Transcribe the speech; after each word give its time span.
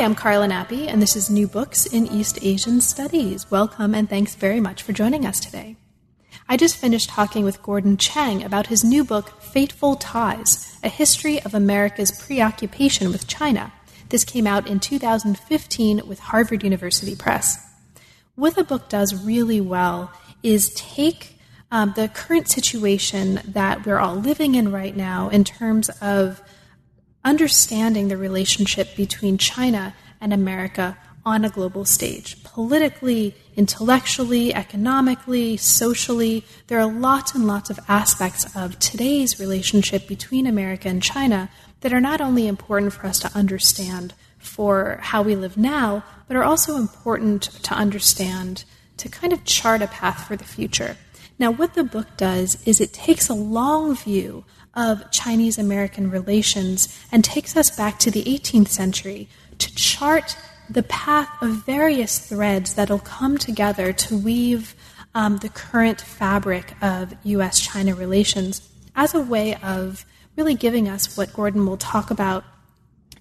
Hi, 0.00 0.06
I'm 0.06 0.14
Carla 0.14 0.48
Nappi, 0.48 0.88
and 0.88 1.02
this 1.02 1.14
is 1.14 1.28
New 1.28 1.46
Books 1.46 1.84
in 1.84 2.06
East 2.06 2.38
Asian 2.40 2.80
Studies. 2.80 3.50
Welcome, 3.50 3.94
and 3.94 4.08
thanks 4.08 4.34
very 4.34 4.58
much 4.58 4.82
for 4.82 4.94
joining 4.94 5.26
us 5.26 5.38
today. 5.38 5.76
I 6.48 6.56
just 6.56 6.78
finished 6.78 7.10
talking 7.10 7.44
with 7.44 7.62
Gordon 7.62 7.98
Chang 7.98 8.42
about 8.42 8.68
his 8.68 8.82
new 8.82 9.04
book, 9.04 9.42
Fateful 9.42 9.96
Ties 9.96 10.78
A 10.82 10.88
History 10.88 11.42
of 11.42 11.52
America's 11.52 12.12
Preoccupation 12.12 13.12
with 13.12 13.26
China. 13.26 13.74
This 14.08 14.24
came 14.24 14.46
out 14.46 14.66
in 14.66 14.80
2015 14.80 16.08
with 16.08 16.18
Harvard 16.18 16.64
University 16.64 17.14
Press. 17.14 17.62
What 18.36 18.54
the 18.54 18.64
book 18.64 18.88
does 18.88 19.22
really 19.22 19.60
well 19.60 20.10
is 20.42 20.72
take 20.74 21.38
um, 21.70 21.92
the 21.94 22.08
current 22.08 22.48
situation 22.48 23.42
that 23.44 23.84
we're 23.84 23.98
all 23.98 24.16
living 24.16 24.54
in 24.54 24.72
right 24.72 24.96
now 24.96 25.28
in 25.28 25.44
terms 25.44 25.90
of 26.00 26.40
understanding 27.24 28.08
the 28.08 28.16
relationship 28.16 28.96
between 28.96 29.38
China 29.38 29.94
and 30.20 30.32
America 30.32 30.96
on 31.24 31.44
a 31.44 31.50
global 31.50 31.84
stage. 31.84 32.42
Politically, 32.44 33.34
intellectually, 33.56 34.54
economically, 34.54 35.56
socially, 35.56 36.44
there 36.68 36.80
are 36.80 36.90
lots 36.90 37.34
and 37.34 37.46
lots 37.46 37.68
of 37.68 37.78
aspects 37.88 38.56
of 38.56 38.78
today's 38.78 39.38
relationship 39.38 40.08
between 40.08 40.46
America 40.46 40.88
and 40.88 41.02
China 41.02 41.50
that 41.80 41.92
are 41.92 42.00
not 42.00 42.20
only 42.20 42.46
important 42.46 42.92
for 42.92 43.06
us 43.06 43.18
to 43.20 43.30
understand 43.36 44.14
for 44.38 44.98
how 45.02 45.22
we 45.22 45.36
live 45.36 45.56
now, 45.56 46.02
but 46.26 46.36
are 46.36 46.44
also 46.44 46.76
important 46.76 47.42
to 47.42 47.74
understand 47.74 48.64
to 48.96 49.08
kind 49.08 49.32
of 49.32 49.44
chart 49.44 49.82
a 49.82 49.86
path 49.86 50.26
for 50.26 50.36
the 50.36 50.44
future. 50.44 50.96
Now, 51.38 51.50
what 51.50 51.74
the 51.74 51.84
book 51.84 52.16
does 52.16 52.62
is 52.66 52.80
it 52.80 52.92
takes 52.92 53.28
a 53.28 53.34
long 53.34 53.96
view 53.96 54.44
of 54.74 55.10
Chinese 55.10 55.58
American 55.58 56.10
relations 56.10 57.00
and 57.10 57.24
takes 57.24 57.56
us 57.56 57.74
back 57.74 57.98
to 57.98 58.10
the 58.10 58.22
18th 58.24 58.68
century 58.68 59.28
to 59.58 59.74
chart 59.74 60.36
the 60.68 60.82
path 60.84 61.28
of 61.42 61.66
various 61.66 62.18
threads 62.18 62.74
that'll 62.74 63.00
come 63.00 63.36
together 63.36 63.92
to 63.92 64.16
weave 64.16 64.74
um, 65.14 65.38
the 65.38 65.48
current 65.48 66.00
fabric 66.00 66.74
of 66.80 67.14
U.S. 67.24 67.58
China 67.60 67.94
relations 67.94 68.68
as 68.94 69.14
a 69.14 69.20
way 69.20 69.56
of 69.56 70.04
really 70.36 70.54
giving 70.54 70.88
us 70.88 71.16
what 71.16 71.32
Gordon 71.32 71.66
will 71.66 71.76
talk 71.76 72.10
about 72.10 72.44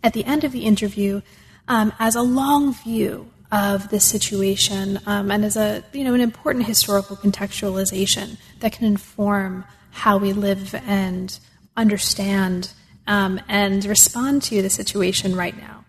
at 0.03 0.13
the 0.13 0.23
end 0.25 0.43
of 0.43 0.51
the 0.51 0.65
interview 0.65 1.21
um, 1.67 1.91
as 1.99 2.15
a 2.15 2.21
long 2.21 2.73
view 2.73 3.31
of 3.51 3.89
this 3.89 4.05
situation 4.05 4.99
um, 5.07 5.31
and 5.31 5.43
as 5.43 5.57
a 5.57 5.83
you 5.91 6.03
know 6.03 6.13
an 6.13 6.21
important 6.21 6.65
historical 6.65 7.15
contextualization 7.15 8.37
that 8.59 8.71
can 8.71 8.85
inform 8.85 9.65
how 9.91 10.17
we 10.17 10.33
live 10.33 10.75
and 10.85 11.39
understand 11.75 12.71
um, 13.07 13.41
and 13.47 13.85
respond 13.85 14.43
to 14.43 14.61
the 14.61 14.69
situation 14.69 15.35
right 15.35 15.57
now. 15.57 15.85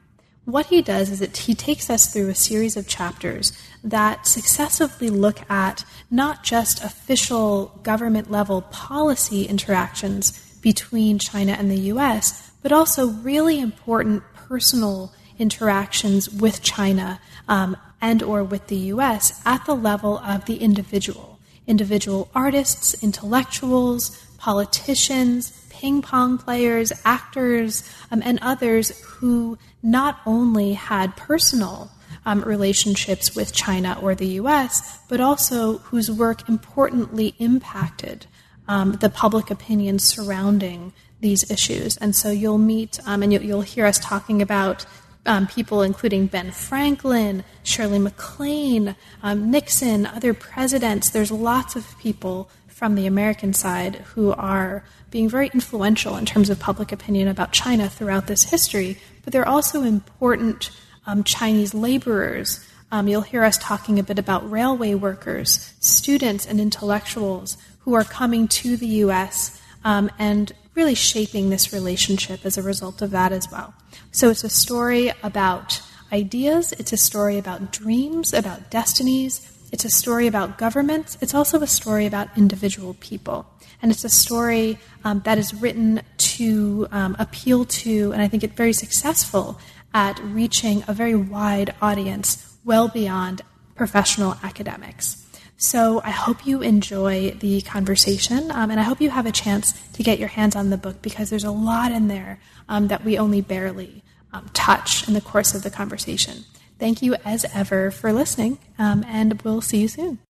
What 0.47 0.67
he 0.67 0.83
does 0.83 1.11
is 1.11 1.21
that 1.21 1.37
he 1.37 1.55
takes 1.55 1.91
us 1.91 2.13
through 2.13 2.29
a 2.29 2.35
series 2.35 2.77
of 2.77 2.89
chapters 2.89 3.53
that 3.85 4.27
successively 4.27 5.11
look 5.11 5.49
at 5.51 5.85
not 6.11 6.43
just 6.43 6.83
official 6.83 7.79
government 7.83 8.31
level 8.31 8.63
policy 8.63 9.45
interactions 9.45 10.33
between 10.61 11.19
China 11.19 11.53
and 11.53 11.71
the 11.71 11.93
US, 11.93 12.51
but 12.63 12.73
also 12.73 13.09
really 13.09 13.61
important 13.61 14.23
personal 14.35 15.13
interactions 15.39 16.29
with 16.29 16.63
China 16.63 17.21
um, 17.49 17.77
and 18.01 18.23
or 18.23 18.43
with 18.43 18.67
the 18.69 18.77
US 18.77 19.41
at 19.47 19.65
the 19.67 19.77
level 19.77 20.19
of 20.19 20.47
the 20.47 20.57
individual. 20.57 21.30
Individual 21.71 22.29
artists, 22.35 23.01
intellectuals, 23.01 24.11
politicians, 24.39 25.53
ping 25.71 26.03
pong 26.03 26.37
players, 26.37 26.93
actors, 27.05 27.89
um, 28.11 28.21
and 28.25 28.39
others 28.43 29.01
who 29.05 29.57
not 29.83 30.21
only 30.27 30.73
had 30.73 31.17
personal 31.17 31.91
um, 32.27 32.43
relationships 32.43 33.35
with 33.35 33.55
China 33.55 33.97
or 34.03 34.15
the 34.15 34.27
US, 34.43 34.99
but 35.09 35.21
also 35.21 35.79
whose 35.79 36.11
work 36.11 36.49
importantly 36.49 37.35
impacted 37.39 38.27
um, 38.69 38.93
the 38.93 39.09
public 39.09 39.51
opinion 39.51 39.99
surrounding 39.99 40.93
these 41.21 41.51
issues. 41.51 41.97
And 41.99 42.15
so 42.17 42.31
you'll 42.31 42.59
meet, 42.59 42.99
um, 43.07 43.23
and 43.23 43.33
you'll, 43.33 43.43
you'll, 43.43 43.61
hear 43.63 43.87
us 43.87 43.99
talking 43.99 44.43
about 44.43 44.87
um, 45.27 45.47
people 45.47 45.83
including 45.83 46.27
Ben 46.27 46.51
Franklin, 46.51 47.45
Shirley 47.63 47.99
MacLaine, 47.99 48.97
um, 49.23 49.51
Nixon, 49.51 50.07
other 50.07 50.35
presidents. 50.35 51.11
There's 51.11 51.31
lots 51.31 51.77
of 51.77 51.99
people 51.99 52.51
from 52.69 52.95
the 52.95 53.07
American 53.07 53.53
side 53.53 53.97
who 54.15 54.33
are 54.33 54.85
being 55.11 55.29
very 55.29 55.51
influential 55.53 56.17
in 56.17 56.25
terms 56.25 56.49
of 56.49 56.59
public 56.59 56.93
opinion 56.93 57.29
about 57.29 57.53
China 57.53 57.89
throughout 57.89 58.27
this 58.27 58.45
history, 58.45 58.97
but 59.23 59.33
they're 59.33 59.49
also 59.49 59.83
important 59.83 60.71
um, 61.07 61.25
Chinese 61.25 61.75
laborers. 61.75 62.67
Um, 62.93 63.07
you'll 63.07 63.21
hear 63.21 63.45
us 63.45 63.59
talking 63.59 63.99
a 63.99 64.03
bit 64.03 64.19
about 64.19 64.51
railway 64.51 64.95
workers, 64.95 65.75
students, 65.81 66.47
and 66.47 66.61
intellectuals 66.61 67.59
who 67.81 67.95
are 67.95 68.05
coming 68.05 68.49
to 68.49 68.77
the 68.77 68.87
U.S. 68.87 69.61
Um, 69.85 70.11
and 70.19 70.53
really 70.75 70.95
shaping 70.95 71.51
this 71.51 71.73
relationship 71.73 72.45
as 72.45 72.57
a 72.57 72.63
result 72.63 73.03
of 73.03 73.11
that 73.11 73.33
as 73.33 73.51
well. 73.51 73.75
So 74.13 74.31
it's 74.31 74.45
a 74.45 74.49
story 74.49 75.13
about 75.23 75.83
ideas, 76.13 76.73
it's 76.73 76.93
a 76.93 76.97
story 76.97 77.39
about 77.39 77.73
dreams, 77.73 78.33
about 78.33 78.71
destinies, 78.71 79.47
it's 79.73 79.85
a 79.85 79.91
story 79.91 80.27
about 80.27 80.59
governments, 80.59 81.17
it's 81.21 81.35
also 81.35 81.61
a 81.61 81.67
story 81.67 82.07
about 82.07 82.29
individual 82.37 82.95
people. 83.01 83.47
And 83.83 83.91
it's 83.91 84.05
a 84.05 84.11
story 84.11 84.79
um, 85.05 85.23
that 85.25 85.39
is 85.39 85.55
written 85.55 86.03
to 86.19 86.87
um, 86.91 87.17
appeal 87.19 87.65
to, 87.65 88.13
and 88.13 88.21
I 88.21 88.29
think 88.29 88.45
it's 88.45 88.55
very 88.55 88.73
successful 88.73 89.59
at 89.95 90.21
reaching 90.23 90.85
a 90.87 90.93
very 90.93 91.15
wide 91.15 91.75
audience 91.81 92.57
well 92.65 92.89
beyond 92.89 93.43
professional 93.75 94.37
academics. 94.43 95.27
So 95.63 96.01
I 96.03 96.11
hope 96.11 96.47
you 96.47 96.63
enjoy 96.63 97.33
the 97.33 97.61
conversation, 97.61 98.51
um, 98.51 98.71
and 98.71 98.81
I 98.81 98.83
hope 98.83 98.99
you 98.99 99.11
have 99.11 99.27
a 99.27 99.31
chance 99.31 99.79
to 99.91 100.03
get 100.03 100.19
your 100.19 100.29
hands 100.29 100.57
on 100.57 100.71
the 100.71 100.79
book 100.79 101.03
because 101.03 101.29
there's 101.29 101.45
a 101.45 101.51
lot 101.51 101.93
in 101.93 102.09
there 102.09 102.41
um, 102.67 102.89
that 102.89 103.05
we 103.05 103.19
only 103.19 103.43
barely 103.43 104.03
um, 104.33 104.49
touch 104.55 105.07
in 105.07 105.13
the 105.13 105.21
course 105.21 105.55
of 105.55 105.63
the 105.63 105.69
conversation. 105.69 106.47
Thank 106.79 107.03
you 107.03 107.15
as 107.27 107.45
ever 107.55 107.91
for 107.91 108.11
listening, 108.11 108.57
um, 108.79 109.05
and 109.07 109.43
we'll 109.43 109.61
see 109.61 109.83
you 109.83 109.89
soon. 109.89 110.21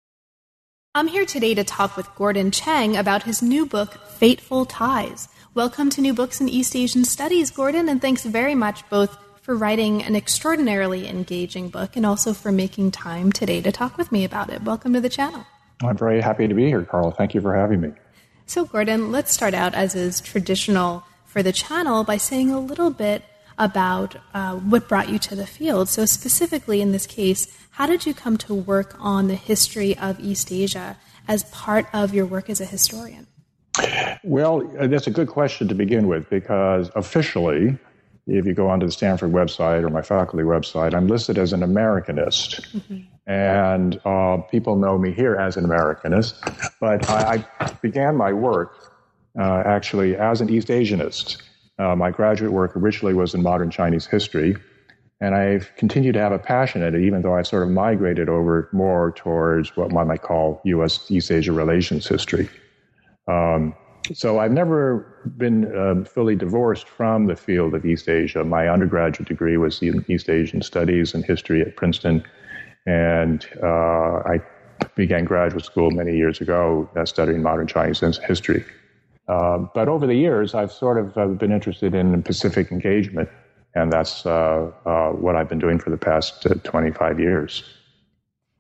I'm 0.97 1.07
here 1.07 1.25
today 1.25 1.55
to 1.55 1.63
talk 1.63 1.97
with 1.97 2.13
Gordon 2.17 2.51
Chang 2.51 2.97
about 2.97 3.23
his 3.23 3.41
new 3.41 3.67
book, 3.67 4.05
Fateful 4.09 4.65
Ties. 4.65 5.29
Welcome 5.55 5.91
to 5.91 6.01
New 6.01 6.13
Books 6.13 6.41
in 6.41 6.49
East 6.49 6.75
Asian 6.75 7.05
Studies, 7.05 7.53
Gordon, 7.53 7.89
and 7.89 8.03
thanks 8.03 8.25
very 8.25 8.57
much 8.57 8.83
both 8.91 9.17
for 9.51 9.57
writing 9.57 10.01
an 10.05 10.15
extraordinarily 10.15 11.09
engaging 11.09 11.71
book 11.71 11.97
and 11.97 12.07
also 12.07 12.33
for 12.33 12.53
making 12.53 12.89
time 12.93 13.33
today 13.33 13.61
to 13.61 13.73
talk 13.73 13.99
with 13.99 14.13
me 14.13 14.23
about 14.23 14.49
it. 14.49 14.63
Welcome 14.63 14.93
to 14.93 15.01
the 15.01 15.09
channel. 15.09 15.45
I'm 15.83 15.97
very 15.97 16.21
happy 16.21 16.47
to 16.47 16.55
be 16.55 16.67
here, 16.67 16.85
Carl. 16.85 17.11
Thank 17.11 17.35
you 17.35 17.41
for 17.41 17.53
having 17.53 17.81
me. 17.81 17.91
So, 18.47 18.65
Gordon, 18.65 19.11
let's 19.11 19.33
start 19.33 19.53
out, 19.53 19.75
as 19.75 19.97
is 19.97 20.21
traditional 20.21 21.03
for 21.25 21.43
the 21.43 21.51
channel, 21.51 22.05
by 22.05 22.17
saying 22.17 22.53
a 22.53 22.61
little 22.61 22.91
bit 22.91 23.25
about 23.59 24.15
uh, 24.35 24.55
what 24.55 24.87
brought 24.87 25.09
you 25.09 25.19
to 25.19 25.35
the 25.35 25.49
field. 25.49 25.89
So, 25.89 26.07
specifically 26.07 26.81
in 26.81 26.93
this 26.93 27.09
case, 27.09 27.49
how 27.71 27.89
did 27.89 28.07
you 28.07 28.15
come 28.15 28.39
to 28.39 28.55
work 28.55 28.95
on 29.01 29.27
the 29.27 29.35
history 29.35 29.99
of 29.99 30.21
East 30.21 30.53
Asia 30.53 30.97
as 31.27 31.43
part 31.51 31.87
of 31.93 32.15
your 32.15 32.25
work 32.25 32.49
as 32.49 32.61
a 32.61 32.67
historian? 32.67 33.27
Well, 34.23 34.61
that's 34.79 35.09
a 35.09 35.11
good 35.11 35.27
question 35.27 35.67
to 35.67 35.75
begin 35.75 36.07
with 36.07 36.31
because 36.31 36.89
officially, 36.95 37.77
if 38.39 38.47
you 38.47 38.55
go 38.55 38.69
onto 38.69 38.87
the 38.87 38.93
Stanford 38.93 39.33
website 39.33 39.83
or 39.83 39.91
my 39.91 40.03
faculty 40.03 40.45
website, 40.45 40.95
I'm 40.95 41.09
listed 41.09 41.39
as 41.39 41.53
an 41.53 41.61
Americanist. 41.61 42.61
Mm-hmm. 42.73 42.99
And 43.27 44.01
uh, 44.05 44.39
people 44.51 44.77
know 44.77 44.99
me 44.99 45.13
here 45.13 45.37
as 45.37 45.57
an 45.57 45.65
Americanist. 45.65 46.35
But 46.81 47.09
I, 47.11 47.45
I 47.61 47.73
began 47.83 48.17
my 48.17 48.33
work 48.33 48.97
uh, 49.39 49.63
actually 49.65 50.17
as 50.17 50.41
an 50.41 50.49
East 50.51 50.69
Asianist. 50.69 51.43
Uh, 51.79 51.97
my 51.97 52.11
graduate 52.11 52.53
work 52.53 52.77
originally 52.77 53.15
was 53.15 53.35
in 53.35 53.43
modern 53.43 53.71
Chinese 53.71 54.07
history, 54.07 54.57
and 55.21 55.35
I've 55.35 55.71
continued 55.77 56.13
to 56.13 56.21
have 56.21 56.33
a 56.33 56.39
passion 56.39 56.83
in 56.83 56.95
it, 56.95 57.07
even 57.07 57.23
though 57.23 57.35
I've 57.35 57.47
sort 57.47 57.63
of 57.63 57.71
migrated 57.71 58.29
over 58.29 58.69
more 58.73 59.13
towards 59.13 59.77
what 59.77 59.93
one 59.93 60.09
might 60.09 60.23
call 60.23 60.61
U.S. 60.65 61.11
East 61.11 61.31
Asia 61.31 61.53
relations 61.53 62.07
history. 62.07 62.49
Um, 63.29 63.75
so 64.13 64.39
I've 64.39 64.53
never 64.53 65.07
been 65.37 65.77
um, 65.77 66.05
fully 66.05 66.35
divorced 66.35 66.89
from 66.89 67.27
the 67.27 67.37
field 67.37 67.75
of 67.75 67.85
East 67.85 68.09
Asia. 68.09 68.45
My 68.45 68.69
undergraduate 68.69 69.29
degree 69.29 69.57
was 69.57 69.81
in 69.83 70.05
East 70.09 70.29
Asian 70.29 70.63
Studies 70.63 71.15
and 71.15 71.25
History 71.25 71.61
at 71.63 71.77
Princeton, 71.77 72.25
and 72.87 73.47
uh, 73.63 74.23
I 74.27 74.41
began 74.95 75.25
graduate 75.25 75.65
school 75.65 75.91
many 75.91 76.17
years 76.17 76.41
ago 76.41 76.89
uh, 76.97 77.05
studying 77.05 77.43
modern 77.43 77.67
Chinese 77.67 78.01
history. 78.01 78.65
Uh, 79.29 79.59
but 79.75 79.89
over 79.89 80.07
the 80.07 80.15
years, 80.15 80.55
I've 80.55 80.73
sort 80.73 80.99
of 80.99 81.17
uh, 81.17 81.27
been 81.29 81.53
interested 81.53 81.95
in 81.95 82.23
Pacific 82.23 82.73
engagement, 82.73 83.29
and 83.75 83.93
that's 83.93 84.27
uh, 84.27 84.71
uh 84.85 85.11
what 85.11 85.37
I've 85.37 85.49
been 85.49 85.61
doing 85.61 85.79
for 85.79 85.91
the 85.91 85.97
past 85.97 86.47
uh, 86.47 86.55
25 86.65 87.21
years. 87.21 87.63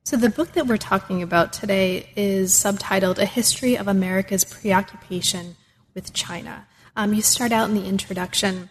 So, 0.02 0.16
the 0.16 0.30
book 0.30 0.52
that 0.52 0.66
we're 0.66 0.78
talking 0.78 1.22
about 1.22 1.52
today 1.52 2.08
is 2.16 2.54
subtitled 2.54 3.18
A 3.18 3.26
History 3.26 3.76
of 3.76 3.86
America's 3.86 4.44
Preoccupation 4.44 5.56
with 5.94 6.14
China. 6.14 6.66
Um, 6.96 7.12
you 7.12 7.20
start 7.20 7.52
out 7.52 7.68
in 7.68 7.74
the 7.74 7.86
introduction 7.86 8.70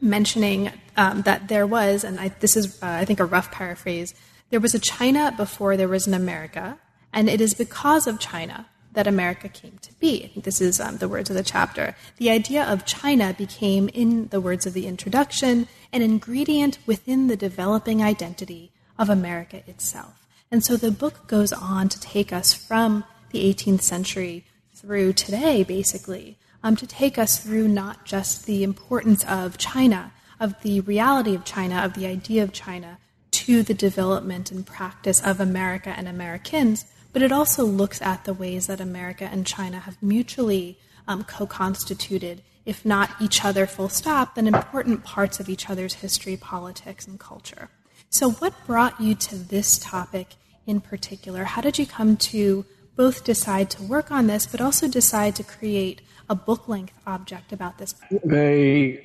mentioning 0.00 0.72
um, 0.96 1.22
that 1.22 1.46
there 1.46 1.66
was, 1.66 2.02
and 2.02 2.18
I, 2.18 2.28
this 2.40 2.56
is, 2.56 2.82
uh, 2.82 2.86
I 2.86 3.04
think, 3.04 3.20
a 3.20 3.24
rough 3.24 3.52
paraphrase, 3.52 4.14
there 4.50 4.58
was 4.58 4.74
a 4.74 4.80
China 4.80 5.32
before 5.36 5.76
there 5.76 5.88
was 5.88 6.08
an 6.08 6.14
America, 6.14 6.78
and 7.12 7.28
it 7.30 7.40
is 7.40 7.54
because 7.54 8.08
of 8.08 8.18
China 8.18 8.66
that 8.92 9.06
America 9.06 9.48
came 9.48 9.78
to 9.82 9.92
be. 10.00 10.32
This 10.36 10.60
is 10.60 10.80
um, 10.80 10.96
the 10.96 11.08
words 11.08 11.30
of 11.30 11.36
the 11.36 11.44
chapter. 11.44 11.94
The 12.16 12.30
idea 12.30 12.64
of 12.64 12.84
China 12.84 13.32
became, 13.32 13.88
in 13.90 14.26
the 14.28 14.40
words 14.40 14.66
of 14.66 14.74
the 14.74 14.88
introduction, 14.88 15.68
an 15.92 16.02
ingredient 16.02 16.78
within 16.84 17.28
the 17.28 17.36
developing 17.36 18.02
identity 18.02 18.72
of 18.98 19.08
America 19.08 19.62
itself. 19.68 20.27
And 20.50 20.64
so 20.64 20.76
the 20.76 20.90
book 20.90 21.26
goes 21.26 21.52
on 21.52 21.88
to 21.90 22.00
take 22.00 22.32
us 22.32 22.54
from 22.54 23.04
the 23.30 23.52
18th 23.52 23.82
century 23.82 24.44
through 24.74 25.12
today, 25.12 25.62
basically, 25.62 26.38
um, 26.62 26.76
to 26.76 26.86
take 26.86 27.18
us 27.18 27.38
through 27.38 27.68
not 27.68 28.04
just 28.04 28.46
the 28.46 28.62
importance 28.62 29.24
of 29.24 29.58
China, 29.58 30.12
of 30.40 30.60
the 30.62 30.80
reality 30.80 31.34
of 31.34 31.44
China, 31.44 31.84
of 31.84 31.94
the 31.94 32.06
idea 32.06 32.42
of 32.42 32.52
China, 32.52 32.98
to 33.30 33.62
the 33.62 33.74
development 33.74 34.50
and 34.50 34.66
practice 34.66 35.20
of 35.24 35.40
America 35.40 35.92
and 35.96 36.08
Americans, 36.08 36.86
but 37.12 37.22
it 37.22 37.32
also 37.32 37.64
looks 37.64 38.00
at 38.00 38.24
the 38.24 38.34
ways 38.34 38.66
that 38.66 38.80
America 38.80 39.28
and 39.30 39.46
China 39.46 39.80
have 39.80 40.02
mutually 40.02 40.78
um, 41.06 41.24
co 41.24 41.46
constituted, 41.46 42.42
if 42.64 42.84
not 42.84 43.10
each 43.20 43.44
other 43.44 43.66
full 43.66 43.88
stop, 43.88 44.34
then 44.34 44.46
important 44.46 45.04
parts 45.04 45.40
of 45.40 45.48
each 45.48 45.68
other's 45.68 45.94
history, 45.94 46.36
politics, 46.36 47.06
and 47.06 47.18
culture. 47.18 47.70
So, 48.10 48.30
what 48.30 48.54
brought 48.66 49.00
you 49.00 49.14
to 49.14 49.36
this 49.36 49.78
topic 49.78 50.34
in 50.66 50.80
particular? 50.80 51.44
How 51.44 51.60
did 51.60 51.78
you 51.78 51.86
come 51.86 52.16
to 52.16 52.64
both 52.96 53.22
decide 53.22 53.70
to 53.70 53.82
work 53.82 54.10
on 54.10 54.26
this, 54.26 54.46
but 54.46 54.60
also 54.60 54.88
decide 54.88 55.36
to 55.36 55.44
create 55.44 56.00
a 56.28 56.34
book 56.34 56.68
length 56.68 56.94
object 57.06 57.52
about 57.52 57.78
this? 57.78 57.94
The 58.24 58.98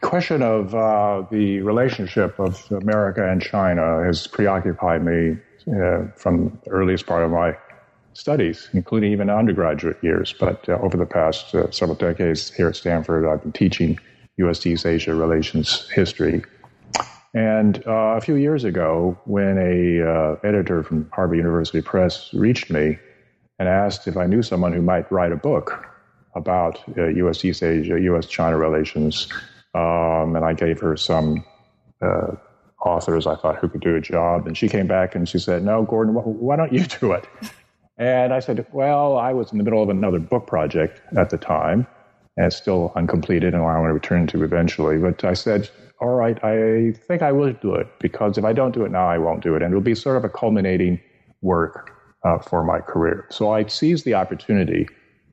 question 0.00 0.42
of 0.42 0.74
uh, 0.74 1.24
the 1.30 1.60
relationship 1.60 2.38
of 2.38 2.70
America 2.70 3.28
and 3.28 3.42
China 3.42 4.02
has 4.04 4.26
preoccupied 4.26 5.04
me 5.04 5.36
uh, 5.68 6.06
from 6.16 6.58
the 6.64 6.70
earliest 6.70 7.06
part 7.06 7.24
of 7.24 7.30
my 7.30 7.56
studies, 8.14 8.68
including 8.72 9.12
even 9.12 9.28
undergraduate 9.28 9.98
years. 10.02 10.34
But 10.38 10.68
uh, 10.68 10.78
over 10.80 10.96
the 10.96 11.06
past 11.06 11.54
uh, 11.54 11.70
several 11.70 11.96
decades 11.96 12.52
here 12.52 12.68
at 12.68 12.76
Stanford, 12.76 13.26
I've 13.26 13.42
been 13.42 13.52
teaching 13.52 13.98
U.S. 14.38 14.64
East 14.66 14.86
Asia 14.86 15.14
relations 15.14 15.88
history. 15.90 16.42
And 17.34 17.82
uh, 17.86 18.16
a 18.16 18.20
few 18.20 18.34
years 18.34 18.64
ago, 18.64 19.18
when 19.24 19.56
a 19.56 20.06
uh, 20.06 20.36
editor 20.44 20.82
from 20.82 21.08
Harvard 21.12 21.38
University 21.38 21.80
Press 21.80 22.32
reached 22.34 22.70
me 22.70 22.98
and 23.58 23.68
asked 23.68 24.06
if 24.06 24.16
I 24.16 24.26
knew 24.26 24.42
someone 24.42 24.72
who 24.72 24.82
might 24.82 25.10
write 25.10 25.32
a 25.32 25.36
book 25.36 25.86
about 26.34 26.82
U.S. 26.96 27.44
Uh, 27.44 27.48
East 27.48 27.62
Asia, 27.62 28.00
U.S. 28.00 28.26
China 28.26 28.58
relations, 28.58 29.28
um, 29.74 30.36
and 30.36 30.44
I 30.44 30.52
gave 30.52 30.80
her 30.80 30.96
some 30.96 31.44
uh, 32.02 32.32
authors 32.84 33.26
I 33.26 33.36
thought 33.36 33.58
who 33.58 33.68
could 33.68 33.80
do 33.80 33.96
a 33.96 34.00
job, 34.00 34.46
and 34.46 34.56
she 34.56 34.68
came 34.68 34.86
back 34.86 35.14
and 35.14 35.28
she 35.28 35.38
said, 35.38 35.62
"No, 35.62 35.84
Gordon, 35.84 36.14
why 36.14 36.56
don't 36.56 36.72
you 36.72 36.84
do 36.84 37.12
it?" 37.12 37.26
And 37.96 38.32
I 38.34 38.40
said, 38.40 38.66
"Well, 38.72 39.16
I 39.16 39.32
was 39.32 39.52
in 39.52 39.58
the 39.58 39.64
middle 39.64 39.82
of 39.82 39.88
another 39.88 40.18
book 40.18 40.46
project 40.46 41.00
at 41.16 41.30
the 41.30 41.38
time, 41.38 41.86
and 42.36 42.46
it's 42.46 42.56
still 42.56 42.92
uncompleted, 42.96 43.54
and 43.54 43.62
I 43.62 43.78
want 43.78 43.88
to 43.88 43.94
return 43.94 44.26
to 44.28 44.44
eventually." 44.44 44.98
But 44.98 45.24
I 45.24 45.34
said, 45.34 45.70
all 46.02 46.16
right, 46.16 46.42
I 46.42 46.92
think 47.06 47.22
I 47.22 47.30
will 47.30 47.52
do 47.52 47.76
it 47.76 47.86
because 48.00 48.36
if 48.36 48.44
I 48.44 48.52
don't 48.52 48.74
do 48.74 48.84
it 48.84 48.90
now, 48.90 49.08
I 49.08 49.18
won't 49.18 49.40
do 49.40 49.54
it. 49.54 49.62
And 49.62 49.70
it'll 49.70 49.80
be 49.80 49.94
sort 49.94 50.16
of 50.16 50.24
a 50.24 50.28
culminating 50.28 51.00
work 51.42 51.92
uh, 52.24 52.38
for 52.38 52.64
my 52.64 52.80
career. 52.80 53.26
So 53.30 53.52
I 53.52 53.66
seized 53.66 54.04
the 54.04 54.14
opportunity 54.14 54.88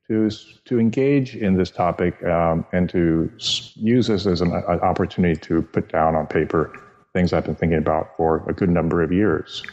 to, 0.07 0.30
to 0.66 0.80
engage 0.80 1.36
in 1.36 1.57
this 1.57 1.72
topic 1.72 2.24
um, 2.24 2.68
and 2.72 2.88
to 2.90 3.31
use 3.75 4.07
this 4.07 4.28
as 4.28 4.42
an, 4.42 4.52
an, 4.52 4.80
opportunity 4.81 5.40
to 5.42 5.63
put 5.63 5.92
down 5.92 6.16
on 6.16 6.28
paper 6.28 6.72
things 7.13 7.34
I've 7.34 7.45
been 7.45 7.56
thinking 7.56 7.80
about 7.80 8.16
for 8.16 8.48
a 8.48 8.54
good 8.54 8.69
number 8.69 9.02
of 9.02 9.12
years. 9.12 9.63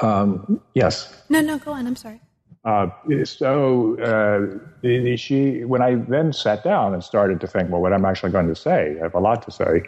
Um, 0.00 0.60
yes. 0.74 1.22
No, 1.28 1.40
no, 1.40 1.58
go 1.58 1.72
on. 1.72 1.86
I'm 1.86 1.96
sorry. 1.96 2.20
Uh, 2.64 2.88
so 3.24 3.98
uh, 4.00 5.16
she, 5.16 5.64
when 5.64 5.82
I 5.82 5.96
then 5.96 6.32
sat 6.32 6.62
down 6.62 6.94
and 6.94 7.02
started 7.02 7.40
to 7.40 7.46
think, 7.46 7.70
well, 7.70 7.80
what 7.80 7.92
I'm 7.92 8.04
actually 8.04 8.30
going 8.30 8.48
to 8.48 8.54
say, 8.54 8.96
I 9.00 9.02
have 9.02 9.14
a 9.14 9.20
lot 9.20 9.42
to 9.42 9.50
say, 9.50 9.82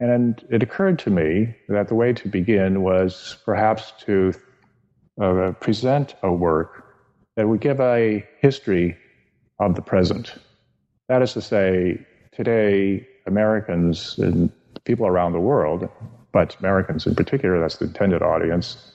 and 0.00 0.44
it 0.50 0.62
occurred 0.62 0.98
to 1.00 1.10
me 1.10 1.54
that 1.68 1.88
the 1.88 1.94
way 1.94 2.12
to 2.12 2.28
begin 2.28 2.82
was 2.82 3.38
perhaps 3.44 3.92
to 4.04 4.34
uh, 5.20 5.52
present 5.60 6.14
a 6.22 6.30
work 6.30 6.84
that 7.36 7.48
would 7.48 7.60
give 7.60 7.80
a 7.80 8.26
history 8.40 8.96
of 9.58 9.74
the 9.74 9.82
present. 9.82 10.34
That 11.08 11.22
is 11.22 11.32
to 11.32 11.40
say, 11.40 12.04
today 12.32 13.08
Americans 13.26 14.18
and 14.18 14.50
people 14.84 15.06
around 15.06 15.32
the 15.32 15.40
world, 15.40 15.88
but 16.32 16.56
Americans 16.60 17.06
in 17.06 17.14
particular, 17.14 17.58
that's 17.58 17.78
the 17.78 17.86
intended 17.86 18.22
audience, 18.22 18.92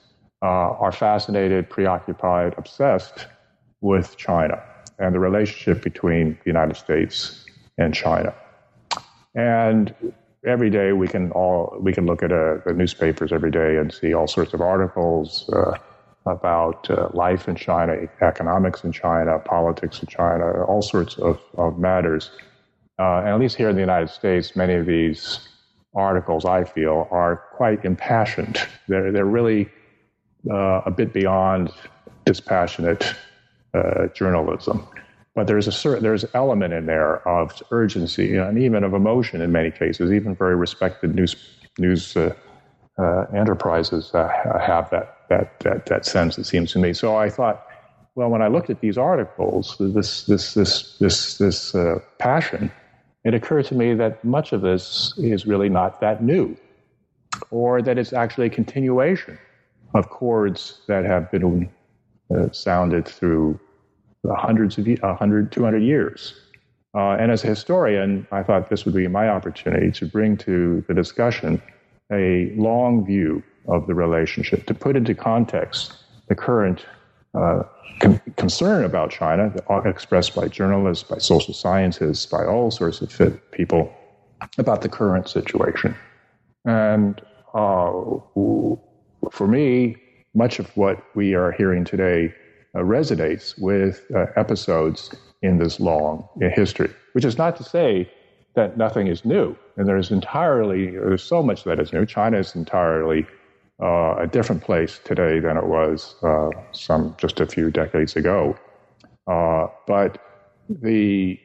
are 0.47 0.91
fascinated, 0.91 1.69
preoccupied, 1.69 2.53
obsessed 2.57 3.27
with 3.81 4.17
China 4.17 4.61
and 4.99 5.13
the 5.15 5.19
relationship 5.19 5.83
between 5.83 6.37
the 6.43 6.49
United 6.49 6.75
States 6.75 7.45
and 7.77 7.93
China. 7.93 8.33
And 9.35 9.93
every 10.45 10.69
day 10.69 10.93
we 10.93 11.07
can 11.07 11.31
all 11.31 11.75
we 11.79 11.93
can 11.93 12.05
look 12.05 12.21
at 12.23 12.31
uh, 12.31 12.57
the 12.65 12.73
newspapers 12.73 13.31
every 13.31 13.51
day 13.51 13.77
and 13.77 13.91
see 13.91 14.13
all 14.13 14.27
sorts 14.27 14.53
of 14.53 14.61
articles 14.61 15.49
uh, 15.49 15.77
about 16.25 16.89
uh, 16.89 17.09
life 17.13 17.47
in 17.47 17.55
China, 17.55 17.95
economics 18.21 18.83
in 18.83 18.91
China, 18.91 19.39
politics 19.39 20.01
in 20.01 20.07
China, 20.07 20.63
all 20.63 20.81
sorts 20.81 21.17
of, 21.17 21.39
of 21.57 21.77
matters. 21.77 22.31
Uh, 22.99 23.19
and 23.19 23.29
at 23.29 23.39
least 23.39 23.55
here 23.55 23.69
in 23.69 23.75
the 23.75 23.81
United 23.81 24.09
States, 24.09 24.55
many 24.55 24.75
of 24.75 24.85
these 24.85 25.47
articles, 25.95 26.45
I 26.45 26.63
feel, 26.63 27.07
are 27.11 27.37
quite 27.55 27.83
impassioned. 27.83 28.59
They're 28.87 29.11
they're 29.11 29.25
really 29.25 29.69
uh, 30.49 30.81
a 30.85 30.91
bit 30.91 31.13
beyond 31.13 31.71
dispassionate 32.25 33.15
uh, 33.73 34.07
journalism. 34.07 34.87
But 35.35 35.47
there's 35.47 35.67
a 35.67 35.71
certain 35.71 36.03
there's 36.03 36.23
an 36.23 36.29
element 36.33 36.73
in 36.73 36.85
there 36.85 37.27
of 37.27 37.61
urgency 37.71 38.37
and 38.37 38.59
even 38.59 38.83
of 38.83 38.93
emotion 38.93 39.41
in 39.41 39.51
many 39.51 39.71
cases. 39.71 40.11
Even 40.11 40.35
very 40.35 40.55
respected 40.55 41.15
news 41.15 41.35
news 41.79 42.15
uh, 42.15 42.33
uh 42.99 43.25
enterprises 43.35 44.11
have 44.13 44.89
that, 44.91 45.17
that 45.29 45.59
that 45.61 45.87
that 45.87 46.05
sense. 46.05 46.37
It 46.37 46.43
seems 46.45 46.71
to 46.73 46.79
me. 46.79 46.93
So 46.93 47.17
I 47.17 47.29
thought, 47.29 47.65
well, 48.13 48.29
when 48.29 48.43
I 48.43 48.47
looked 48.47 48.69
at 48.69 48.79
these 48.81 48.97
articles, 48.97 49.75
this 49.79 50.25
this 50.25 50.53
this 50.53 50.97
this 50.99 51.37
this 51.39 51.73
uh, 51.73 51.97
passion, 52.19 52.71
it 53.23 53.33
occurred 53.33 53.65
to 53.65 53.75
me 53.75 53.95
that 53.95 54.23
much 54.23 54.53
of 54.53 54.61
this 54.61 55.15
is 55.17 55.47
really 55.47 55.69
not 55.69 55.99
that 56.01 56.21
new, 56.21 56.55
or 57.49 57.81
that 57.81 57.97
it's 57.97 58.13
actually 58.13 58.47
a 58.47 58.51
continuation 58.51 59.39
of 59.93 60.09
chords 60.09 60.81
that 60.87 61.05
have 61.05 61.31
been 61.31 61.69
uh, 62.35 62.51
sounded 62.51 63.07
through 63.07 63.59
hundreds 64.27 64.77
of 64.77 64.87
100, 64.87 65.51
200 65.51 65.79
years. 65.79 66.33
Uh, 66.95 67.17
and 67.19 67.31
as 67.31 67.43
a 67.43 67.47
historian, 67.47 68.27
I 68.31 68.43
thought 68.43 68.69
this 68.69 68.85
would 68.85 68.93
be 68.93 69.07
my 69.07 69.27
opportunity 69.27 69.91
to 69.93 70.05
bring 70.05 70.37
to 70.37 70.83
the 70.87 70.93
discussion 70.93 71.61
a 72.11 72.53
long 72.55 73.05
view 73.05 73.43
of 73.67 73.87
the 73.87 73.95
relationship, 73.95 74.65
to 74.67 74.73
put 74.73 74.95
into 74.95 75.15
context 75.15 75.93
the 76.27 76.35
current 76.35 76.85
uh, 77.33 77.63
con- 77.99 78.21
concern 78.37 78.83
about 78.85 79.09
China 79.09 79.53
expressed 79.85 80.35
by 80.35 80.47
journalists, 80.47 81.03
by 81.03 81.17
social 81.17 81.53
scientists, 81.53 82.25
by 82.25 82.45
all 82.45 82.69
sorts 82.69 83.01
of 83.01 83.51
people 83.51 83.91
about 84.57 84.81
the 84.81 84.89
current 84.89 85.27
situation. 85.27 85.95
And 86.65 87.19
uh, 87.53 87.91
for 89.31 89.47
me, 89.47 89.97
much 90.33 90.59
of 90.59 90.75
what 90.75 91.03
we 91.15 91.35
are 91.35 91.51
hearing 91.51 91.83
today 91.83 92.33
uh, 92.75 92.79
resonates 92.79 93.59
with 93.59 94.05
uh, 94.15 94.25
episodes 94.35 95.13
in 95.41 95.57
this 95.59 95.79
long 95.79 96.27
history, 96.55 96.89
which 97.13 97.25
is 97.25 97.37
not 97.37 97.55
to 97.57 97.63
say 97.63 98.09
that 98.55 98.77
nothing 98.77 99.07
is 99.07 99.25
new. 99.25 99.55
And 99.77 99.87
there's 99.87 100.11
entirely, 100.11 100.91
there's 100.91 101.23
so 101.23 101.43
much 101.43 101.63
that 101.65 101.79
is 101.79 101.91
new. 101.93 102.05
China 102.05 102.39
is 102.39 102.55
entirely 102.55 103.25
uh, 103.81 104.15
a 104.17 104.27
different 104.27 104.63
place 104.63 104.99
today 105.03 105.39
than 105.39 105.57
it 105.57 105.65
was 105.65 106.15
uh, 106.23 106.49
some 106.71 107.15
just 107.17 107.39
a 107.39 107.45
few 107.45 107.71
decades 107.71 108.15
ago. 108.15 108.55
Uh, 109.27 109.67
but 109.87 110.19
the, 110.69 111.39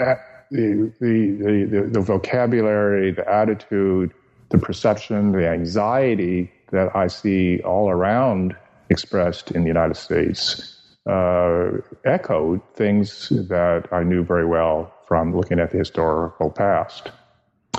uh, 0.00 0.14
the, 0.50 0.92
the, 1.00 1.66
the, 1.70 1.88
the 1.92 2.00
vocabulary, 2.00 3.12
the 3.12 3.28
attitude, 3.28 4.12
the 4.50 4.58
perception, 4.58 5.32
the 5.32 5.48
anxiety 5.48 6.50
that 6.70 6.94
I 6.94 7.08
see 7.08 7.60
all 7.60 7.90
around 7.90 8.56
expressed 8.90 9.50
in 9.50 9.62
the 9.62 9.68
United 9.68 9.96
States 9.96 10.74
uh, 11.06 11.70
echoed 12.04 12.60
things 12.74 13.28
that 13.30 13.88
I 13.92 14.02
knew 14.02 14.24
very 14.24 14.46
well 14.46 14.92
from 15.06 15.34
looking 15.34 15.58
at 15.58 15.70
the 15.70 15.78
historical 15.78 16.50
past. 16.50 17.10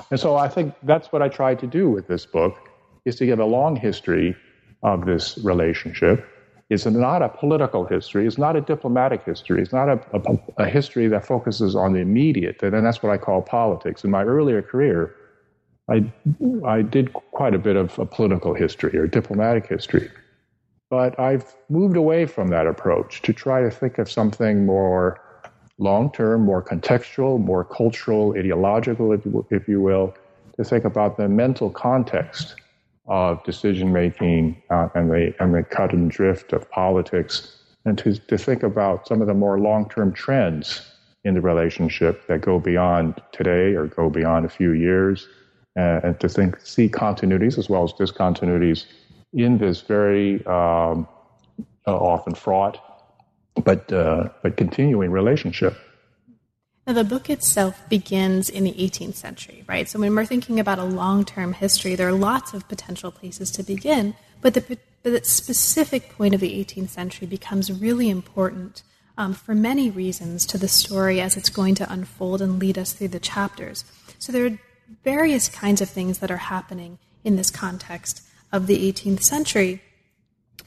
And 0.09 0.19
so 0.19 0.35
I 0.35 0.47
think 0.47 0.73
that's 0.83 1.11
what 1.11 1.21
I 1.21 1.29
tried 1.29 1.59
to 1.59 1.67
do 1.67 1.89
with 1.89 2.07
this 2.07 2.25
book 2.25 2.57
is 3.05 3.15
to 3.17 3.25
give 3.25 3.39
a 3.39 3.45
long 3.45 3.75
history 3.75 4.35
of 4.83 5.05
this 5.05 5.37
relationship 5.43 6.25
It's 6.69 6.85
not 6.85 7.23
a 7.23 7.29
political 7.29 7.85
history. 7.85 8.27
It's 8.27 8.37
not 8.37 8.55
a 8.55 8.61
diplomatic 8.61 9.23
history. 9.25 9.61
It's 9.61 9.73
not 9.73 9.89
a, 9.89 9.99
a, 10.13 10.63
a 10.65 10.69
history 10.69 11.07
that 11.07 11.25
focuses 11.25 11.75
on 11.75 11.93
the 11.93 11.99
immediate. 11.99 12.61
And 12.61 12.85
that's 12.85 13.01
what 13.01 13.11
I 13.11 13.17
call 13.17 13.41
politics. 13.41 14.03
In 14.03 14.11
my 14.11 14.23
earlier 14.23 14.61
career, 14.61 15.15
I, 15.89 16.11
I 16.65 16.81
did 16.81 17.13
quite 17.13 17.53
a 17.53 17.59
bit 17.59 17.75
of 17.75 17.97
a 17.97 18.05
political 18.05 18.53
history 18.53 18.97
or 18.97 19.07
diplomatic 19.07 19.67
history. 19.67 20.09
But 20.89 21.19
I've 21.19 21.55
moved 21.69 21.97
away 21.97 22.25
from 22.25 22.49
that 22.49 22.67
approach 22.67 23.21
to 23.23 23.33
try 23.33 23.61
to 23.61 23.69
think 23.69 23.97
of 23.97 24.09
something 24.09 24.65
more 24.65 25.21
long 25.77 26.11
term, 26.11 26.41
more 26.41 26.63
contextual, 26.63 27.39
more 27.39 27.63
cultural, 27.63 28.35
ideological, 28.37 29.13
if 29.13 29.25
you, 29.25 29.45
if 29.49 29.67
you 29.67 29.81
will, 29.81 30.13
to 30.57 30.63
think 30.63 30.83
about 30.83 31.17
the 31.17 31.27
mental 31.27 31.69
context 31.69 32.55
of 33.07 33.43
decision 33.43 33.91
making 33.91 34.61
uh, 34.69 34.89
and, 34.93 35.09
the, 35.09 35.33
and 35.39 35.55
the 35.55 35.63
cut 35.63 35.93
and 35.93 36.11
drift 36.11 36.53
of 36.53 36.69
politics, 36.69 37.55
and 37.85 37.97
to, 37.97 38.13
to 38.13 38.37
think 38.37 38.61
about 38.61 39.07
some 39.07 39.21
of 39.21 39.27
the 39.27 39.33
more 39.33 39.59
long 39.59 39.89
term 39.89 40.11
trends 40.13 40.91
in 41.23 41.33
the 41.33 41.41
relationship 41.41 42.27
that 42.27 42.41
go 42.41 42.59
beyond 42.59 43.21
today 43.31 43.73
or 43.73 43.87
go 43.87 44.09
beyond 44.09 44.45
a 44.45 44.49
few 44.49 44.71
years, 44.71 45.27
and 45.75 46.19
to 46.19 46.27
think 46.27 46.59
see 46.59 46.89
continuities 46.89 47.57
as 47.57 47.69
well 47.69 47.83
as 47.83 47.93
discontinuities 47.93 48.85
in 49.33 49.57
this 49.57 49.81
very 49.81 50.45
um, 50.45 51.07
uh, 51.87 51.95
often 51.95 52.35
fraught 52.35 52.79
but 53.63 53.91
uh, 53.91 54.29
but 54.41 54.57
continuing 54.57 55.11
relationship. 55.11 55.77
Now, 56.87 56.93
the 56.93 57.03
book 57.03 57.29
itself 57.29 57.87
begins 57.87 58.49
in 58.49 58.63
the 58.63 58.71
18th 58.71 59.13
century, 59.13 59.63
right? 59.67 59.87
So 59.87 59.99
when 59.99 60.15
we're 60.15 60.25
thinking 60.25 60.59
about 60.59 60.79
a 60.79 60.83
long-term 60.83 61.53
history, 61.53 61.93
there 61.93 62.07
are 62.07 62.13
lots 62.13 62.55
of 62.55 62.67
potential 62.67 63.11
places 63.11 63.51
to 63.51 63.63
begin, 63.63 64.15
but 64.41 64.55
the, 64.55 64.79
the 65.03 65.23
specific 65.23 66.09
point 66.09 66.33
of 66.33 66.41
the 66.41 66.51
18th 66.65 66.89
century 66.89 67.27
becomes 67.27 67.71
really 67.71 68.09
important 68.09 68.81
um, 69.19 69.33
for 69.33 69.53
many 69.53 69.91
reasons 69.91 70.47
to 70.47 70.57
the 70.57 70.67
story 70.67 71.21
as 71.21 71.37
it's 71.37 71.49
going 71.49 71.75
to 71.75 71.93
unfold 71.93 72.41
and 72.41 72.57
lead 72.57 72.75
us 72.79 72.93
through 72.93 73.09
the 73.09 73.19
chapters. 73.19 73.83
So 74.17 74.31
there 74.31 74.47
are 74.47 74.59
various 75.03 75.49
kinds 75.49 75.81
of 75.81 75.89
things 75.89 76.19
that 76.19 76.31
are 76.31 76.37
happening 76.37 76.99
in 77.23 77.35
this 77.35 77.49
context 77.49 78.23
of 78.51 78.67
the 78.67 78.91
18th 78.91 79.21
century, 79.21 79.81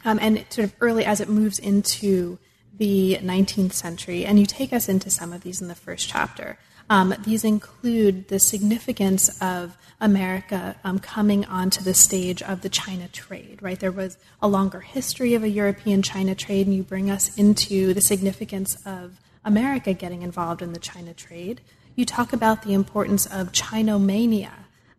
um, 0.05 0.19
and 0.21 0.45
sort 0.50 0.67
of 0.67 0.75
early 0.81 1.05
as 1.05 1.21
it 1.21 1.29
moves 1.29 1.59
into 1.59 2.38
the 2.76 3.19
19th 3.23 3.73
century, 3.73 4.25
and 4.25 4.38
you 4.38 4.47
take 4.47 4.73
us 4.73 4.88
into 4.88 5.11
some 5.11 5.33
of 5.33 5.43
these 5.43 5.61
in 5.61 5.69
the 5.69 5.75
first 5.75 6.09
chapter. 6.09 6.59
Um, 6.91 7.14
these 7.25 7.45
include 7.45 8.29
the 8.29 8.38
significance 8.38 9.41
of 9.41 9.76
America 10.00 10.76
um, 10.85 10.99
coming 10.99 11.45
onto 11.45 11.83
the 11.83 11.95
stage 11.95 12.43
of 12.43 12.62
the 12.62 12.69
China 12.69 13.09
trade, 13.09 13.61
right? 13.62 13.79
There 13.79 13.93
was 13.93 14.19
a 14.41 14.49
longer 14.49 14.81
history 14.81 15.35
of 15.35 15.43
a 15.43 15.49
European 15.49 16.02
China 16.02 16.35
trade, 16.35 16.67
and 16.67 16.75
you 16.75 16.83
bring 16.83 17.11
us 17.11 17.37
into 17.38 17.95
the 17.95 18.00
significance 18.00 18.76
of 18.85 19.21
America 19.45 19.93
getting 19.93 20.23
involved 20.23 20.62
in 20.62 20.73
the 20.73 20.79
China 20.79 21.14
trade. 21.14 21.61
You 21.95 22.07
talk 22.07 22.33
about 22.33 22.63
the 22.63 22.73
importance 22.73 23.27
of 23.27 23.53
Chinomania, 23.53 24.53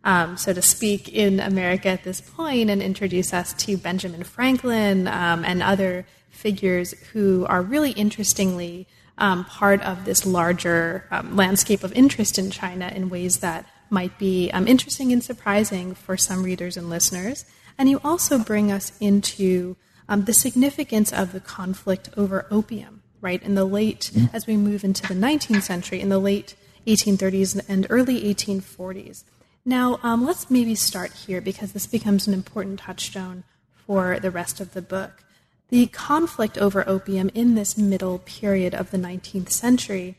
um, 0.04 0.36
so 0.36 0.52
to 0.52 0.62
speak, 0.62 1.08
in 1.08 1.40
America 1.40 1.88
at 1.88 2.04
this 2.04 2.20
point, 2.20 2.70
and 2.70 2.80
introduce 2.82 3.32
us 3.32 3.52
to 3.54 3.76
Benjamin 3.76 4.22
Franklin 4.22 5.08
um, 5.08 5.44
and 5.44 5.62
other 5.62 6.06
figures 6.30 6.92
who 7.12 7.46
are 7.46 7.62
really 7.62 7.92
interestingly 7.92 8.86
um, 9.18 9.44
part 9.44 9.80
of 9.82 10.04
this 10.04 10.26
larger 10.26 11.06
um, 11.10 11.36
landscape 11.36 11.84
of 11.84 11.92
interest 11.92 12.38
in 12.38 12.50
China 12.50 12.92
in 12.94 13.08
ways 13.08 13.38
that 13.38 13.66
might 13.90 14.18
be 14.18 14.50
um, 14.52 14.66
interesting 14.66 15.12
and 15.12 15.22
surprising 15.22 15.94
for 15.94 16.16
some 16.16 16.42
readers 16.42 16.76
and 16.76 16.90
listeners. 16.90 17.44
And 17.78 17.88
you 17.88 18.00
also 18.04 18.38
bring 18.38 18.70
us 18.70 18.92
into 19.00 19.76
um, 20.08 20.24
the 20.24 20.34
significance 20.34 21.12
of 21.12 21.32
the 21.32 21.40
conflict 21.40 22.10
over 22.16 22.46
opium, 22.50 23.02
right? 23.20 23.42
In 23.42 23.54
the 23.54 23.64
late, 23.64 24.10
mm-hmm. 24.12 24.34
as 24.34 24.46
we 24.46 24.56
move 24.56 24.84
into 24.84 25.06
the 25.06 25.14
19th 25.14 25.62
century, 25.62 26.00
in 26.00 26.08
the 26.08 26.18
late 26.18 26.54
1830s 26.86 27.60
and 27.68 27.86
early 27.90 28.22
1840s. 28.34 29.24
Now, 29.64 29.98
um, 30.02 30.24
let's 30.24 30.50
maybe 30.50 30.74
start 30.74 31.12
here 31.12 31.40
because 31.40 31.72
this 31.72 31.86
becomes 31.86 32.26
an 32.26 32.34
important 32.34 32.80
touchstone 32.80 33.44
for 33.86 34.18
the 34.20 34.30
rest 34.30 34.60
of 34.60 34.74
the 34.74 34.82
book. 34.82 35.24
The 35.70 35.86
conflict 35.86 36.58
over 36.58 36.86
opium 36.88 37.30
in 37.34 37.54
this 37.54 37.78
middle 37.78 38.18
period 38.18 38.74
of 38.74 38.90
the 38.90 38.98
19th 38.98 39.50
century, 39.50 40.16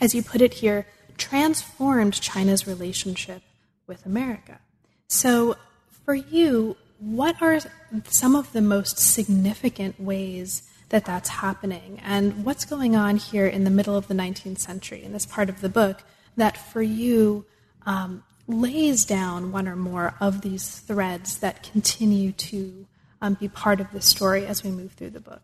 as 0.00 0.14
you 0.14 0.22
put 0.22 0.40
it 0.40 0.54
here, 0.54 0.86
transformed 1.18 2.20
China's 2.20 2.66
relationship 2.66 3.42
with 3.86 4.06
America. 4.06 4.60
So, 5.08 5.56
for 6.04 6.14
you, 6.14 6.76
what 6.98 7.42
are 7.42 7.58
some 8.04 8.36
of 8.36 8.52
the 8.52 8.62
most 8.62 8.98
significant 8.98 10.00
ways 10.00 10.62
that 10.92 11.04
that's 11.04 11.28
happening? 11.28 12.00
And 12.04 12.44
what's 12.44 12.64
going 12.64 12.94
on 12.94 13.16
here 13.16 13.46
in 13.46 13.64
the 13.64 13.70
middle 13.70 13.96
of 13.96 14.06
the 14.06 14.14
19th 14.14 14.58
century, 14.58 15.02
in 15.02 15.12
this 15.12 15.26
part 15.26 15.48
of 15.48 15.60
the 15.60 15.68
book, 15.68 16.04
that 16.36 16.56
for 16.56 16.80
you 16.80 17.44
um, 17.84 18.22
lays 18.46 19.04
down 19.04 19.52
one 19.52 19.66
or 19.66 19.76
more 19.76 20.14
of 20.20 20.42
these 20.42 20.78
threads 20.78 21.38
that 21.38 21.62
continue 21.62 22.32
to 22.32 22.86
um, 23.20 23.34
be 23.34 23.48
part 23.48 23.80
of 23.80 23.90
the 23.92 24.00
story 24.00 24.46
as 24.46 24.62
we 24.62 24.70
move 24.70 24.92
through 24.92 25.10
the 25.10 25.20
book? 25.20 25.42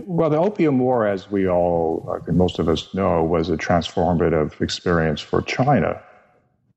Well, 0.00 0.30
the 0.30 0.38
Opium 0.38 0.78
War, 0.78 1.06
as 1.06 1.30
we 1.30 1.48
all, 1.48 2.20
most 2.28 2.58
of 2.58 2.68
us 2.68 2.92
know, 2.94 3.22
was 3.22 3.48
a 3.48 3.56
transformative 3.56 4.60
experience 4.60 5.20
for 5.20 5.42
China. 5.42 6.02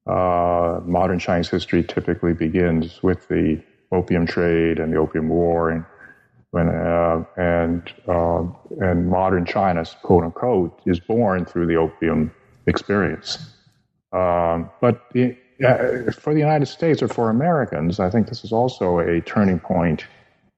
Uh, 0.06 0.80
modern 0.86 1.20
Chinese 1.20 1.50
history 1.50 1.84
typically 1.84 2.34
begins 2.34 3.02
with 3.02 3.28
the 3.28 3.62
opium 3.92 4.26
trade 4.26 4.80
and 4.80 4.94
the 4.94 4.98
Opium 4.98 5.30
War, 5.30 5.70
and 5.70 5.84
when 6.52 6.70
uh, 6.70 7.24
and 7.38 7.94
uh, 8.08 8.44
and 8.80 9.10
modern 9.10 9.46
China, 9.46 9.86
quote 10.02 10.24
unquote, 10.24 10.82
is 10.86 11.00
born 11.00 11.46
through 11.46 11.68
the 11.68 11.76
opium 11.76 12.32
experience. 12.66 13.54
Um, 14.12 14.70
but 14.82 15.06
uh, 15.16 16.12
for 16.12 16.34
the 16.34 16.40
United 16.40 16.66
States 16.66 17.04
or 17.04 17.08
for 17.08 17.30
Americans, 17.30 18.00
I 18.00 18.10
think 18.10 18.28
this 18.28 18.44
is 18.44 18.52
also 18.52 19.00
a 19.00 19.22
turning 19.22 19.60
point 19.60 20.06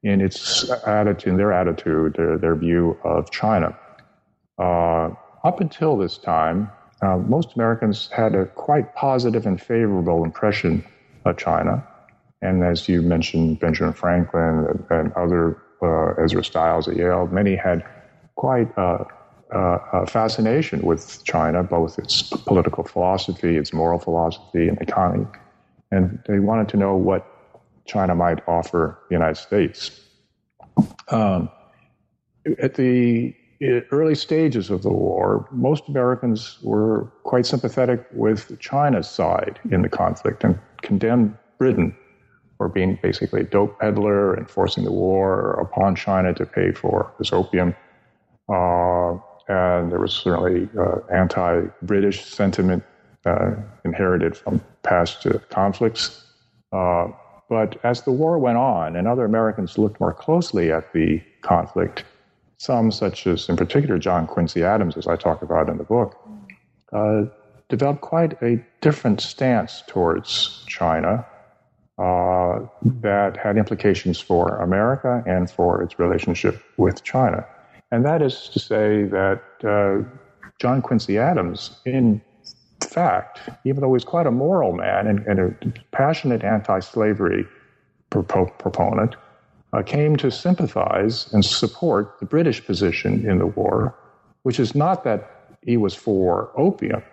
in 0.03 0.21
its 0.21 0.69
attitude, 0.87 1.31
in 1.31 1.37
their 1.37 1.51
attitude, 1.51 2.15
their, 2.15 2.37
their 2.37 2.55
view 2.55 2.97
of 3.03 3.29
China. 3.31 3.77
Uh, 4.57 5.09
up 5.43 5.59
until 5.59 5.97
this 5.97 6.17
time, 6.17 6.69
uh, 7.01 7.17
most 7.17 7.55
Americans 7.55 8.09
had 8.09 8.35
a 8.35 8.45
quite 8.45 8.95
positive 8.95 9.45
and 9.45 9.61
favorable 9.61 10.23
impression 10.23 10.83
of 11.25 11.37
China. 11.37 11.85
And 12.41 12.63
as 12.63 12.87
you 12.87 13.01
mentioned, 13.01 13.59
Benjamin 13.59 13.93
Franklin 13.93 14.65
and, 14.69 14.85
and 14.89 15.13
other 15.13 15.61
Ezra 15.81 16.43
Stiles 16.43 16.87
at 16.87 16.95
Yale, 16.95 17.27
many 17.27 17.55
had 17.55 17.83
quite 18.35 18.75
uh, 18.77 19.03
uh, 19.51 20.05
fascination 20.05 20.81
with 20.81 21.23
China, 21.23 21.63
both 21.63 21.99
its 21.99 22.23
political 22.23 22.83
philosophy, 22.83 23.57
its 23.57 23.73
moral 23.73 23.99
philosophy, 23.99 24.67
and 24.67 24.79
economy. 24.81 25.27
And 25.91 26.19
they 26.27 26.39
wanted 26.39 26.69
to 26.69 26.77
know 26.77 26.95
what 26.95 27.27
China 27.85 28.15
might 28.15 28.39
offer 28.47 28.99
the 29.09 29.15
United 29.15 29.37
States. 29.37 29.99
Um, 31.09 31.49
at 32.59 32.75
the 32.75 33.35
early 33.91 34.15
stages 34.15 34.69
of 34.69 34.81
the 34.81 34.89
war, 34.89 35.47
most 35.51 35.83
Americans 35.87 36.57
were 36.63 37.11
quite 37.23 37.45
sympathetic 37.45 38.05
with 38.13 38.57
China's 38.59 39.09
side 39.09 39.59
in 39.69 39.81
the 39.81 39.89
conflict 39.89 40.43
and 40.43 40.57
condemned 40.81 41.37
Britain 41.57 41.95
for 42.61 42.69
being 42.69 42.99
basically 43.01 43.41
a 43.41 43.43
dope 43.43 43.79
peddler 43.79 44.35
and 44.35 44.47
forcing 44.47 44.83
the 44.83 44.91
war 44.91 45.53
upon 45.53 45.95
China 45.95 46.31
to 46.31 46.45
pay 46.45 46.71
for 46.71 47.11
this 47.17 47.33
opium. 47.33 47.73
Uh, 48.47 49.13
and 49.47 49.91
there 49.91 49.99
was 49.99 50.13
certainly 50.13 50.69
uh, 50.79 50.97
anti-British 51.11 52.23
sentiment 52.23 52.83
uh, 53.25 53.55
inherited 53.83 54.37
from 54.37 54.61
past 54.83 55.25
uh, 55.25 55.39
conflicts. 55.49 56.23
Uh, 56.71 57.07
but 57.49 57.79
as 57.83 58.03
the 58.03 58.11
war 58.11 58.37
went 58.37 58.59
on 58.59 58.95
and 58.95 59.07
other 59.07 59.25
Americans 59.25 59.79
looked 59.79 59.99
more 59.99 60.13
closely 60.13 60.71
at 60.71 60.93
the 60.93 61.19
conflict, 61.41 62.03
some, 62.57 62.91
such 62.91 63.25
as 63.25 63.49
in 63.49 63.57
particular 63.57 63.97
John 63.97 64.27
Quincy 64.27 64.63
Adams, 64.63 64.97
as 64.97 65.07
I 65.07 65.15
talk 65.15 65.41
about 65.41 65.67
in 65.67 65.79
the 65.79 65.83
book, 65.83 66.15
uh, 66.93 67.23
developed 67.69 68.01
quite 68.01 68.39
a 68.43 68.63
different 68.81 69.19
stance 69.19 69.81
towards 69.87 70.63
China 70.67 71.25
uh, 71.97 72.59
that 72.83 73.37
had 73.37 73.57
implications 73.57 74.19
for 74.19 74.57
America 74.57 75.23
and 75.27 75.49
for 75.49 75.81
its 75.81 75.99
relationship 75.99 76.63
with 76.77 77.03
China. 77.03 77.45
And 77.91 78.05
that 78.05 78.21
is 78.21 78.49
to 78.49 78.59
say 78.59 79.03
that 79.03 79.41
uh, 79.63 80.07
John 80.59 80.81
Quincy 80.81 81.17
Adams, 81.17 81.79
in 81.85 82.21
fact, 82.81 83.41
even 83.65 83.81
though 83.81 83.87
he 83.87 83.93
was 83.93 84.05
quite 84.05 84.25
a 84.25 84.31
moral 84.31 84.73
man 84.73 85.07
and, 85.07 85.19
and 85.27 85.39
a 85.39 85.73
passionate 85.91 86.43
anti 86.43 86.79
slavery 86.79 87.45
proponent, 88.09 89.15
uh, 89.73 89.81
came 89.83 90.15
to 90.17 90.29
sympathize 90.31 91.31
and 91.33 91.45
support 91.45 92.19
the 92.19 92.25
British 92.25 92.65
position 92.65 93.29
in 93.29 93.37
the 93.37 93.47
war, 93.47 93.95
which 94.43 94.59
is 94.59 94.75
not 94.75 95.03
that 95.03 95.57
he 95.63 95.77
was 95.77 95.95
for 95.95 96.51
opium, 96.57 97.03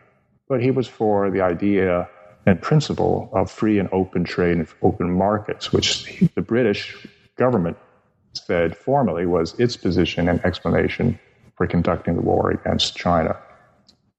but 0.49 0.63
he 0.63 0.71
was 0.71 0.89
for 0.89 1.31
the 1.31 1.41
idea 1.41 2.09
and 2.49 2.62
principle 2.62 3.28
of 3.33 3.50
free 3.50 3.78
and 3.78 3.88
open 3.93 4.25
trade 4.25 4.57
and 4.57 4.69
open 4.83 5.12
markets, 5.12 5.71
which 5.71 6.21
the 6.35 6.40
British 6.40 6.97
government 7.37 7.76
said 8.33 8.75
formally 8.75 9.26
was 9.26 9.59
its 9.61 9.76
position 9.76 10.28
and 10.28 10.43
explanation 10.45 11.19
for 11.57 11.67
conducting 11.67 12.17
the 12.17 12.23
war 12.23 12.50
against 12.50 12.97
China. 12.97 13.37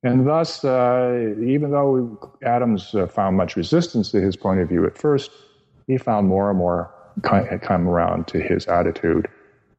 And 0.04 0.28
thus, 0.28 0.64
uh, 0.64 1.34
even 1.44 1.72
though 1.72 2.34
Adams 2.44 2.94
uh, 2.94 3.08
found 3.08 3.36
much 3.36 3.56
resistance 3.56 4.12
to 4.12 4.22
his 4.22 4.36
point 4.36 4.60
of 4.60 4.70
view 4.70 4.86
at 4.86 4.98
first, 4.98 5.32
he 5.88 5.98
found 5.98 6.28
more 6.28 6.50
and 6.50 6.60
more 6.60 6.94
come 7.24 7.88
around 7.88 8.28
to 8.28 8.40
his 8.40 8.68
attitude. 8.68 9.28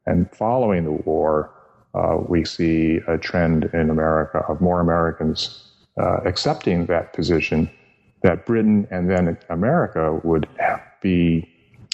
And 0.07 0.29
following 0.35 0.85
the 0.85 0.93
war, 0.93 1.55
uh, 1.95 2.17
we 2.29 2.45
see 2.45 3.01
a 3.07 3.17
trend 3.17 3.71
in 3.73 3.91
America 3.91 4.45
of 4.49 4.61
more 4.61 4.81
Americans 4.81 5.73
uh, 5.99 6.19
accepting 6.25 6.87
that 6.87 7.13
position 7.13 7.71
that 8.23 8.47
Britain 8.47 8.87
and 8.91 9.11
then 9.11 9.39
America 9.49 10.21
would 10.25 10.49
be 11.01 11.49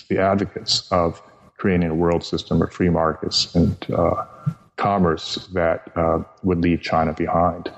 the 0.09 0.19
advocates 0.19 0.91
of 0.91 1.21
creating 1.57 1.89
a 1.89 1.95
world 1.95 2.25
system 2.25 2.63
of 2.63 2.73
free 2.73 2.91
markets 2.91 3.55
and 3.55 3.77
uh, 3.91 4.25
commerce 4.77 5.49
that 5.53 5.91
uh, 5.97 6.23
would 6.43 6.61
leave 6.61 6.83
China 6.83 7.13
behind. 7.13 7.71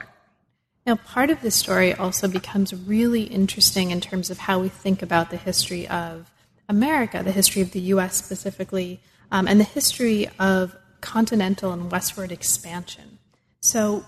Now, 0.87 0.97
part 0.97 1.31
of 1.31 1.43
this 1.43 1.55
story 1.55 1.93
also 1.95 2.29
becomes 2.29 2.75
really 2.75 3.25
interesting 3.25 3.91
in 3.91 4.01
terms 4.01 4.31
of 4.31 4.39
how 4.39 4.59
we 4.59 4.69
think 4.69 5.03
about 5.03 5.31
the 5.31 5.37
history 5.37 5.87
of 5.87 6.31
America, 6.69 7.23
the 7.23 7.33
history 7.33 7.63
of 7.63 7.73
the 7.73 7.81
U.S. 7.93 8.17
specifically, 8.17 9.01
um, 9.31 9.47
and 9.47 9.61
the 9.61 9.65
history 9.65 10.29
of 10.39 10.75
continental 11.01 11.73
and 11.73 11.93
westward 11.93 12.33
expansion. 12.33 13.19
So, 13.61 14.05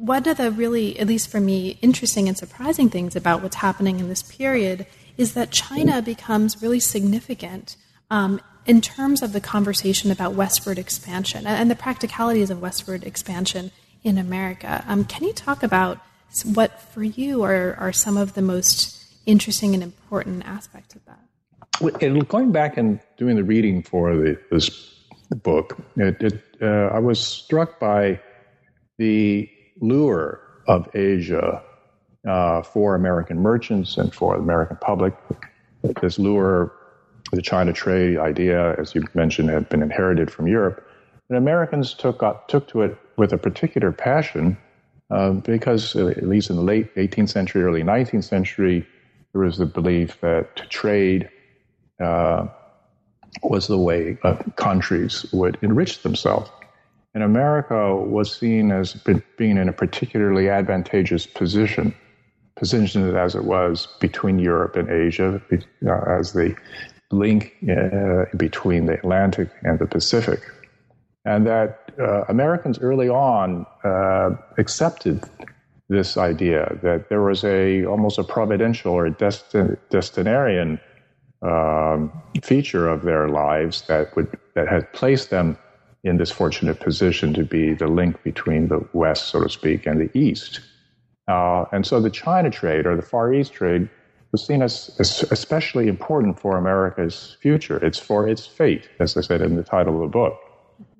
one 0.00 0.26
of 0.26 0.38
the 0.38 0.50
really, 0.50 0.98
at 0.98 1.06
least 1.06 1.28
for 1.28 1.40
me, 1.40 1.78
interesting 1.82 2.26
and 2.26 2.36
surprising 2.36 2.88
things 2.88 3.14
about 3.14 3.42
what's 3.42 3.56
happening 3.56 4.00
in 4.00 4.08
this 4.08 4.22
period 4.22 4.86
is 5.18 5.34
that 5.34 5.50
China 5.50 6.00
becomes 6.00 6.62
really 6.62 6.80
significant 6.80 7.76
um, 8.10 8.40
in 8.64 8.80
terms 8.80 9.22
of 9.22 9.34
the 9.34 9.40
conversation 9.42 10.10
about 10.10 10.32
westward 10.32 10.78
expansion 10.78 11.46
and 11.46 11.70
the 11.70 11.74
practicalities 11.74 12.48
of 12.48 12.62
westward 12.62 13.04
expansion 13.04 13.70
in 14.02 14.16
America. 14.16 14.82
Um, 14.88 15.04
can 15.04 15.24
you 15.24 15.34
talk 15.34 15.62
about 15.62 15.98
what, 16.44 16.80
for 16.80 17.02
you, 17.02 17.42
are, 17.42 17.76
are 17.78 17.92
some 17.92 18.16
of 18.16 18.32
the 18.32 18.42
most 18.42 19.04
interesting 19.26 19.74
and 19.74 19.82
important 19.82 20.46
aspects 20.46 20.94
of 20.94 21.02
that? 21.04 22.28
Going 22.28 22.52
back 22.52 22.78
and 22.78 23.00
doing 23.18 23.36
the 23.36 23.44
reading 23.44 23.82
for 23.82 24.16
the, 24.16 24.40
this 24.50 24.70
book, 25.42 25.76
it, 25.96 26.22
it, 26.22 26.42
uh, 26.62 26.88
I 26.94 27.00
was 27.00 27.20
struck 27.20 27.78
by 27.78 28.18
the 28.96 29.50
lure 29.80 30.40
of 30.68 30.88
Asia 30.94 31.62
uh, 32.28 32.62
for 32.62 32.94
American 32.94 33.40
merchants 33.40 33.96
and 33.96 34.14
for 34.14 34.36
the 34.36 34.42
American 34.42 34.76
public. 34.76 35.14
This 36.00 36.18
lure, 36.18 36.72
the 37.32 37.42
China 37.42 37.72
trade 37.72 38.18
idea, 38.18 38.76
as 38.78 38.94
you 38.94 39.04
mentioned, 39.14 39.50
had 39.50 39.68
been 39.68 39.82
inherited 39.82 40.30
from 40.30 40.46
Europe. 40.46 40.86
And 41.28 41.38
Americans 41.38 41.94
took, 41.94 42.22
uh, 42.22 42.34
took 42.48 42.68
to 42.68 42.82
it 42.82 42.98
with 43.16 43.32
a 43.32 43.38
particular 43.38 43.92
passion 43.92 44.58
uh, 45.10 45.32
because, 45.32 45.96
uh, 45.96 46.08
at 46.08 46.24
least 46.24 46.50
in 46.50 46.56
the 46.56 46.62
late 46.62 46.94
18th 46.94 47.30
century, 47.30 47.62
early 47.62 47.82
19th 47.82 48.24
century, 48.24 48.86
there 49.32 49.42
was 49.42 49.58
the 49.58 49.66
belief 49.66 50.20
that 50.20 50.56
to 50.56 50.66
trade 50.66 51.28
uh, 52.00 52.46
was 53.42 53.68
the 53.68 53.78
way 53.78 54.18
countries 54.56 55.24
would 55.32 55.56
enrich 55.62 56.02
themselves. 56.02 56.50
And 57.14 57.24
America 57.24 57.96
was 57.96 58.36
seen 58.36 58.70
as 58.70 58.94
being 59.36 59.56
in 59.56 59.68
a 59.68 59.72
particularly 59.72 60.48
advantageous 60.48 61.26
position, 61.26 61.94
positioned 62.56 63.16
as 63.16 63.34
it 63.34 63.44
was 63.44 63.88
between 64.00 64.38
Europe 64.38 64.76
and 64.76 64.88
Asia, 64.88 65.42
uh, 65.52 66.00
as 66.08 66.32
the 66.32 66.54
link 67.10 67.56
uh, 67.68 68.24
between 68.36 68.86
the 68.86 68.94
Atlantic 68.94 69.50
and 69.62 69.78
the 69.78 69.86
Pacific. 69.86 70.40
And 71.24 71.46
that 71.46 71.90
uh, 71.98 72.22
Americans 72.28 72.78
early 72.78 73.08
on 73.08 73.66
uh, 73.84 74.30
accepted 74.56 75.22
this 75.88 76.16
idea 76.16 76.78
that 76.82 77.08
there 77.08 77.20
was 77.20 77.42
a 77.44 77.84
almost 77.84 78.18
a 78.18 78.24
providential 78.24 78.92
or 78.92 79.10
destin- 79.10 79.76
destinarian 79.90 80.80
um, 81.42 82.12
feature 82.42 82.88
of 82.88 83.02
their 83.02 83.28
lives 83.28 83.82
that 83.88 84.14
would 84.14 84.38
that 84.54 84.68
had 84.68 84.90
placed 84.92 85.30
them 85.30 85.58
in 86.04 86.16
this 86.16 86.30
fortunate 86.30 86.80
position 86.80 87.34
to 87.34 87.44
be 87.44 87.74
the 87.74 87.86
link 87.86 88.22
between 88.22 88.68
the 88.68 88.86
West, 88.92 89.28
so 89.28 89.42
to 89.42 89.48
speak, 89.48 89.86
and 89.86 90.00
the 90.00 90.18
East. 90.18 90.60
Uh, 91.28 91.64
and 91.72 91.86
so 91.86 92.00
the 92.00 92.10
China 92.10 92.50
trade 92.50 92.86
or 92.86 92.96
the 92.96 93.02
Far 93.02 93.32
East 93.32 93.52
trade 93.52 93.88
was 94.32 94.46
seen 94.46 94.62
as, 94.62 94.90
especially 94.98 95.88
important 95.88 96.38
for 96.38 96.56
America's 96.56 97.36
future. 97.40 97.84
It's 97.84 97.98
for 97.98 98.28
its 98.28 98.46
fate, 98.46 98.88
as 98.98 99.16
I 99.16 99.20
said 99.20 99.42
in 99.42 99.56
the 99.56 99.62
title 99.62 99.96
of 99.96 100.00
the 100.02 100.12
book. 100.12 100.38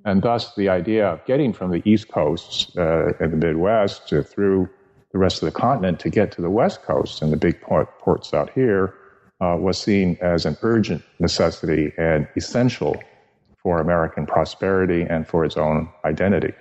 And 0.04 0.22
thus, 0.22 0.54
the 0.54 0.68
idea 0.68 1.06
of 1.06 1.24
getting 1.26 1.52
from 1.52 1.70
the 1.70 1.82
East 1.84 2.08
Coast 2.08 2.76
uh, 2.76 3.12
and 3.20 3.32
the 3.32 3.36
Midwest 3.36 4.08
to, 4.08 4.22
through 4.22 4.68
the 5.12 5.18
rest 5.18 5.42
of 5.42 5.52
the 5.52 5.58
continent 5.58 6.00
to 6.00 6.10
get 6.10 6.32
to 6.32 6.42
the 6.42 6.50
West 6.50 6.82
Coast 6.82 7.22
and 7.22 7.32
the 7.32 7.36
big 7.36 7.60
port, 7.60 7.98
ports 7.98 8.32
out 8.32 8.50
here 8.50 8.94
uh, 9.40 9.56
was 9.58 9.78
seen 9.78 10.16
as 10.20 10.46
an 10.46 10.56
urgent 10.62 11.02
necessity 11.18 11.92
and 11.98 12.28
essential 12.36 12.96
for 13.62 13.81
American 13.81 14.27
prosperity 14.27 15.03
and 15.03 15.27
for 15.27 15.44
its 15.44 15.57
own 15.57 15.88
identity. 16.05 16.53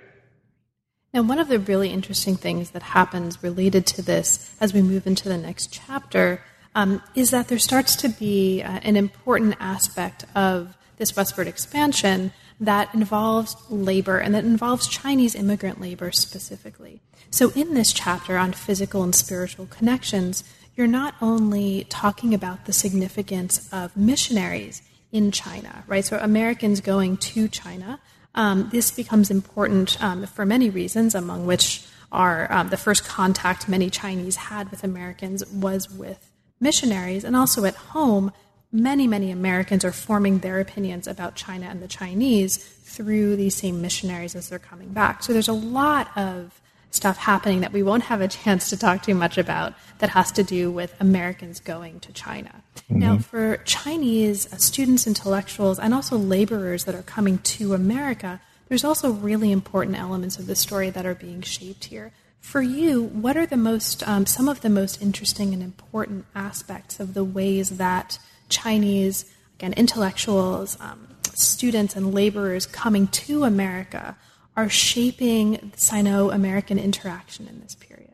Now, 1.12 1.22
one 1.22 1.38
of 1.38 1.48
the 1.48 1.58
really 1.58 1.90
interesting 1.90 2.36
things 2.36 2.70
that 2.70 2.82
happens 2.82 3.42
related 3.42 3.86
to 3.88 4.02
this 4.02 4.54
as 4.60 4.72
we 4.72 4.82
move 4.82 5.06
into 5.06 5.28
the 5.28 5.38
next 5.38 5.72
chapter 5.72 6.42
um, 6.74 7.02
is 7.16 7.30
that 7.30 7.48
there 7.48 7.58
starts 7.58 7.96
to 7.96 8.08
be 8.08 8.62
uh, 8.62 8.78
an 8.82 8.96
important 8.96 9.56
aspect 9.58 10.24
of 10.36 10.76
this 10.98 11.16
westward 11.16 11.48
expansion 11.48 12.32
that 12.60 12.94
involves 12.94 13.56
labor 13.70 14.18
and 14.18 14.34
that 14.34 14.44
involves 14.44 14.86
Chinese 14.86 15.34
immigrant 15.34 15.80
labor 15.80 16.12
specifically. 16.12 17.00
So, 17.30 17.50
in 17.56 17.74
this 17.74 17.92
chapter 17.92 18.36
on 18.36 18.52
physical 18.52 19.02
and 19.02 19.14
spiritual 19.14 19.66
connections, 19.66 20.44
you're 20.76 20.86
not 20.86 21.14
only 21.20 21.84
talking 21.88 22.34
about 22.34 22.66
the 22.66 22.72
significance 22.72 23.68
of 23.72 23.96
missionaries 23.96 24.82
in 25.12 25.30
China, 25.32 25.84
right? 25.86 26.04
So 26.04 26.18
Americans 26.18 26.80
going 26.80 27.16
to 27.18 27.48
China. 27.48 28.00
Um, 28.34 28.68
this 28.70 28.90
becomes 28.90 29.30
important 29.30 30.02
um, 30.02 30.26
for 30.26 30.46
many 30.46 30.70
reasons, 30.70 31.14
among 31.14 31.46
which 31.46 31.84
are 32.12 32.50
um, 32.52 32.68
the 32.68 32.76
first 32.76 33.04
contact 33.04 33.68
many 33.68 33.90
Chinese 33.90 34.36
had 34.36 34.70
with 34.70 34.84
Americans 34.84 35.44
was 35.46 35.90
with 35.90 36.30
missionaries, 36.60 37.24
and 37.24 37.34
also 37.34 37.64
at 37.64 37.74
home, 37.74 38.32
many, 38.72 39.06
many 39.06 39.30
Americans 39.30 39.84
are 39.84 39.92
forming 39.92 40.38
their 40.38 40.60
opinions 40.60 41.06
about 41.06 41.34
China 41.34 41.66
and 41.66 41.82
the 41.82 41.88
Chinese 41.88 42.56
through 42.56 43.36
these 43.36 43.56
same 43.56 43.80
missionaries 43.80 44.34
as 44.34 44.48
they're 44.48 44.58
coming 44.58 44.90
back. 44.90 45.22
So 45.22 45.32
there's 45.32 45.48
a 45.48 45.52
lot 45.52 46.16
of 46.16 46.60
stuff 46.90 47.16
happening 47.16 47.60
that 47.60 47.72
we 47.72 47.82
won't 47.82 48.04
have 48.04 48.20
a 48.20 48.28
chance 48.28 48.68
to 48.70 48.76
talk 48.76 49.02
too 49.02 49.14
much 49.14 49.38
about 49.38 49.74
that 49.98 50.10
has 50.10 50.32
to 50.32 50.42
do 50.42 50.70
with 50.70 50.94
Americans 51.00 51.60
going 51.60 52.00
to 52.00 52.12
China. 52.12 52.62
Mm-hmm. 52.76 52.98
Now, 52.98 53.18
for 53.18 53.58
Chinese 53.58 54.48
students, 54.62 55.06
intellectuals, 55.06 55.78
and 55.78 55.94
also 55.94 56.16
laborers 56.16 56.84
that 56.84 56.94
are 56.94 57.02
coming 57.02 57.38
to 57.38 57.74
America, 57.74 58.40
there's 58.68 58.84
also 58.84 59.12
really 59.12 59.52
important 59.52 59.96
elements 59.96 60.38
of 60.38 60.46
the 60.46 60.56
story 60.56 60.90
that 60.90 61.06
are 61.06 61.14
being 61.14 61.42
shaped 61.42 61.84
here. 61.84 62.12
For 62.40 62.62
you, 62.62 63.02
what 63.02 63.36
are 63.36 63.46
the 63.46 63.56
most, 63.56 64.06
um, 64.08 64.26
some 64.26 64.48
of 64.48 64.62
the 64.62 64.70
most 64.70 65.00
interesting 65.02 65.52
and 65.52 65.62
important 65.62 66.24
aspects 66.34 66.98
of 66.98 67.14
the 67.14 67.24
ways 67.24 67.76
that 67.76 68.18
Chinese, 68.48 69.30
again, 69.58 69.74
intellectuals, 69.74 70.78
um, 70.80 71.06
students, 71.34 71.94
and 71.94 72.14
laborers 72.14 72.66
coming 72.66 73.06
to 73.08 73.44
America 73.44 74.16
are 74.56 74.68
shaping 74.68 75.72
Sino 75.76 76.30
American 76.30 76.78
interaction 76.78 77.46
in 77.48 77.60
this 77.60 77.74
period? 77.74 78.10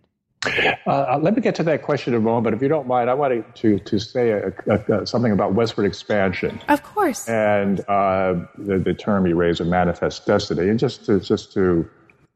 Uh, 0.86 1.18
let 1.20 1.34
me 1.34 1.42
get 1.42 1.54
to 1.56 1.62
that 1.64 1.82
question 1.82 2.14
in 2.14 2.20
a 2.20 2.22
moment, 2.22 2.44
but 2.44 2.54
if 2.54 2.62
you 2.62 2.68
don't 2.68 2.86
mind, 2.86 3.10
I 3.10 3.14
wanted 3.14 3.44
to 3.56 3.78
to 3.80 3.98
say 3.98 4.30
a, 4.30 4.52
a, 4.68 5.00
a, 5.00 5.06
something 5.06 5.32
about 5.32 5.54
westward 5.54 5.86
expansion. 5.86 6.60
Of 6.68 6.82
course. 6.82 7.28
And 7.28 7.80
uh, 7.88 8.34
the, 8.56 8.78
the 8.78 8.94
term 8.94 9.26
you 9.26 9.34
raised 9.34 9.60
of 9.60 9.66
manifest 9.66 10.24
destiny, 10.26 10.68
and 10.68 10.78
just 10.78 11.04
to 11.06 11.18
just 11.18 11.52
to 11.54 11.88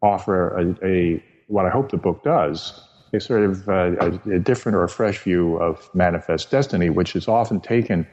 offer 0.02 0.58
a, 0.58 0.74
a 0.84 1.22
what 1.46 1.66
I 1.66 1.70
hope 1.70 1.90
the 1.90 1.98
book 1.98 2.24
does, 2.24 2.82
a 3.12 3.20
sort 3.20 3.42
of 3.42 3.68
uh, 3.68 4.18
a, 4.30 4.38
different 4.38 4.76
or 4.76 4.84
a 4.84 4.88
fresh 4.88 5.18
view 5.18 5.56
of 5.56 5.88
manifest 5.94 6.50
destiny, 6.50 6.90
which 6.90 7.14
is 7.14 7.28
often 7.28 7.60
taken 7.60 8.06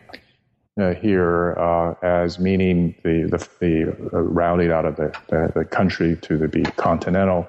uh, 0.80 0.94
here 0.94 1.54
uh, 1.54 1.94
as 2.04 2.40
meaning 2.40 2.96
the 3.04 3.24
the, 3.24 3.48
the 3.60 4.10
uh, 4.14 4.22
rounding 4.22 4.72
out 4.72 4.86
of 4.86 4.96
the, 4.96 5.16
the, 5.30 5.52
the 5.56 5.66
country 5.66 6.16
to 6.18 6.38
the 6.38 6.48
be 6.48 6.64
continental, 6.64 7.48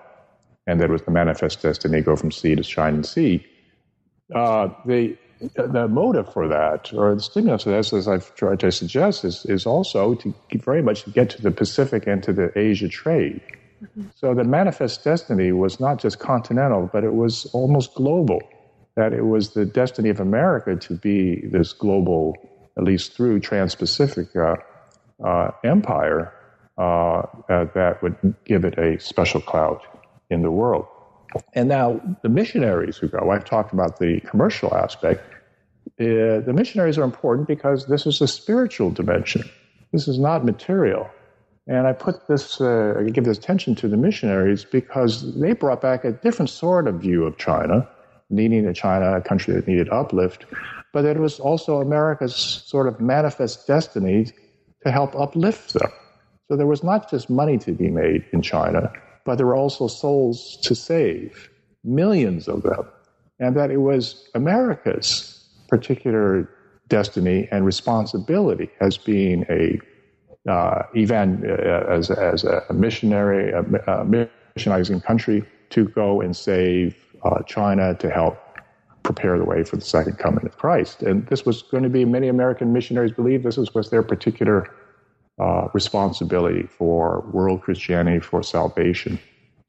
and 0.66 0.80
that 0.80 0.90
was 0.90 1.02
the 1.02 1.10
manifest 1.10 1.62
destiny 1.62 2.00
go 2.00 2.16
from 2.16 2.30
sea 2.32 2.54
to 2.54 2.62
shining 2.62 3.02
sea. 3.02 3.44
Uh, 4.34 4.68
the 4.86 5.16
the 5.54 5.86
motive 5.88 6.32
for 6.32 6.48
that, 6.48 6.92
or 6.92 7.14
the 7.14 7.20
stimulus 7.20 7.62
for 7.62 7.70
that, 7.70 7.92
as 7.92 8.08
I've 8.08 8.34
tried 8.34 8.60
to 8.60 8.72
suggest, 8.72 9.24
is, 9.24 9.44
is 9.46 9.66
also 9.66 10.14
to 10.16 10.34
very 10.54 10.82
much 10.82 11.10
get 11.12 11.30
to 11.30 11.42
the 11.42 11.52
Pacific 11.52 12.06
and 12.06 12.22
to 12.24 12.32
the 12.32 12.56
Asia 12.58 12.88
trade. 12.88 13.40
Mm-hmm. 13.82 14.08
So 14.16 14.34
the 14.34 14.42
manifest 14.42 15.04
destiny 15.04 15.52
was 15.52 15.78
not 15.78 16.00
just 16.00 16.18
continental, 16.18 16.90
but 16.92 17.04
it 17.04 17.14
was 17.14 17.46
almost 17.52 17.94
global. 17.94 18.40
That 18.96 19.12
it 19.12 19.26
was 19.26 19.54
the 19.54 19.64
destiny 19.64 20.08
of 20.08 20.18
America 20.18 20.74
to 20.74 20.94
be 20.94 21.46
this 21.46 21.72
global 21.72 22.34
at 22.78 22.84
least 22.84 23.14
through 23.14 23.40
Trans 23.40 23.74
Pacific 23.74 24.28
uh, 24.36 24.56
uh, 25.24 25.50
empire 25.64 26.32
uh, 26.78 27.22
that 27.48 27.98
would 28.02 28.16
give 28.44 28.64
it 28.64 28.78
a 28.78 29.00
special 29.00 29.40
clout 29.40 29.82
in 30.30 30.42
the 30.42 30.50
world. 30.50 30.86
And 31.52 31.68
now 31.68 32.00
the 32.22 32.28
missionaries 32.28 32.96
who 32.96 33.08
go, 33.08 33.30
I've 33.30 33.44
talked 33.44 33.72
about 33.72 33.98
the 33.98 34.20
commercial 34.20 34.74
aspect. 34.74 35.20
Uh, 36.00 36.40
the 36.40 36.52
missionaries 36.54 36.96
are 36.96 37.02
important 37.02 37.48
because 37.48 37.86
this 37.86 38.06
is 38.06 38.20
a 38.20 38.28
spiritual 38.28 38.90
dimension. 38.90 39.42
This 39.92 40.06
is 40.06 40.18
not 40.18 40.44
material. 40.44 41.10
And 41.66 41.86
I 41.86 41.92
put 41.92 42.28
this, 42.28 42.60
uh, 42.60 42.94
I 42.98 43.10
give 43.10 43.24
this 43.24 43.36
attention 43.36 43.74
to 43.76 43.88
the 43.88 43.96
missionaries 43.96 44.64
because 44.64 45.38
they 45.38 45.52
brought 45.52 45.82
back 45.82 46.04
a 46.04 46.12
different 46.12 46.50
sort 46.50 46.86
of 46.86 47.00
view 47.00 47.24
of 47.24 47.36
China, 47.36 47.86
needing 48.30 48.66
a 48.66 48.72
China, 48.72 49.16
a 49.16 49.20
country 49.20 49.54
that 49.54 49.66
needed 49.66 49.88
uplift, 49.90 50.46
but 50.92 51.04
it 51.04 51.18
was 51.18 51.38
also 51.40 51.80
America's 51.80 52.34
sort 52.34 52.88
of 52.88 53.00
manifest 53.00 53.66
destiny 53.66 54.26
to 54.84 54.90
help 54.90 55.14
uplift 55.14 55.74
them. 55.74 55.90
So 56.48 56.56
there 56.56 56.66
was 56.66 56.82
not 56.82 57.10
just 57.10 57.28
money 57.28 57.58
to 57.58 57.72
be 57.72 57.90
made 57.90 58.24
in 58.32 58.42
China, 58.42 58.90
but 59.24 59.36
there 59.36 59.46
were 59.46 59.56
also 59.56 59.86
souls 59.88 60.58
to 60.62 60.74
save, 60.74 61.50
millions 61.84 62.48
of 62.48 62.62
them. 62.62 62.88
And 63.38 63.54
that 63.56 63.70
it 63.70 63.78
was 63.78 64.28
America's 64.34 65.46
particular 65.68 66.48
destiny 66.88 67.46
and 67.52 67.64
responsibility 67.64 68.70
as 68.80 68.96
being 68.96 69.44
a 69.50 69.78
uh, 70.50 70.82
evan 70.96 71.44
uh, 71.48 71.84
as, 71.90 72.10
as 72.10 72.44
a 72.44 72.72
missionary, 72.72 73.52
a, 73.52 73.60
a 73.60 74.26
missionizing 74.56 75.04
country 75.04 75.44
to 75.70 75.86
go 75.88 76.22
and 76.22 76.34
save 76.34 76.96
uh, 77.24 77.42
China 77.42 77.94
to 77.96 78.10
help 78.10 78.38
prepare 79.08 79.38
the 79.38 79.44
way 79.44 79.64
for 79.64 79.76
the 79.76 79.88
second 79.96 80.18
coming 80.18 80.44
of 80.44 80.54
Christ. 80.58 81.02
And 81.02 81.26
this 81.28 81.46
was 81.46 81.62
going 81.62 81.82
to 81.82 81.88
be, 81.88 82.04
many 82.04 82.28
American 82.28 82.72
missionaries 82.72 83.12
believe 83.12 83.42
this 83.42 83.56
was 83.56 83.90
their 83.90 84.02
particular 84.02 84.58
uh, 85.44 85.68
responsibility 85.72 86.64
for 86.78 87.24
world 87.32 87.62
Christianity, 87.62 88.20
for 88.20 88.42
salvation. 88.42 89.18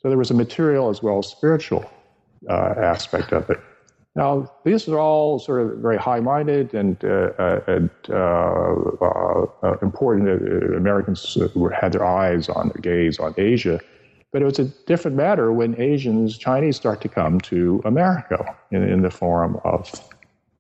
So 0.02 0.10
there 0.10 0.18
was 0.18 0.32
a 0.32 0.34
material 0.34 0.90
as 0.90 1.02
well 1.02 1.20
as 1.20 1.28
spiritual 1.28 1.90
uh, 2.50 2.74
aspect 2.94 3.32
of 3.32 3.50
it. 3.50 3.60
Now, 4.16 4.52
these 4.66 4.90
are 4.90 5.00
all 5.00 5.40
sort 5.40 5.62
of 5.62 5.78
very 5.78 5.98
high 5.98 6.20
minded 6.20 6.74
and, 6.74 6.98
uh, 7.06 7.30
uh, 7.40 7.62
and 7.68 7.90
uh, 8.10 8.74
uh, 9.64 9.78
important. 9.82 10.28
Americans 10.76 11.38
had 11.82 11.94
their 11.94 12.06
eyes 12.06 12.50
on, 12.50 12.72
their 12.74 12.82
gaze 12.82 13.20
on 13.20 13.34
Asia. 13.38 13.80
But 14.32 14.42
it 14.42 14.46
was 14.46 14.60
a 14.60 14.66
different 14.86 15.18
matter 15.18 15.52
when 15.52 15.80
Asians, 15.82 16.38
Chinese 16.38 16.76
start 16.76 17.02
to 17.02 17.10
come 17.10 17.40
to 17.42 17.82
America 17.86 18.56
in, 18.72 18.84
in 18.84 19.02
the 19.02 19.10
form 19.10 19.60
of 19.64 19.92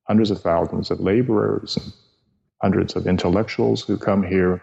hundreds 0.07 0.31
of 0.31 0.41
thousands 0.41 0.89
of 0.89 0.99
laborers 0.99 1.77
and 1.77 1.93
hundreds 2.61 2.95
of 2.95 3.05
intellectuals 3.05 3.83
who 3.83 3.97
come 3.97 4.23
here. 4.23 4.61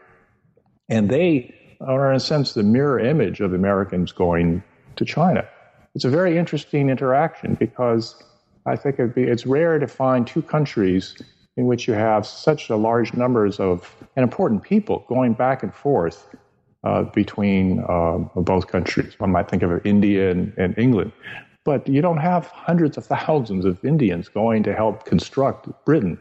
And 0.88 1.08
they 1.08 1.54
are, 1.80 2.10
in 2.10 2.16
a 2.16 2.20
sense, 2.20 2.52
the 2.52 2.62
mirror 2.62 2.98
image 2.98 3.40
of 3.40 3.54
Americans 3.54 4.12
going 4.12 4.62
to 4.96 5.04
China. 5.04 5.46
It's 5.94 6.04
a 6.04 6.10
very 6.10 6.36
interesting 6.36 6.90
interaction 6.90 7.54
because 7.54 8.22
I 8.66 8.76
think 8.76 8.96
be, 9.14 9.22
it's 9.22 9.46
rare 9.46 9.78
to 9.78 9.86
find 9.86 10.26
two 10.26 10.42
countries 10.42 11.16
in 11.56 11.66
which 11.66 11.88
you 11.88 11.94
have 11.94 12.26
such 12.26 12.68
a 12.68 12.76
large 12.76 13.14
numbers 13.14 13.58
of 13.60 13.94
and 14.16 14.22
important 14.22 14.62
people 14.62 15.04
going 15.08 15.32
back 15.32 15.62
and 15.62 15.72
forth 15.72 16.34
uh, 16.86 17.02
between 17.02 17.84
um, 17.88 18.30
both 18.36 18.68
countries. 18.68 19.18
One 19.18 19.32
might 19.32 19.50
think 19.50 19.62
of 19.64 19.84
India 19.84 20.30
and, 20.30 20.52
and, 20.56 20.78
England, 20.78 21.10
but 21.64 21.86
you 21.88 22.00
don't 22.00 22.18
have 22.18 22.46
hundreds 22.46 22.96
of 22.96 23.04
thousands 23.04 23.64
of 23.64 23.84
Indians 23.84 24.28
going 24.28 24.62
to 24.62 24.72
help 24.72 25.04
construct 25.04 25.68
Britain, 25.84 26.16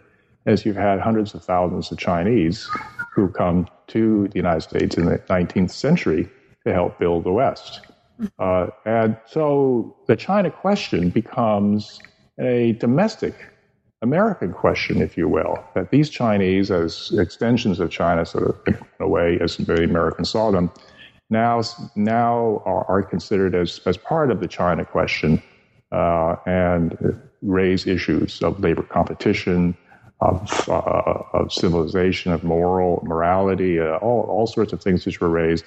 as 0.47 0.65
you've 0.65 0.75
had 0.75 0.99
hundreds 0.99 1.35
of 1.35 1.43
thousands 1.43 1.91
of 1.91 1.99
Chinese 1.99 2.67
who 3.13 3.29
come 3.29 3.67
to 3.87 4.27
the 4.29 4.37
United 4.37 4.61
States 4.61 4.97
in 4.97 5.05
the 5.05 5.19
19th 5.29 5.69
century 5.69 6.27
to 6.65 6.73
help 6.73 6.97
build 6.97 7.25
the 7.25 7.31
West. 7.31 7.81
Uh, 8.39 8.67
and 8.85 9.15
so 9.27 9.95
the 10.07 10.15
China 10.15 10.49
question 10.49 11.09
becomes 11.11 11.99
a 12.39 12.71
domestic 12.79 13.35
American 14.05 14.53
question, 14.53 15.01
if 15.01 15.17
you 15.17 15.27
will, 15.27 15.57
that 15.73 15.89
these 15.89 16.09
Chinese, 16.09 16.71
as 16.71 17.11
extensions 17.17 17.79
of 17.79 17.89
China, 17.89 18.25
sort 18.25 18.47
of 18.49 18.55
in 18.67 18.77
a 18.99 19.07
way, 19.07 19.37
as 19.41 19.57
the 19.57 19.83
Americans 19.83 20.29
saw 20.29 20.51
them, 20.51 20.71
now 21.29 21.61
now 21.95 22.61
are, 22.65 22.85
are 22.87 23.03
considered 23.03 23.53
as 23.55 23.81
as 23.85 23.97
part 23.97 24.31
of 24.31 24.39
the 24.39 24.47
China 24.47 24.85
question 24.85 25.41
uh, 25.91 26.35
and 26.45 27.19
raise 27.41 27.87
issues 27.87 28.41
of 28.41 28.59
labor 28.59 28.83
competition, 28.83 29.75
of, 30.21 30.69
uh, 30.69 31.39
of 31.39 31.51
civilization, 31.51 32.31
of 32.31 32.43
moral 32.43 33.03
morality, 33.05 33.79
uh, 33.79 33.97
all 33.97 34.21
all 34.33 34.47
sorts 34.47 34.71
of 34.73 34.81
things 34.81 35.05
which 35.05 35.19
were 35.19 35.33
raised 35.43 35.65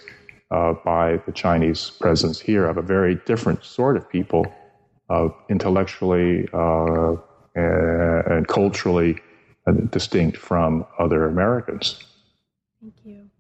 uh, 0.51 0.75
by 0.85 1.17
the 1.27 1.33
Chinese 1.33 1.91
presence 2.01 2.39
here 2.39 2.65
of 2.67 2.77
a 2.79 2.83
very 2.83 3.15
different 3.27 3.65
sort 3.65 3.97
of 3.97 4.09
people 4.09 4.47
uh, 5.11 5.29
intellectually 5.49 6.49
uh, 6.53 7.17
and 7.59 8.47
culturally 8.49 9.19
distinct 9.91 10.37
from 10.37 10.87
other 10.99 11.25
Americans. 11.27 12.03
Thank 12.81 12.95
you. 13.05 13.31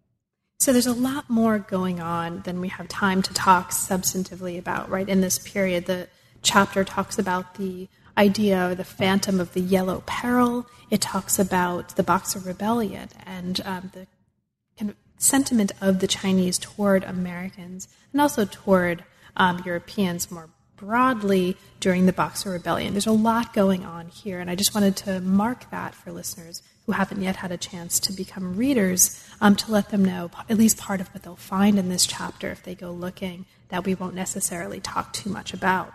So 0.61 0.73
there's 0.73 0.87
a 0.87 0.93
lot 0.93 1.31
more 1.31 1.59
going 1.59 2.01
on 2.01 2.43
than 2.43 2.61
we 2.61 2.69
have 2.69 2.89
time 2.89 3.23
to 3.23 3.33
talk 3.33 3.71
substantively 3.71 4.59
about, 4.59 4.91
right? 4.91 5.09
In 5.09 5.21
this 5.21 5.39
period, 5.39 5.87
the 5.87 6.09
chapter 6.43 6.85
talks 6.85 7.19
about 7.19 7.55
the 7.55 7.89
idea, 8.17 8.73
of 8.73 8.77
the 8.77 8.85
phantom 8.85 9.39
of 9.39 9.53
the 9.53 9.61
yellow 9.61 10.03
peril. 10.07 10.67
It 10.91 11.01
talks 11.01 11.39
about 11.39 11.95
the 11.95 12.03
Boxer 12.03 12.41
Rebellion 12.41 13.09
and 13.25 13.61
um, 13.65 13.91
the 13.95 14.09
kind 14.77 14.91
of 14.91 14.97
sentiment 15.17 15.73
of 15.81 16.01
the 16.01 16.09
Chinese 16.09 16.59
toward 16.59 17.05
Americans 17.05 17.87
and 18.13 18.21
also 18.21 18.45
toward 18.45 19.05
um, 19.37 19.63
Europeans 19.65 20.31
more 20.31 20.51
broadly 20.79 21.57
during 21.81 22.07
the 22.07 22.13
Boxer 22.13 22.51
Rebellion. 22.51 22.95
There's 22.95 23.07
a 23.07 23.13
lot 23.13 23.53
going 23.53 23.85
on 23.85 24.09
here, 24.09 24.41
and 24.41 24.51
I 24.51 24.55
just 24.55 24.75
wanted 24.75 24.97
to 24.97 25.21
mark 25.21 25.71
that 25.71 25.95
for 25.95 26.13
listeners 26.13 26.63
who 26.87 26.93
haven't 26.93 27.21
yet 27.21 27.37
had 27.37 27.53
a 27.53 27.59
chance 27.59 28.01
to 28.01 28.13
become 28.13 28.57
readers 28.57 29.23
um, 29.43 29.55
to 29.57 29.71
let 29.71 29.91
them 29.91 30.05
know 30.05 30.31
at 30.49 30.57
least 30.57 30.79
part 30.79 31.01
of 31.03 31.09
what 31.09 31.23
they'll 31.23 31.37
find 31.37 31.79
in 31.79 31.91
this 31.91 32.07
chapter 32.07 32.51
if 32.51 32.63
they 32.63 32.75
go 32.75 32.91
looking 32.91 33.45
that 33.69 33.85
we 33.85 33.95
won't 33.95 34.15
necessarily 34.15 34.81
talk 34.81 35.13
too 35.13 35.29
much 35.29 35.53
about. 35.53 35.93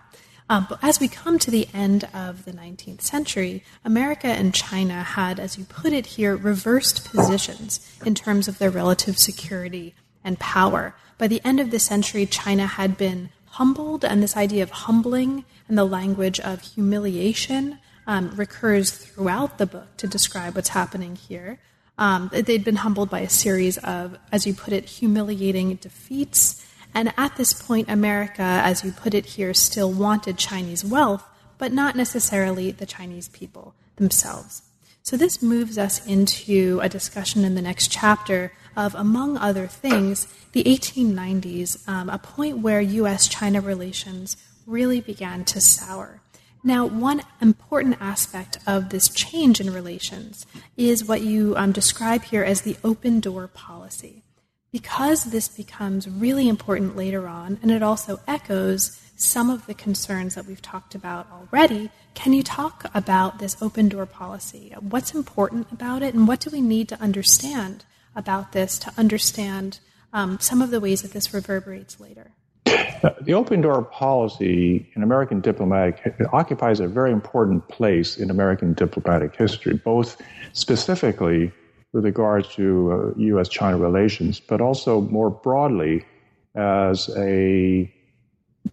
Um, 0.50 0.67
but 0.69 0.80
as 0.84 1.00
we 1.00 1.08
come 1.08 1.39
to 1.39 1.50
the 1.50 1.67
end 1.74 2.08
of 2.13 2.46
the 2.46 2.52
19th 2.52 3.02
century, 3.02 3.63
America 3.84 4.28
and 4.28 4.54
China 4.54 5.02
had, 5.02 5.39
as 5.39 5.58
you 5.58 5.63
put 5.63 5.93
it 5.93 6.06
here, 6.06 6.36
reversed 6.36 7.10
positions 7.10 7.80
in 8.06 8.13
terms 8.13 8.48
of 8.48 8.60
their 8.60 8.69
relative 8.69 9.17
security 9.17 9.96
and 10.24 10.39
power. 10.39 10.96
By 11.17 11.28
the 11.28 11.41
end 11.43 11.60
of 11.60 11.72
the 11.72 11.80
century, 11.80 12.26
China 12.26 12.67
had 12.67 12.98
been 12.98 13.30
humbled, 13.54 14.04
and 14.04 14.22
this 14.22 14.36
idea 14.36 14.63
of 14.63 14.72
humbling 14.72 15.46
and 15.68 15.78
the 15.78 15.86
language 15.86 16.39
of 16.39 16.62
humiliation 16.62 17.78
um, 18.08 18.32
recurs 18.36 18.92
throughout 18.92 19.58
the 19.60 19.66
book 19.66 19.96
to 19.98 20.08
describe 20.08 20.56
what's 20.56 20.70
happening 20.70 21.16
here. 21.16 21.60
Um, 21.98 22.32
they'd 22.34 22.63
been 22.63 22.78
humbled 22.78 23.10
by 23.12 23.20
a 23.20 23.30
series 23.30 23.78
of, 23.78 24.18
as 24.32 24.48
you 24.48 24.56
put 24.56 24.74
it, 24.74 24.86
humiliating 24.86 25.76
defeats. 25.76 26.66
And 26.96 27.13
at 27.16 27.36
this 27.36 27.54
point, 27.54 27.89
America, 27.89 28.42
as 28.42 28.84
you 28.84 28.92
put 28.92 29.13
it 29.13 29.26
here, 29.26 29.54
still 29.54 29.92
wanted 29.92 30.38
Chinese 30.38 30.84
wealth, 30.84 31.24
but 31.60 31.72
not 31.72 31.96
necessarily 31.96 32.72
the 32.72 32.88
Chinese 32.88 33.30
people 33.30 33.76
themselves. 33.98 34.63
So 35.04 35.16
this 35.16 35.44
moves 35.44 35.78
us 35.78 36.06
into 36.08 36.80
a 36.82 36.89
discussion 36.89 37.46
in 37.46 37.54
the 37.54 37.62
next 37.62 37.92
chapter 37.92 38.52
of, 38.76 38.96
among 38.96 39.38
other 39.38 39.68
things, 39.68 40.28
the 40.52 40.64
1890s, 40.64 41.88
um, 41.88 42.10
a 42.10 42.18
point 42.18 42.60
where 42.60 42.82
U.S. 42.82 43.28
China 43.28 43.62
relations 43.62 44.38
really 44.66 45.02
began 45.02 45.46
to 45.46 45.62
sour. 45.62 46.22
Now, 46.64 46.86
one 46.86 47.24
important 47.42 47.98
aspect 48.00 48.58
of 48.66 48.90
this 48.90 49.10
change 49.10 49.60
in 49.60 49.74
relations 49.74 50.46
is 50.78 51.06
what 51.06 51.22
you 51.22 51.56
um, 51.58 51.74
describe 51.74 52.24
here 52.24 52.44
as 52.44 52.62
the 52.62 52.78
open 52.84 53.20
door 53.20 53.48
policy. 53.48 54.24
Because 54.72 55.26
this 55.26 55.50
becomes 55.50 56.10
really 56.10 56.48
important 56.48 56.96
later 56.96 57.28
on, 57.28 57.60
and 57.62 57.70
it 57.70 57.84
also 57.84 58.22
echoes 58.28 59.00
some 59.16 59.50
of 59.50 59.66
the 59.68 59.74
concerns 59.74 60.36
that 60.36 60.46
we've 60.46 60.62
talked 60.62 60.96
about 60.96 61.28
already, 61.32 61.90
can 62.14 62.34
you 62.34 62.44
talk 62.44 62.90
about 62.94 63.40
this 63.40 63.62
open 63.62 63.90
door 63.90 64.06
policy? 64.06 64.74
What's 64.80 65.14
important 65.14 65.72
about 65.72 66.02
it, 66.02 66.14
and 66.14 66.28
what 66.28 66.40
do 66.40 66.50
we 66.50 66.62
need 66.62 66.88
to 66.90 67.02
understand 67.02 67.84
about 68.15 68.52
this 68.52 68.78
to 68.80 68.93
understand 68.97 69.80
um, 70.12 70.39
some 70.39 70.62
of 70.62 70.71
the 70.71 70.80
ways 70.80 71.02
that 71.02 71.12
this 71.12 71.34
reverberates 71.34 71.99
later. 71.99 72.32
The 73.21 73.34
open 73.34 73.62
door 73.62 73.82
policy 73.84 74.89
in 74.95 75.04
American 75.04 75.41
diplomatic 75.41 76.15
occupies 76.32 76.80
a 76.80 76.88
very 76.88 77.12
important 77.12 77.67
place 77.67 78.17
in 78.17 78.30
American 78.30 78.73
diplomatic 78.73 79.36
history, 79.36 79.73
both 79.76 80.21
specifically 80.54 81.52
with 81.91 82.06
regards 82.06 82.47
to 82.56 83.13
uh, 83.15 83.19
U.S. 83.19 83.49
China 83.49 83.78
relations, 83.78 84.39
but 84.39 84.62
also 84.62 85.02
more 85.02 85.30
broadly 85.30 86.06
as 86.56 87.10
a 87.17 87.93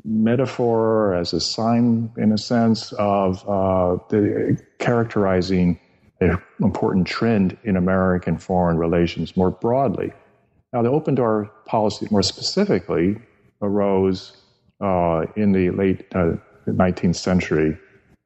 metaphor, 0.04 1.14
as 1.14 1.32
a 1.32 1.40
sign, 1.40 2.12
in 2.16 2.32
a 2.32 2.38
sense, 2.38 2.92
of 2.92 3.46
uh, 3.48 3.96
the, 4.08 4.60
characterizing 4.78 5.78
an 6.20 6.38
important 6.60 7.06
trend 7.06 7.56
in 7.64 7.76
American 7.76 8.36
foreign 8.36 8.76
relations 8.76 9.36
more 9.36 9.50
broadly. 9.50 10.12
Now, 10.72 10.82
the 10.82 10.90
open 10.90 11.14
door 11.14 11.50
policy, 11.66 12.06
more 12.10 12.22
specifically, 12.22 13.18
arose 13.62 14.32
uh, 14.80 15.26
in 15.36 15.52
the 15.52 15.70
late 15.70 16.06
uh, 16.14 16.32
19th 16.66 17.16
century 17.16 17.76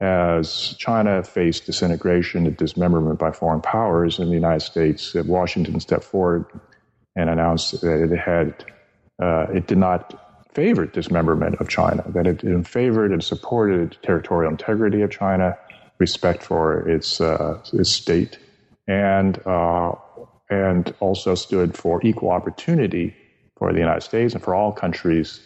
as 0.01 0.75
China 0.79 1.23
faced 1.23 1.67
disintegration 1.67 2.47
and 2.47 2.57
dismemberment 2.57 3.19
by 3.19 3.31
foreign 3.31 3.61
powers 3.61 4.19
in 4.19 4.27
the 4.27 4.35
United 4.35 4.61
States. 4.61 5.15
Washington 5.15 5.79
stepped 5.81 6.05
forward 6.05 6.45
and 7.17 7.31
announced 7.31 7.81
that 7.81 8.13
it 8.13 8.19
had 8.19 8.65
uh, 9.23 9.47
it 9.55 9.67
did 9.67 9.79
not 9.79 10.21
favor 10.53 10.87
dismemberment 10.87 11.57
of 11.61 11.69
China, 11.69 12.05
that 12.09 12.27
it 12.27 12.67
favored 12.67 13.13
and 13.13 13.23
supported 13.23 13.97
territorial 14.03 14.51
integrity 14.51 15.03
of 15.03 15.11
China, 15.11 15.57
respect 15.99 16.43
for 16.43 16.89
its 16.89 17.21
uh, 17.21 17.61
its 17.73 17.91
state, 17.91 18.39
and 18.87 19.41
uh, 19.47 19.93
and 20.51 20.95
also 21.01 21.35
stood 21.35 21.77
for 21.77 22.01
equal 22.05 22.31
opportunity 22.31 23.15
for 23.57 23.73
the 23.73 23.79
United 23.79 24.03
States 24.03 24.35
and 24.35 24.43
for 24.43 24.55
all 24.55 24.73
countries 24.73 25.41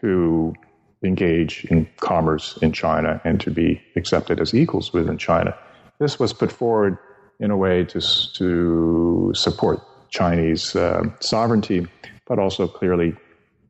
to 0.00 0.54
engage 1.02 1.64
in 1.66 1.88
commerce 2.00 2.58
in 2.62 2.72
China 2.72 3.20
and 3.24 3.40
to 3.40 3.50
be 3.50 3.80
accepted 3.96 4.40
as 4.40 4.54
equals 4.54 4.92
within 4.92 5.18
China. 5.18 5.56
This 5.98 6.18
was 6.18 6.32
put 6.32 6.50
forward 6.50 6.98
in 7.40 7.50
a 7.50 7.56
way 7.56 7.84
to, 7.84 8.00
to 8.34 9.32
support 9.34 9.80
Chinese 10.10 10.76
uh, 10.76 11.04
sovereignty, 11.20 11.86
but 12.26 12.38
also 12.38 12.66
clearly 12.66 13.14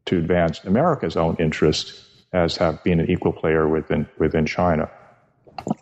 to 0.07 0.19
advance 0.19 0.63
America's 0.65 1.17
own 1.17 1.37
interest 1.39 2.01
as 2.33 2.57
have 2.57 2.83
been 2.85 3.01
an 3.01 3.11
equal 3.11 3.33
player 3.33 3.69
within 3.69 4.07
within 4.19 4.45
China. 4.45 4.91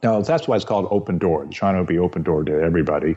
Now 0.03 0.21
that's 0.21 0.49
why 0.49 0.57
it's 0.57 0.65
called 0.65 0.89
open 0.91 1.19
door. 1.19 1.47
China 1.49 1.79
will 1.79 1.87
be 1.87 1.99
open 1.99 2.23
door 2.23 2.45
to 2.45 2.53
everybody, 2.53 3.17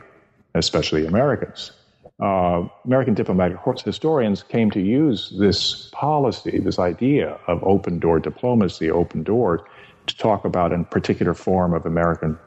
especially 0.54 1.06
Americans 1.06 1.72
uh, 2.20 2.66
American 2.84 3.14
diplomatic 3.14 3.58
historians 3.84 4.42
came 4.42 4.70
to 4.70 4.80
use 4.80 5.34
this 5.38 5.90
policy, 5.92 6.58
this 6.58 6.78
idea 6.78 7.38
of 7.46 7.62
open 7.62 7.98
door 7.98 8.18
diplomacy, 8.18 8.90
open 8.90 9.22
door, 9.22 9.66
to 10.06 10.16
talk 10.16 10.44
about 10.44 10.72
a 10.72 10.82
particular 10.84 11.34
form 11.34 11.74
of 11.74 11.84
American 11.84 12.38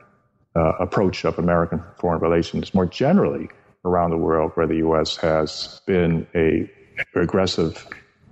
uh, 0.55 0.73
approach 0.79 1.23
of 1.23 1.37
American 1.37 1.83
foreign 1.99 2.19
relations 2.19 2.73
more 2.73 2.85
generally 2.85 3.49
around 3.85 4.09
the 4.09 4.17
world, 4.17 4.51
where 4.55 4.65
the 4.65 4.77
U.S. 4.77 5.15
has 5.17 5.81
been 5.85 6.25
a 6.33 6.69
aggressive 7.15 7.87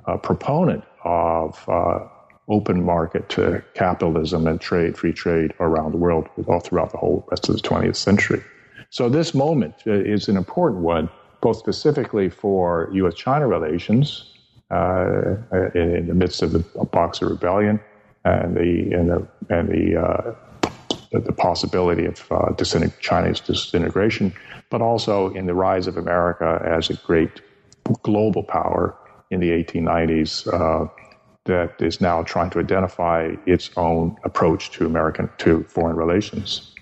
uh, 0.07 0.17
proponent 0.17 0.83
of 1.03 1.63
uh, 1.69 1.99
open 2.49 2.83
market 2.83 3.27
to 3.29 3.63
capitalism 3.73 4.47
and 4.47 4.61
trade, 4.61 4.97
free 4.97 5.13
trade 5.13 5.53
around 5.59 5.91
the 5.91 5.97
world, 5.97 6.27
all 6.47 6.59
throughout 6.59 6.91
the 6.91 6.97
whole 6.97 7.27
rest 7.29 7.49
of 7.49 7.55
the 7.55 7.61
20th 7.61 7.95
century. 7.95 8.41
So 8.89 9.09
this 9.09 9.33
moment 9.33 9.75
uh, 9.85 9.91
is 9.91 10.29
an 10.29 10.37
important 10.37 10.81
one 10.81 11.09
both 11.41 11.57
specifically 11.57 12.29
for 12.29 12.89
U.S. 12.93 13.13
China 13.13 13.47
relations 13.47 14.33
uh, 14.71 15.35
in, 15.75 15.95
in, 15.95 16.07
the 16.07 16.13
midst 16.13 16.41
of 16.41 16.51
the 16.51 16.59
Boxer 16.91 17.27
Rebellion 17.27 17.79
and 18.25 18.55
the 18.55 18.91
and 18.93 19.09
the 19.09 19.27
and 19.49 19.69
the, 19.69 20.01
uh, 20.01 20.35
the, 21.11 21.19
the, 21.19 21.31
possibility 21.31 22.05
of 22.05 22.25
uh, 22.31 22.53
Chinese 22.99 23.39
disintegration, 23.39 24.33
but 24.69 24.81
also 24.81 25.33
in 25.33 25.45
the 25.45 25.53
rise 25.53 25.87
of 25.87 25.95
America 25.95 26.61
as 26.65 26.89
a 26.89 26.95
great 26.95 27.41
global 28.03 28.43
power 28.43 28.95
in 29.31 29.39
the 29.39 29.51
1890s 29.51 30.51
uh, 30.53 30.87
that 31.47 31.81
is 31.81 31.99
now 31.99 32.23
trying 32.23 32.49
to 32.51 32.59
identify 32.59 33.35
its 33.45 33.71
own 33.75 34.15
approach 34.23 34.71
to 34.71 34.85
American 34.85 35.29
to 35.39 35.63
foreign 35.63 35.97
relations. 35.97 36.73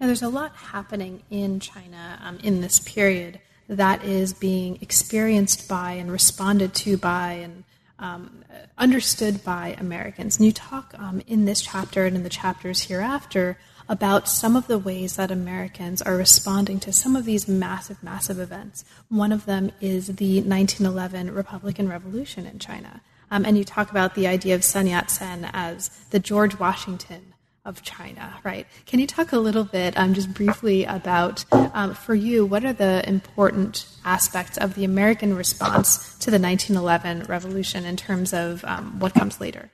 Now, 0.00 0.06
there's 0.06 0.22
a 0.22 0.28
lot 0.28 0.54
happening 0.56 1.22
in 1.30 1.60
China 1.60 2.18
um, 2.24 2.38
in 2.42 2.60
this 2.60 2.78
period 2.78 3.40
that 3.68 4.04
is 4.04 4.32
being 4.32 4.78
experienced 4.80 5.68
by 5.68 5.92
and 5.92 6.10
responded 6.10 6.74
to 6.74 6.96
by 6.96 7.32
and 7.32 7.64
um, 7.98 8.44
understood 8.76 9.44
by 9.44 9.76
Americans. 9.78 10.36
And 10.36 10.46
you 10.46 10.52
talk 10.52 10.94
um, 10.98 11.22
in 11.26 11.44
this 11.44 11.60
chapter 11.60 12.04
and 12.04 12.16
in 12.16 12.24
the 12.24 12.28
chapters 12.28 12.82
hereafter 12.82 13.58
about 13.88 14.28
some 14.28 14.56
of 14.56 14.66
the 14.66 14.78
ways 14.78 15.16
that 15.16 15.30
Americans 15.30 16.02
are 16.02 16.16
responding 16.16 16.80
to 16.80 16.92
some 16.92 17.14
of 17.14 17.24
these 17.24 17.46
massive, 17.46 18.02
massive 18.02 18.40
events. 18.40 18.84
One 19.08 19.32
of 19.32 19.44
them 19.44 19.70
is 19.80 20.08
the 20.08 20.40
1911 20.40 21.32
Republican 21.32 21.88
Revolution 21.88 22.46
in 22.46 22.58
China. 22.58 23.02
Um, 23.32 23.46
and 23.46 23.56
you 23.56 23.64
talk 23.64 23.90
about 23.90 24.14
the 24.14 24.26
idea 24.26 24.54
of 24.54 24.62
Sun 24.62 24.88
Yat 24.88 25.10
sen 25.10 25.48
as 25.54 25.88
the 26.10 26.18
George 26.18 26.58
Washington 26.58 27.32
of 27.64 27.82
China, 27.82 28.34
right? 28.44 28.66
Can 28.84 29.00
you 29.00 29.06
talk 29.06 29.32
a 29.32 29.38
little 29.38 29.64
bit, 29.64 29.96
um, 29.96 30.12
just 30.12 30.34
briefly, 30.34 30.84
about 30.84 31.46
um, 31.72 31.94
for 31.94 32.14
you 32.14 32.44
what 32.44 32.62
are 32.62 32.74
the 32.74 33.08
important 33.08 33.86
aspects 34.04 34.58
of 34.58 34.74
the 34.74 34.84
American 34.84 35.34
response 35.34 36.14
to 36.18 36.30
the 36.30 36.38
1911 36.38 37.22
revolution 37.26 37.86
in 37.86 37.96
terms 37.96 38.34
of 38.34 38.62
um, 38.66 38.98
what 38.98 39.14
comes 39.14 39.40
later? 39.40 39.70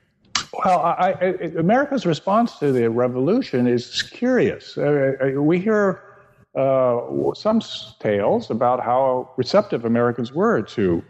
Well, 0.53 0.79
I, 0.79 1.11
I, 1.19 1.25
America's 1.57 2.05
response 2.05 2.59
to 2.59 2.71
the 2.71 2.89
revolution 2.89 3.67
is 3.67 4.03
curious. 4.03 4.77
Uh, 4.77 5.15
uh 5.21 5.41
we 5.41 5.59
hear 5.59 6.01
uh, 6.55 7.01
some 7.33 7.61
tales 7.99 8.49
about 8.49 8.79
how 8.81 9.31
receptive 9.35 9.83
Americans 9.83 10.31
were 10.31 10.61
to 10.61 11.03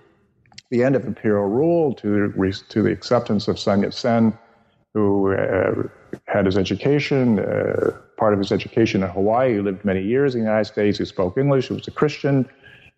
the 0.70 0.84
end 0.84 0.96
of 0.96 1.06
imperial 1.06 1.48
rule, 1.48 1.94
to 1.96 2.32
to 2.70 2.82
the 2.82 2.92
acceptance 2.92 3.48
of 3.48 3.60
Sun 3.60 3.84
Yat 3.84 3.94
sen 3.94 4.38
who 4.94 5.34
uh, 5.34 5.84
had 6.28 6.46
his 6.46 6.58
education, 6.58 7.40
uh, 7.40 7.92
part 8.18 8.34
of 8.34 8.40
his 8.40 8.52
education 8.52 9.04
in 9.04 9.10
Hawaii. 9.10 9.54
He 9.54 9.60
lived 9.60 9.86
many 9.86 10.02
years 10.02 10.34
in 10.34 10.42
the 10.42 10.48
United 10.48 10.66
States. 10.66 10.98
He 10.98 11.06
spoke 11.06 11.38
English. 11.38 11.68
He 11.68 11.74
was 11.74 11.88
a 11.88 11.92
Christian. 11.92 12.50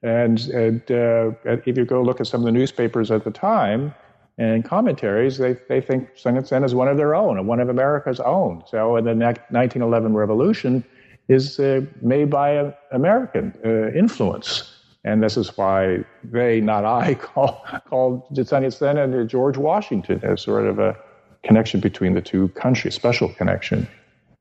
And, 0.03 0.39
and 0.49 0.81
uh, 0.89 1.31
if 1.43 1.67
you 1.77 1.85
go 1.85 2.01
look 2.01 2.19
at 2.19 2.27
some 2.27 2.41
of 2.41 2.45
the 2.45 2.51
newspapers 2.51 3.11
at 3.11 3.23
the 3.23 3.31
time 3.31 3.93
and 4.37 4.63
commentaries, 4.63 5.37
they, 5.37 5.57
they 5.67 5.81
think 5.81 6.09
Sun 6.15 6.35
Yat-sen 6.35 6.63
is 6.63 6.73
one 6.73 6.87
of 6.87 6.97
their 6.97 7.13
own, 7.13 7.37
and 7.37 7.47
one 7.47 7.59
of 7.59 7.69
America's 7.69 8.19
own. 8.21 8.63
So 8.67 8.95
the 9.01 9.13
1911 9.13 10.13
revolution 10.13 10.83
is 11.27 11.59
uh, 11.59 11.81
made 12.01 12.29
by 12.29 12.51
an 12.51 12.73
American 12.91 13.53
uh, 13.63 13.91
influence. 13.91 14.70
And 15.03 15.23
this 15.23 15.35
is 15.37 15.57
why 15.57 16.03
they, 16.23 16.61
not 16.61 16.85
I, 16.85 17.13
call, 17.19 17.65
called 17.87 18.23
Sun 18.47 18.63
Yat-sen 18.63 18.97
and 18.97 19.29
George 19.29 19.57
Washington 19.57 20.19
as 20.23 20.41
sort 20.41 20.67
of 20.67 20.79
a 20.79 20.95
connection 21.43 21.79
between 21.79 22.13
the 22.13 22.21
two 22.21 22.49
countries, 22.49 22.95
special 22.95 23.29
connection. 23.29 23.87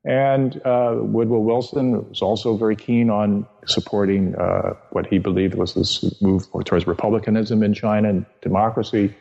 And 0.04 0.60
uh, 0.64 0.96
Woodrow 1.00 1.40
Wilson 1.40 2.08
was 2.08 2.22
also 2.22 2.56
very 2.56 2.76
keen 2.76 3.10
on 3.10 3.46
supporting 3.66 4.34
uh, 4.36 4.74
what 4.90 5.06
he 5.06 5.18
believed 5.18 5.54
was 5.54 5.74
this 5.74 6.20
move 6.22 6.46
towards 6.64 6.86
republicanism 6.86 7.62
in 7.62 7.74
China 7.74 8.08
and 8.08 8.26
democracy. 8.40 9.14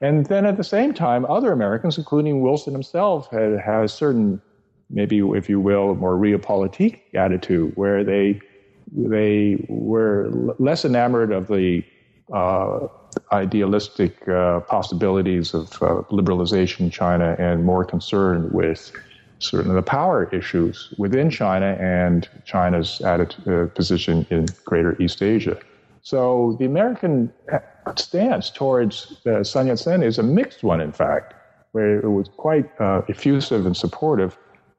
And 0.00 0.24
then 0.26 0.46
at 0.46 0.56
the 0.56 0.64
same 0.64 0.94
time, 0.94 1.26
other 1.26 1.52
Americans, 1.52 1.98
including 1.98 2.40
Wilson 2.40 2.72
himself, 2.72 3.28
had, 3.30 3.58
had 3.58 3.84
a 3.84 3.88
certain, 3.88 4.40
maybe 4.88 5.18
if 5.18 5.48
you 5.48 5.60
will, 5.60 5.94
more 5.94 6.16
realpolitik 6.16 7.00
attitude 7.14 7.72
where 7.74 8.02
they 8.02 8.40
they 8.92 9.64
were 9.68 10.30
less 10.58 10.84
enamored 10.84 11.32
of 11.32 11.48
the 11.48 11.84
uh, 12.32 12.86
idealistic 13.32 14.28
uh, 14.28 14.60
possibilities 14.60 15.54
of 15.54 15.72
uh, 15.82 16.02
liberalization 16.10 16.80
in 16.80 16.90
China 16.90 17.36
and 17.38 17.64
more 17.64 17.84
concerned 17.84 18.52
with 18.52 18.92
certain 19.38 19.70
of 19.70 19.76
the 19.76 19.82
power 19.82 20.28
issues 20.34 20.92
within 20.98 21.30
China 21.30 21.76
and 21.80 22.28
China's 22.44 23.00
attitude, 23.02 23.48
uh, 23.48 23.66
position 23.74 24.26
in 24.30 24.46
Greater 24.64 25.00
East 25.00 25.22
Asia. 25.22 25.56
So 26.02 26.56
the 26.58 26.64
American 26.64 27.32
stance 27.96 28.50
towards 28.50 29.24
uh, 29.26 29.44
Sun 29.44 29.68
Yat-sen 29.68 30.02
is 30.02 30.18
a 30.18 30.22
mixed 30.22 30.62
one, 30.62 30.80
in 30.80 30.92
fact, 30.92 31.34
where 31.72 32.00
it 32.00 32.10
was 32.10 32.28
quite 32.36 32.68
uh, 32.80 33.02
effusive 33.08 33.66
and 33.66 33.76
supportive. 33.76 34.36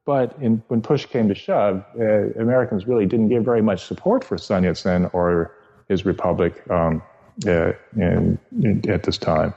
But 0.10 0.28
in, 0.42 0.64
when 0.70 0.82
push 0.82 1.06
came 1.06 1.28
to 1.28 1.36
shove, 1.36 1.86
uh, 2.00 2.04
Americans 2.46 2.88
really 2.88 3.06
didn't 3.06 3.30
give 3.30 3.44
very 3.46 3.62
much 3.62 3.86
support 3.86 4.24
for 4.24 4.40
Sun 4.40 4.64
Yat-sen 4.64 5.02
or 5.14 5.54
his 5.88 6.04
republic. 6.04 6.54
Um, 6.78 7.04
uh, 7.48 7.72
in, 7.96 8.38
in, 8.62 8.90
at 8.90 9.04
this 9.04 9.18
time. 9.18 9.54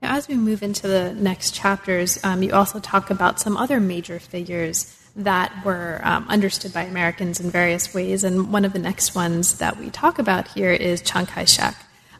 Now, 0.00 0.16
as 0.16 0.28
we 0.28 0.34
move 0.34 0.62
into 0.62 0.86
the 0.86 1.12
next 1.14 1.54
chapters, 1.54 2.22
um, 2.24 2.42
you 2.42 2.52
also 2.52 2.78
talk 2.78 3.10
about 3.10 3.40
some 3.40 3.56
other 3.56 3.80
major 3.80 4.18
figures 4.18 4.96
that 5.16 5.52
were 5.64 6.00
um, 6.04 6.26
understood 6.28 6.72
by 6.72 6.82
Americans 6.82 7.40
in 7.40 7.50
various 7.50 7.92
ways. 7.92 8.24
And 8.24 8.52
one 8.52 8.64
of 8.64 8.72
the 8.72 8.78
next 8.78 9.14
ones 9.14 9.58
that 9.58 9.78
we 9.78 9.90
talk 9.90 10.18
about 10.18 10.48
here 10.48 10.72
is 10.72 11.02
Chiang 11.02 11.26
Kai 11.26 11.44
shek. 11.44 11.74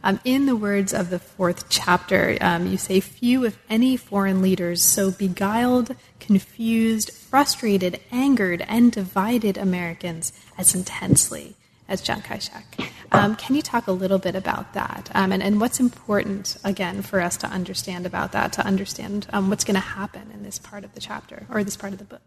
Um, 0.05 0.21
in 0.23 0.45
the 0.45 0.55
words 0.55 0.93
of 0.93 1.09
the 1.09 1.19
fourth 1.19 1.71
chapter, 1.71 2.37
um, 2.43 2.67
you 2.67 2.77
say, 2.77 3.01
Few, 3.01 3.47
if 3.47 3.59
any, 3.71 3.97
foreign 3.97 4.43
leaders 4.43 4.83
so 4.83 5.11
beguiled, 5.11 5.97
confused, 6.21 7.11
frustrated, 7.11 7.99
angered, 8.12 8.64
and 8.69 8.93
divided 8.93 9.57
Americans 9.57 10.35
as 10.59 10.75
intensely 10.75 11.57
as 11.88 12.03
Chiang 12.03 12.21
Kai 12.21 12.38
shek. 12.38 12.79
Um, 13.12 13.35
can 13.35 13.57
you 13.57 13.62
talk 13.62 13.87
a 13.87 13.93
little 13.93 14.19
bit 14.19 14.35
about 14.35 14.75
that 14.75 15.11
um, 15.14 15.33
and, 15.33 15.43
and 15.43 15.59
what's 15.59 15.81
important, 15.81 16.59
again, 16.64 17.01
for 17.01 17.21
us 17.23 17.38
to 17.38 17.47
understand 17.47 18.05
about 18.05 18.33
that, 18.33 18.53
to 18.55 18.67
understand 18.67 19.27
um, 19.33 19.49
what's 19.49 19.64
going 19.64 19.75
to 19.75 19.81
happen 19.81 20.31
in 20.35 20.43
this 20.43 20.59
part 20.59 20.85
of 20.85 20.95
the 20.95 21.01
chapter 21.01 21.47
or 21.51 21.64
this 21.64 21.77
part 21.77 21.95
of 21.95 21.99
the 21.99 22.05
book? 22.05 22.23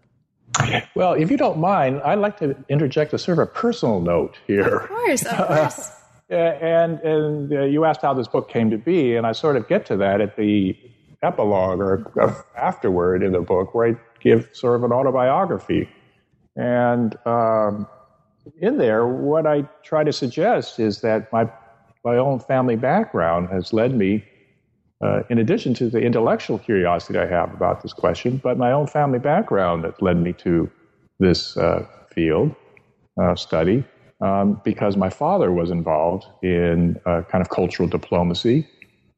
Well, 0.95 1.13
if 1.13 1.29
you 1.29 1.37
don't 1.37 1.59
mind, 1.59 2.01
I'd 2.01 2.19
like 2.19 2.37
to 2.39 2.55
interject 2.69 3.13
a 3.13 3.19
sort 3.19 3.37
of 3.37 3.43
a 3.43 3.51
personal 3.51 4.01
note 4.01 4.37
here. 4.47 4.77
Of 4.77 4.89
course, 4.89 5.25
of 5.25 5.47
course. 5.47 5.91
and 6.29 6.99
and 6.99 7.53
uh, 7.53 7.61
you 7.61 7.85
asked 7.85 8.01
how 8.01 8.13
this 8.13 8.27
book 8.27 8.49
came 8.49 8.69
to 8.69 8.77
be, 8.77 9.15
and 9.15 9.25
I 9.25 9.31
sort 9.31 9.55
of 9.55 9.67
get 9.67 9.85
to 9.87 9.97
that 9.97 10.21
at 10.21 10.35
the 10.35 10.77
epilogue 11.23 11.79
or 11.79 12.45
afterward 12.57 13.23
in 13.23 13.31
the 13.31 13.41
book, 13.41 13.73
where 13.73 13.89
I 13.89 13.95
give 14.19 14.49
sort 14.53 14.75
of 14.75 14.83
an 14.83 14.91
autobiography. 14.91 15.89
And 16.55 17.15
um, 17.25 17.87
in 18.59 18.77
there, 18.77 19.07
what 19.07 19.45
I 19.45 19.61
try 19.83 20.03
to 20.03 20.11
suggest 20.11 20.79
is 20.79 21.01
that 21.01 21.31
my 21.31 21.49
my 22.03 22.17
own 22.17 22.39
family 22.39 22.75
background 22.75 23.49
has 23.49 23.73
led 23.73 23.93
me, 23.93 24.23
uh, 25.01 25.23
in 25.29 25.37
addition 25.37 25.73
to 25.75 25.89
the 25.89 25.99
intellectual 25.99 26.59
curiosity 26.59 27.19
I 27.19 27.27
have 27.27 27.53
about 27.53 27.83
this 27.83 27.93
question, 27.93 28.37
but 28.43 28.57
my 28.57 28.71
own 28.71 28.87
family 28.87 29.19
background 29.19 29.83
that 29.83 30.01
led 30.01 30.17
me 30.17 30.33
to 30.33 30.69
this 31.19 31.57
uh, 31.57 31.85
field 32.13 32.55
uh, 33.21 33.35
study 33.35 33.83
um, 34.21 34.61
because 34.63 34.97
my 34.97 35.09
father 35.09 35.51
was 35.51 35.69
involved 35.69 36.25
in 36.41 36.99
uh, 37.05 37.21
kind 37.29 37.41
of 37.41 37.49
cultural 37.49 37.87
diplomacy 37.87 38.67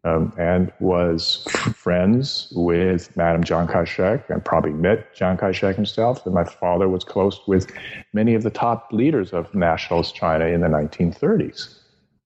um, 0.03 0.33
and 0.37 0.71
was 0.79 1.43
friends 1.75 2.51
with 2.55 3.15
Madame 3.15 3.43
Chiang 3.43 3.67
Kai-shek 3.67 4.29
and 4.29 4.43
probably 4.43 4.71
met 4.71 5.13
Chiang 5.13 5.37
Kai-shek 5.37 5.75
himself. 5.75 6.25
And 6.25 6.35
my 6.35 6.43
father 6.43 6.87
was 6.87 7.03
close 7.03 7.39
with 7.47 7.71
many 8.13 8.33
of 8.33 8.43
the 8.43 8.49
top 8.49 8.91
leaders 8.91 9.33
of 9.33 9.53
nationalist 9.53 10.15
China 10.15 10.45
in 10.45 10.61
the 10.61 10.67
1930s. 10.67 11.75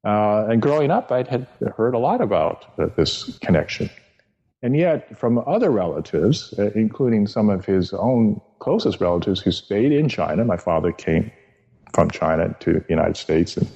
Uh, 0.05 0.47
and 0.49 0.61
growing 0.61 0.91
up, 0.91 1.11
I 1.11 1.23
had 1.29 1.47
heard 1.77 1.93
a 1.93 1.99
lot 1.99 2.21
about 2.21 2.65
uh, 2.77 2.87
this 2.97 3.37
connection. 3.39 3.89
And 4.61 4.77
yet, 4.77 5.17
from 5.17 5.43
other 5.45 5.69
relatives, 5.71 6.53
uh, 6.57 6.71
including 6.73 7.27
some 7.27 7.49
of 7.49 7.65
his 7.65 7.93
own 7.93 8.39
closest 8.59 9.01
relatives 9.01 9.41
who 9.41 9.51
stayed 9.51 9.91
in 9.91 10.07
China, 10.07 10.45
my 10.45 10.57
father 10.57 10.91
came 10.91 11.31
from 11.93 12.09
China 12.09 12.55
to 12.59 12.73
the 12.73 12.85
United 12.89 13.17
States 13.17 13.57
and 13.57 13.67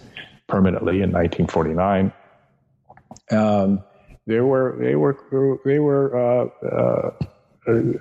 permanently 0.48 1.02
in 1.02 1.12
1949. 1.12 2.12
Um, 3.32 3.84
they 4.26 4.42
were 4.42 4.76
they 4.80 4.96
were 4.96 5.60
they 5.66 5.80
were 5.80 6.16
uh, 6.16 6.66
uh, 6.66 7.12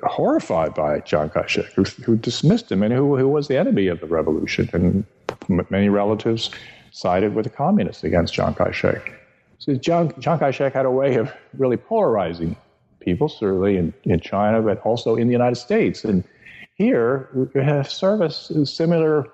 horrified 0.05 0.75
by 0.75 1.01
Chiang 1.01 1.29
Kai-shek, 1.31 1.73
who, 1.73 1.83
who, 1.83 2.17
dismissed 2.17 2.71
him 2.71 2.83
and 2.83 2.93
who, 2.93 3.17
who 3.17 3.29
was 3.29 3.49
the 3.49 3.57
enemy 3.57 3.89
of 3.89 4.01
the 4.01 4.07
revolution, 4.07 4.71
and 4.73 5.05
many 5.71 5.89
relatives 5.89 6.51
sided 6.93 7.35
with 7.35 7.45
the 7.45 7.51
communists 7.51 8.05
against 8.05 8.33
Chiang 8.33 8.55
Kai-shek. 8.55 9.13
So 9.59 9.77
Chiang, 9.77 10.13
Chiang 10.21 10.39
Kai-shek 10.39 10.73
had 10.73 10.87
a 10.87 10.91
way 10.91 11.17
of 11.17 11.33
really 11.59 11.77
polarizing 11.77 12.57
people, 13.01 13.29
certainly 13.29 13.77
in, 13.77 13.93
in 14.05 14.21
China, 14.21 14.63
but 14.63 14.81
also 14.83 15.17
in 15.17 15.27
the 15.27 15.33
United 15.33 15.57
States. 15.57 16.05
And 16.05 16.23
here 16.75 17.29
we 17.55 17.63
have 17.63 17.91
service 17.91 18.53
similar 18.65 19.27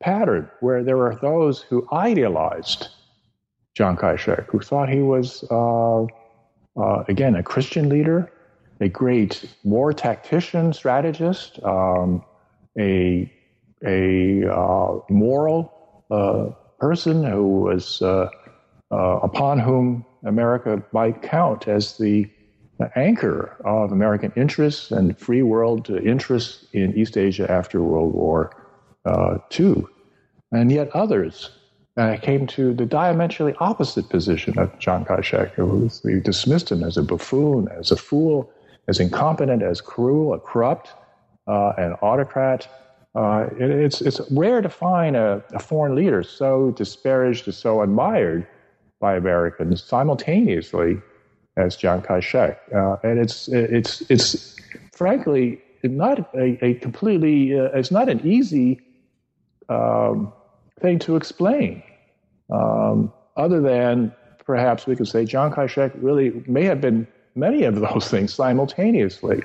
pattern 0.00 0.50
where 0.60 0.82
there 0.82 0.96
were 0.96 1.16
those 1.20 1.62
who 1.62 1.86
idealized 1.92 2.88
Chiang 3.76 3.96
Kai-shek, 3.96 4.50
who 4.50 4.60
thought 4.60 4.88
he 4.88 5.00
was, 5.00 5.44
uh, 5.50 6.04
uh, 6.04 7.04
again, 7.08 7.36
a 7.36 7.42
Christian 7.42 7.88
leader, 7.88 8.32
a 8.80 8.88
great 8.88 9.44
war 9.64 9.92
tactician, 9.92 10.72
strategist, 10.72 11.62
um, 11.62 12.24
a, 12.78 13.30
a 13.84 14.50
uh, 14.50 14.98
moral 15.10 16.04
uh, 16.10 16.46
person 16.78 17.22
who 17.24 17.60
was 17.60 18.00
uh, 18.00 18.28
uh, 18.90 18.96
upon 19.22 19.58
whom 19.58 20.04
America 20.24 20.82
might 20.92 21.20
count 21.22 21.68
as 21.68 21.98
the 21.98 22.28
anchor 22.94 23.56
of 23.64 23.92
American 23.92 24.32
interests 24.36 24.90
and 24.90 25.18
free 25.18 25.42
world 25.42 25.88
interests 25.90 26.66
in 26.72 26.96
East 26.96 27.16
Asia 27.16 27.50
after 27.50 27.82
World 27.82 28.12
War 28.14 28.65
uh. 29.06 29.38
And 30.52 30.70
yet 30.70 30.90
others 30.94 31.50
uh, 31.96 32.16
came 32.20 32.46
to 32.48 32.74
the 32.74 32.86
diametrically 32.86 33.54
opposite 33.58 34.08
position 34.08 34.58
of 34.58 34.78
Chiang 34.78 35.04
Kai-shek, 35.04 35.54
who 35.54 35.88
dismissed 36.20 36.70
him 36.70 36.82
as 36.84 36.96
a 36.96 37.02
buffoon, 37.02 37.68
as 37.68 37.90
a 37.90 37.96
fool, 37.96 38.50
as 38.88 39.00
incompetent, 39.00 39.62
as 39.62 39.80
cruel, 39.80 40.34
a 40.34 40.38
corrupt, 40.38 40.90
uh, 41.46 41.72
an 41.78 41.92
autocrat. 42.02 42.68
Uh, 43.14 43.46
it, 43.58 43.70
it's, 43.70 44.00
it's 44.00 44.20
rare 44.30 44.60
to 44.60 44.68
find 44.68 45.16
a, 45.16 45.42
a 45.52 45.58
foreign 45.58 45.94
leader 45.94 46.22
so 46.22 46.70
disparaged, 46.72 47.46
and 47.46 47.54
so 47.54 47.82
admired 47.82 48.46
by 49.00 49.16
Americans 49.16 49.82
simultaneously 49.82 50.98
as 51.56 51.76
Chiang 51.76 52.02
Kai 52.02 52.20
shek. 52.20 52.60
Uh, 52.74 52.96
and 53.02 53.18
it's, 53.18 53.48
it's, 53.48 54.02
it's 54.10 54.56
frankly 54.92 55.60
not 55.82 56.32
a, 56.34 56.64
a 56.64 56.74
completely, 56.74 57.58
uh, 57.58 57.64
it's 57.74 57.90
not 57.90 58.08
an 58.08 58.20
easy 58.26 58.80
um, 59.68 60.32
thing 60.80 60.98
to 61.00 61.16
explain, 61.16 61.82
um, 62.50 63.12
other 63.36 63.60
than 63.60 64.14
perhaps 64.44 64.86
we 64.86 64.96
could 64.96 65.08
say 65.08 65.26
Chiang 65.26 65.52
Kai-shek 65.52 65.92
really 65.96 66.42
may 66.46 66.64
have 66.64 66.80
been 66.80 67.06
many 67.34 67.64
of 67.64 67.80
those 67.80 68.08
things 68.10 68.32
simultaneously. 68.32 69.42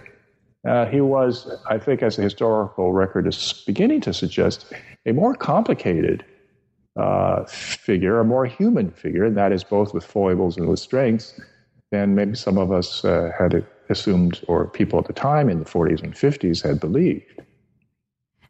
Uh, 0.67 0.86
he 0.86 1.01
was, 1.01 1.51
I 1.67 1.79
think, 1.79 2.03
as 2.03 2.17
the 2.17 2.21
historical 2.21 2.93
record 2.93 3.27
is 3.27 3.63
beginning 3.65 4.01
to 4.01 4.13
suggest, 4.13 4.71
a 5.07 5.12
more 5.12 5.34
complicated 5.34 6.23
uh, 6.95 7.45
figure, 7.45 8.19
a 8.19 8.23
more 8.23 8.45
human 8.45 8.91
figure, 8.91 9.25
and 9.25 9.36
that 9.38 9.51
is 9.51 9.63
both 9.63 9.93
with 9.93 10.05
foibles 10.05 10.57
and 10.57 10.67
with 10.67 10.79
strengths, 10.79 11.39
than 11.91 12.15
maybe 12.15 12.36
some 12.36 12.57
of 12.57 12.71
us 12.71 13.03
uh, 13.03 13.31
had 13.38 13.65
assumed, 13.89 14.41
or 14.47 14.67
people 14.67 14.99
at 14.99 15.05
the 15.05 15.13
time 15.13 15.49
in 15.49 15.60
the 15.60 15.65
40s 15.65 16.01
and 16.03 16.13
50s 16.13 16.62
had 16.62 16.79
believed. 16.79 17.41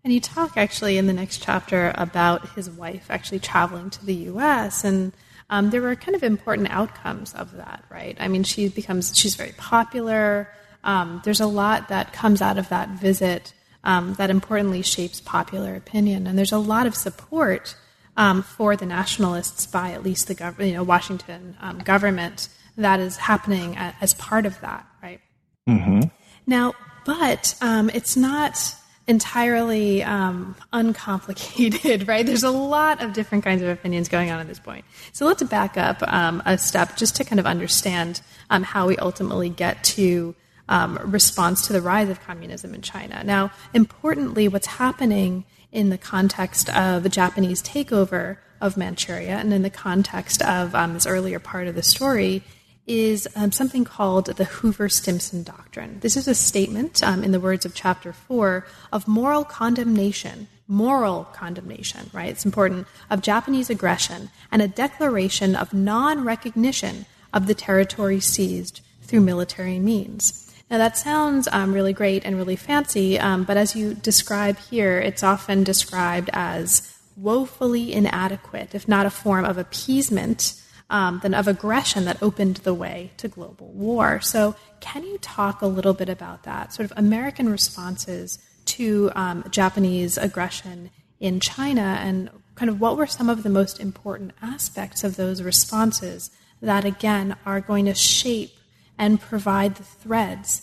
And 0.04 0.12
you 0.12 0.20
talk 0.20 0.58
actually 0.58 0.98
in 0.98 1.08
the 1.08 1.14
next 1.14 1.44
chapter 1.44 1.94
about 1.96 2.50
his 2.52 2.70
wife 2.70 3.06
actually 3.10 3.40
traveling 3.40 3.90
to 3.92 4.06
the 4.06 4.16
U.S. 4.16 4.84
and 4.84 5.14
um, 5.52 5.70
there 5.70 5.82
were 5.82 5.96
kind 5.96 6.16
of 6.16 6.24
important 6.24 6.72
outcomes 6.72 7.34
of 7.34 7.52
that, 7.58 7.84
right? 7.90 8.16
I 8.20 8.30
mean, 8.30 8.44
she 8.44 8.70
becomes 8.70 9.12
she's 9.16 9.36
very 9.36 9.52
popular. 9.58 10.50
Um, 10.86 11.22
there's 11.26 11.42
a 11.42 11.46
lot 11.46 11.90
that 11.90 12.14
comes 12.14 12.42
out 12.42 12.58
of 12.58 12.70
that 12.70 12.90
visit 12.90 13.54
um, 13.84 14.14
that 14.14 14.30
importantly 14.30 14.82
shapes 14.82 15.20
popular 15.20 15.76
opinion, 15.76 16.26
and 16.26 16.38
there's 16.38 16.54
a 16.54 16.58
lot 16.58 16.88
of 16.88 16.96
support 16.96 17.76
um, 18.16 18.42
for 18.44 18.78
the 18.78 18.86
nationalists 18.86 19.68
by 19.68 19.92
at 19.92 20.04
least 20.04 20.28
the 20.28 20.36
gov- 20.36 20.66
you 20.66 20.74
know 20.74 20.84
Washington 20.84 21.58
um, 21.60 21.80
government 21.80 22.48
that 22.78 23.02
is 23.02 23.18
happening 23.18 23.76
as 23.76 24.14
part 24.14 24.46
of 24.46 24.60
that, 24.62 24.86
right? 25.04 25.20
Mm-hmm. 25.68 26.04
Now, 26.48 26.74
but 27.06 27.56
um, 27.62 27.90
it's 27.94 28.16
not 28.16 28.74
entirely 29.12 30.02
um, 30.04 30.56
uncomplicated, 30.72 32.08
right? 32.08 32.26
There's 32.26 32.44
a 32.44 32.50
lot 32.50 33.04
of 33.04 33.12
different 33.12 33.44
kinds 33.44 33.62
of 33.62 33.68
opinions 33.68 34.08
going 34.08 34.32
on 34.32 34.40
at 34.40 34.48
this 34.48 34.58
point. 34.58 34.86
So 35.12 35.26
let's 35.26 35.44
back 35.44 35.78
up 35.78 36.02
um, 36.08 36.42
a 36.46 36.58
step 36.58 36.96
just 36.96 37.18
to 37.18 37.26
kind 37.26 37.40
of 37.40 37.46
understand 37.46 38.22
um, 38.50 38.64
how 38.64 38.88
we 38.88 38.96
ultimately 38.98 39.50
get 39.50 39.84
to 39.96 40.34
um, 40.70 40.98
response 41.04 41.68
to 41.68 41.74
the 41.74 41.82
rise 41.82 42.08
of 42.10 42.22
communism 42.22 42.74
in 42.74 42.82
China. 42.82 43.22
Now, 43.26 43.52
importantly, 43.74 44.48
what's 44.48 44.68
happening 44.68 45.44
in 45.74 45.90
the 45.90 45.98
context 45.98 46.70
of 46.70 47.04
the 47.04 47.10
Japanese 47.10 47.62
takeover 47.62 48.38
of 48.62 48.78
Manchuria 48.78 49.38
and 49.38 49.52
in 49.52 49.62
the 49.62 49.70
context 49.70 50.42
of 50.42 50.74
um, 50.74 50.94
this 50.94 51.06
earlier 51.06 51.40
part 51.40 51.68
of 51.68 51.76
the 51.76 51.84
story 51.84 52.44
is 52.92 53.26
um, 53.38 53.54
something 53.54 53.86
called 53.86 54.26
the 54.26 54.44
Hoover 54.44 54.90
Stimson 54.90 55.44
Doctrine. 55.44 56.00
This 56.02 56.18
is 56.18 56.28
a 56.28 56.36
statement, 56.36 57.02
um, 57.02 57.24
in 57.24 57.32
the 57.32 57.40
words 57.40 57.66
of 57.66 57.74
chapter 57.74 58.12
four, 58.12 58.66
of 58.92 59.08
moral 59.08 59.46
condemnation, 59.46 60.50
moral 60.68 61.24
condemnation, 61.32 62.10
right? 62.12 62.30
It's 62.30 62.44
important, 62.44 62.88
of 63.10 63.22
Japanese 63.22 63.70
aggression 63.70 64.30
and 64.52 64.62
a 64.62 64.68
declaration 64.68 65.56
of 65.56 65.74
non 65.74 66.26
recognition 66.26 67.06
of 67.34 67.48
the 67.48 67.56
territory 67.56 68.20
seized 68.20 68.82
through 69.04 69.22
military 69.22 69.80
means. 69.80 70.52
Now, 70.70 70.78
that 70.78 70.98
sounds 70.98 71.48
um, 71.52 71.74
really 71.74 71.94
great 71.94 72.26
and 72.26 72.36
really 72.36 72.58
fancy, 72.58 73.18
um, 73.18 73.46
but 73.46 73.56
as 73.56 73.74
you 73.74 73.94
describe 73.94 74.58
here, 74.58 75.00
it's 75.00 75.24
often 75.24 75.64
described 75.64 76.30
as 76.34 76.98
woefully 77.16 77.94
inadequate, 77.94 78.76
if 78.76 78.88
not 78.88 79.06
a 79.06 79.10
form 79.10 79.46
of 79.46 79.58
appeasement 79.58 80.61
um, 80.92 81.20
than 81.24 81.34
of 81.34 81.48
aggression 81.48 82.06
that 82.06 82.22
opened 82.22 82.58
the 82.58 82.74
way 82.74 83.12
to 83.18 83.28
global 83.28 83.70
war. 83.70 84.20
So, 84.22 84.56
can 84.80 85.04
you 85.04 85.18
talk 85.20 85.62
a 85.62 85.68
little 85.68 85.94
bit 85.94 86.10
about 86.10 86.44
that? 86.44 86.74
Sort 86.74 86.90
of 86.90 86.98
American 86.98 87.50
responses 87.50 88.38
to 88.66 89.12
um, 89.16 89.44
Japanese 89.50 90.18
aggression 90.18 90.92
in 91.20 91.40
China, 91.40 92.00
and 92.02 92.30
kind 92.56 92.70
of 92.70 92.80
what 92.80 92.98
were 92.98 93.08
some 93.08 93.30
of 93.30 93.44
the 93.44 93.50
most 93.50 93.80
important 93.80 94.34
aspects 94.42 95.04
of 95.04 95.16
those 95.16 95.42
responses 95.42 96.30
that, 96.62 96.86
again, 96.86 97.36
are 97.46 97.62
going 97.62 97.86
to 97.86 97.94
shape 97.94 98.52
and 98.98 99.20
provide 99.20 99.76
the 99.76 99.84
threads 99.84 100.62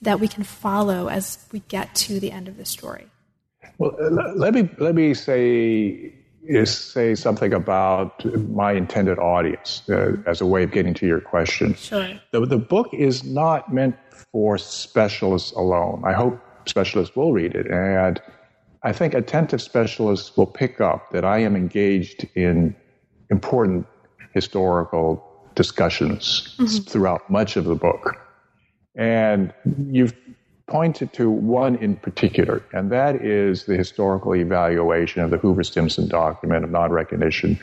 that 0.00 0.20
we 0.20 0.28
can 0.28 0.44
follow 0.44 1.08
as 1.08 1.46
we 1.52 1.60
get 1.60 1.94
to 1.94 2.20
the 2.20 2.30
end 2.30 2.48
of 2.48 2.56
the 2.56 2.64
story? 2.64 3.06
Well, 3.78 3.96
let 4.36 4.54
me 4.54 4.68
let 4.78 4.94
me 4.94 5.14
say 5.14 6.14
is 6.46 6.76
say 6.76 7.14
something 7.14 7.52
about 7.52 8.24
my 8.50 8.72
intended 8.72 9.18
audience 9.18 9.82
uh, 9.88 10.16
as 10.26 10.40
a 10.40 10.46
way 10.46 10.62
of 10.62 10.70
getting 10.70 10.94
to 10.94 11.06
your 11.06 11.20
question. 11.20 11.74
Sure. 11.74 12.08
The, 12.32 12.46
the 12.46 12.58
book 12.58 12.88
is 12.92 13.24
not 13.24 13.72
meant 13.72 13.96
for 14.32 14.58
specialists 14.58 15.52
alone. 15.52 16.02
I 16.04 16.12
hope 16.12 16.38
specialists 16.66 17.16
will 17.16 17.32
read 17.32 17.54
it. 17.54 17.70
And 17.70 18.20
I 18.82 18.92
think 18.92 19.14
attentive 19.14 19.62
specialists 19.62 20.36
will 20.36 20.46
pick 20.46 20.80
up 20.80 21.10
that 21.12 21.24
I 21.24 21.38
am 21.38 21.56
engaged 21.56 22.26
in 22.34 22.76
important 23.30 23.86
historical 24.32 25.24
discussions 25.54 26.54
mm-hmm. 26.58 26.84
throughout 26.90 27.28
much 27.30 27.56
of 27.56 27.64
the 27.64 27.74
book. 27.74 28.16
And 28.96 29.52
you've 29.90 30.14
pointed 30.66 31.12
to 31.12 31.30
one 31.30 31.76
in 31.76 31.96
particular, 31.96 32.62
and 32.72 32.90
that 32.90 33.16
is 33.16 33.64
the 33.64 33.76
historical 33.76 34.34
evaluation 34.34 35.22
of 35.22 35.30
the 35.30 35.36
Hoover 35.36 35.62
Stimson 35.62 36.08
document 36.08 36.64
of 36.64 36.70
non 36.70 36.90
recognition 36.90 37.58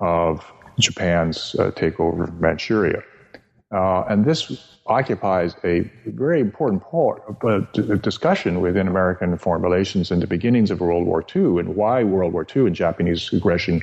of 0.00 0.44
Japan's 0.78 1.56
uh, 1.58 1.70
takeover 1.72 2.24
of 2.24 2.40
Manchuria. 2.40 3.02
Uh, 3.72 4.02
and 4.08 4.24
this 4.24 4.78
occupies 4.86 5.56
a 5.64 5.90
very 6.06 6.40
important 6.40 6.82
part 6.84 7.22
of 7.26 7.36
the 7.40 7.96
discussion 7.96 8.60
within 8.60 8.86
American 8.86 9.36
foreign 9.36 9.62
relations 9.62 10.12
in 10.12 10.20
the 10.20 10.26
beginnings 10.26 10.70
of 10.70 10.80
World 10.80 11.04
War 11.04 11.24
II 11.34 11.58
and 11.58 11.74
why 11.74 12.04
World 12.04 12.32
War 12.32 12.46
II 12.54 12.66
and 12.66 12.76
Japanese 12.76 13.32
aggression 13.32 13.82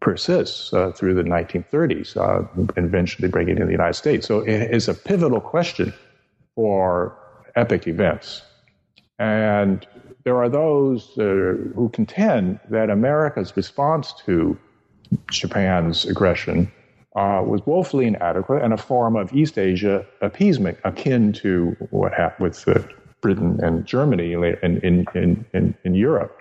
persists 0.00 0.72
uh, 0.74 0.92
through 0.92 1.14
the 1.14 1.22
1930s 1.22 2.16
uh, 2.16 2.46
and 2.76 2.86
eventually 2.86 3.28
bringing 3.28 3.56
it 3.56 3.60
in 3.60 3.66
the 3.66 3.72
United 3.72 3.94
States. 3.94 4.26
So 4.26 4.40
it 4.40 4.70
is 4.74 4.88
a 4.88 4.94
pivotal 4.94 5.40
question 5.40 5.92
for 6.54 7.17
epic 7.58 7.86
events. 7.86 8.42
And 9.18 9.86
there 10.24 10.36
are 10.36 10.48
those 10.48 11.18
uh, 11.18 11.56
who 11.74 11.90
contend 11.92 12.60
that 12.70 12.90
America's 12.90 13.56
response 13.56 14.14
to 14.26 14.56
Japan's 15.30 16.04
aggression 16.04 16.70
uh, 17.16 17.42
was 17.44 17.60
woefully 17.66 18.06
inadequate 18.06 18.62
and 18.62 18.72
a 18.72 18.76
form 18.76 19.16
of 19.16 19.32
East 19.32 19.58
Asia 19.58 20.06
appeasement 20.20 20.78
akin 20.84 21.32
to 21.32 21.76
what 21.90 22.12
happened 22.14 22.48
with 22.48 22.68
uh, 22.68 22.80
Britain 23.20 23.58
and 23.62 23.84
Germany 23.86 24.34
in, 24.34 24.44
in, 24.82 25.06
in, 25.14 25.44
in, 25.52 25.74
in 25.84 25.94
Europe. 25.94 26.40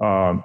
Um, 0.00 0.44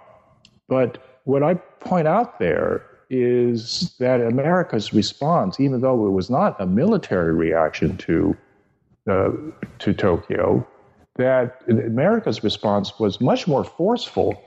but 0.67 1.21
what 1.23 1.43
I 1.43 1.53
point 1.53 2.07
out 2.07 2.39
there 2.39 2.83
is 3.09 3.95
that 3.99 4.19
America's 4.19 4.93
response, 4.93 5.59
even 5.59 5.81
though 5.81 6.05
it 6.07 6.11
was 6.11 6.29
not 6.29 6.59
a 6.59 6.65
military 6.65 7.33
reaction 7.33 7.95
to 7.97 8.35
uh, 9.09 9.31
to 9.79 9.93
Tokyo, 9.93 10.65
that 11.15 11.61
America's 11.69 12.43
response 12.43 12.99
was 12.99 13.21
much 13.21 13.47
more 13.47 13.63
forceful 13.63 14.41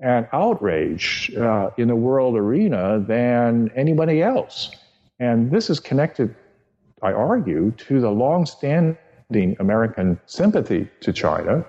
and 0.00 0.28
outrage 0.32 1.32
uh, 1.36 1.70
in 1.76 1.88
the 1.88 1.96
world 1.96 2.36
arena 2.36 3.04
than 3.06 3.70
anybody 3.74 4.22
else. 4.22 4.70
And 5.18 5.50
this 5.50 5.70
is 5.70 5.80
connected, 5.80 6.34
I 7.02 7.12
argue, 7.12 7.72
to 7.72 8.00
the 8.00 8.10
long-standing 8.10 9.56
American 9.58 10.20
sympathy 10.26 10.88
to 11.00 11.12
China 11.12 11.64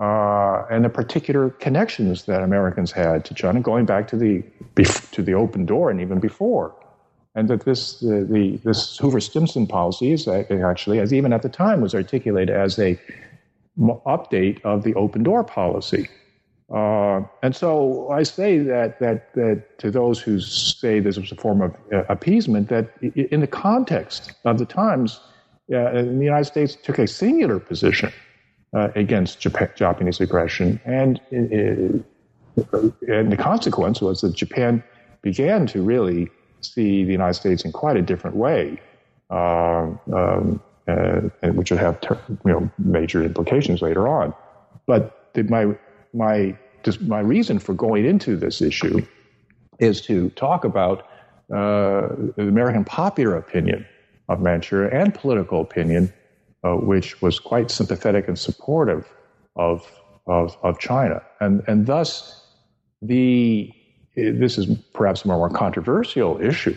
uh, 0.00 0.64
and 0.70 0.84
the 0.84 0.88
particular 0.88 1.50
connections 1.50 2.24
that 2.24 2.42
Americans 2.42 2.92
had 2.92 3.24
to 3.26 3.34
China, 3.34 3.60
going 3.60 3.84
back 3.84 4.08
to 4.08 4.16
the 4.16 4.42
to 5.10 5.22
the 5.22 5.34
open 5.34 5.66
door 5.66 5.90
and 5.90 6.00
even 6.00 6.20
before 6.20 6.74
and 7.38 7.48
that 7.48 7.64
this 7.64 8.00
the, 8.00 8.26
the 8.28 8.58
this 8.64 8.98
Hoover 8.98 9.20
Stimson 9.20 9.66
policy 9.66 10.12
is 10.12 10.26
actually, 10.26 10.98
as 10.98 11.12
even 11.12 11.32
at 11.32 11.42
the 11.42 11.48
time, 11.48 11.80
was 11.80 11.94
articulated 11.94 12.50
as 12.50 12.78
a 12.78 12.98
update 13.78 14.60
of 14.64 14.82
the 14.82 14.94
open 14.94 15.22
door 15.22 15.44
policy. 15.44 16.08
Uh, 16.74 17.22
and 17.42 17.56
so 17.56 18.10
I 18.10 18.24
say 18.24 18.58
that, 18.58 18.98
that, 18.98 19.32
that 19.34 19.78
to 19.78 19.90
those 19.90 20.20
who 20.20 20.38
say 20.40 21.00
this 21.00 21.16
was 21.16 21.32
a 21.32 21.36
form 21.36 21.62
of 21.62 21.74
uh, 21.92 22.02
appeasement, 22.10 22.68
that 22.68 22.92
in 23.00 23.40
the 23.40 23.46
context 23.46 24.32
of 24.44 24.58
the 24.58 24.66
times, 24.66 25.20
uh, 25.72 25.92
the 25.92 26.24
United 26.32 26.44
States 26.44 26.74
took 26.74 26.98
a 26.98 27.06
singular 27.06 27.58
position 27.58 28.12
uh, 28.74 28.88
against 28.96 29.40
Japan, 29.40 29.70
Japanese 29.76 30.20
aggression, 30.20 30.80
and 30.84 31.20
uh, 31.32 32.02
and 33.06 33.30
the 33.30 33.36
consequence 33.36 34.00
was 34.00 34.20
that 34.22 34.34
Japan 34.34 34.82
began 35.22 35.66
to 35.68 35.80
really 35.80 36.28
see 36.60 37.04
the 37.04 37.12
United 37.12 37.34
States 37.34 37.64
in 37.64 37.72
quite 37.72 37.96
a 37.96 38.02
different 38.02 38.36
way, 38.36 38.80
uh, 39.30 39.88
um, 40.12 40.60
uh, 40.86 41.20
which 41.52 41.70
would 41.70 41.80
have 41.80 42.00
ter- 42.00 42.20
you 42.28 42.52
know 42.52 42.70
major 42.78 43.22
implications 43.22 43.82
later 43.82 44.08
on. 44.08 44.34
But 44.86 45.32
the, 45.34 45.44
my 45.44 45.76
my 46.14 46.56
my 47.02 47.20
reason 47.20 47.58
for 47.58 47.74
going 47.74 48.04
into 48.04 48.36
this 48.36 48.62
issue 48.62 49.06
is 49.78 50.00
to 50.02 50.30
talk 50.30 50.64
about 50.64 51.06
uh, 51.54 52.08
the 52.36 52.46
American 52.48 52.84
popular 52.84 53.36
opinion 53.36 53.86
of 54.28 54.40
Manchuria 54.40 54.90
and 54.92 55.14
political 55.14 55.60
opinion, 55.60 56.12
uh, 56.64 56.74
which 56.74 57.20
was 57.22 57.38
quite 57.38 57.70
sympathetic 57.70 58.28
and 58.28 58.38
supportive 58.38 59.06
of 59.56 59.90
of, 60.26 60.56
of 60.62 60.78
China, 60.78 61.22
and 61.40 61.62
and 61.66 61.86
thus 61.86 62.46
the 63.00 63.72
this 64.18 64.58
is 64.58 64.66
perhaps 64.92 65.24
a 65.24 65.28
more 65.28 65.50
controversial 65.50 66.40
issue, 66.40 66.76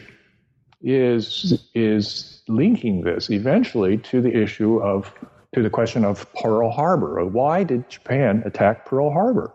is, 0.82 1.62
is 1.74 2.42
linking 2.48 3.02
this 3.02 3.30
eventually 3.30 3.98
to 3.98 4.22
the 4.22 4.36
issue 4.36 4.82
of, 4.82 5.14
to 5.54 5.62
the 5.62 5.70
question 5.70 6.06
of 6.06 6.32
Pearl 6.34 6.72
Harbor. 6.72 7.26
Why 7.26 7.64
did 7.64 7.90
Japan 7.90 8.44
attack 8.46 8.86
Pearl 8.86 9.12
Harbor? 9.12 9.54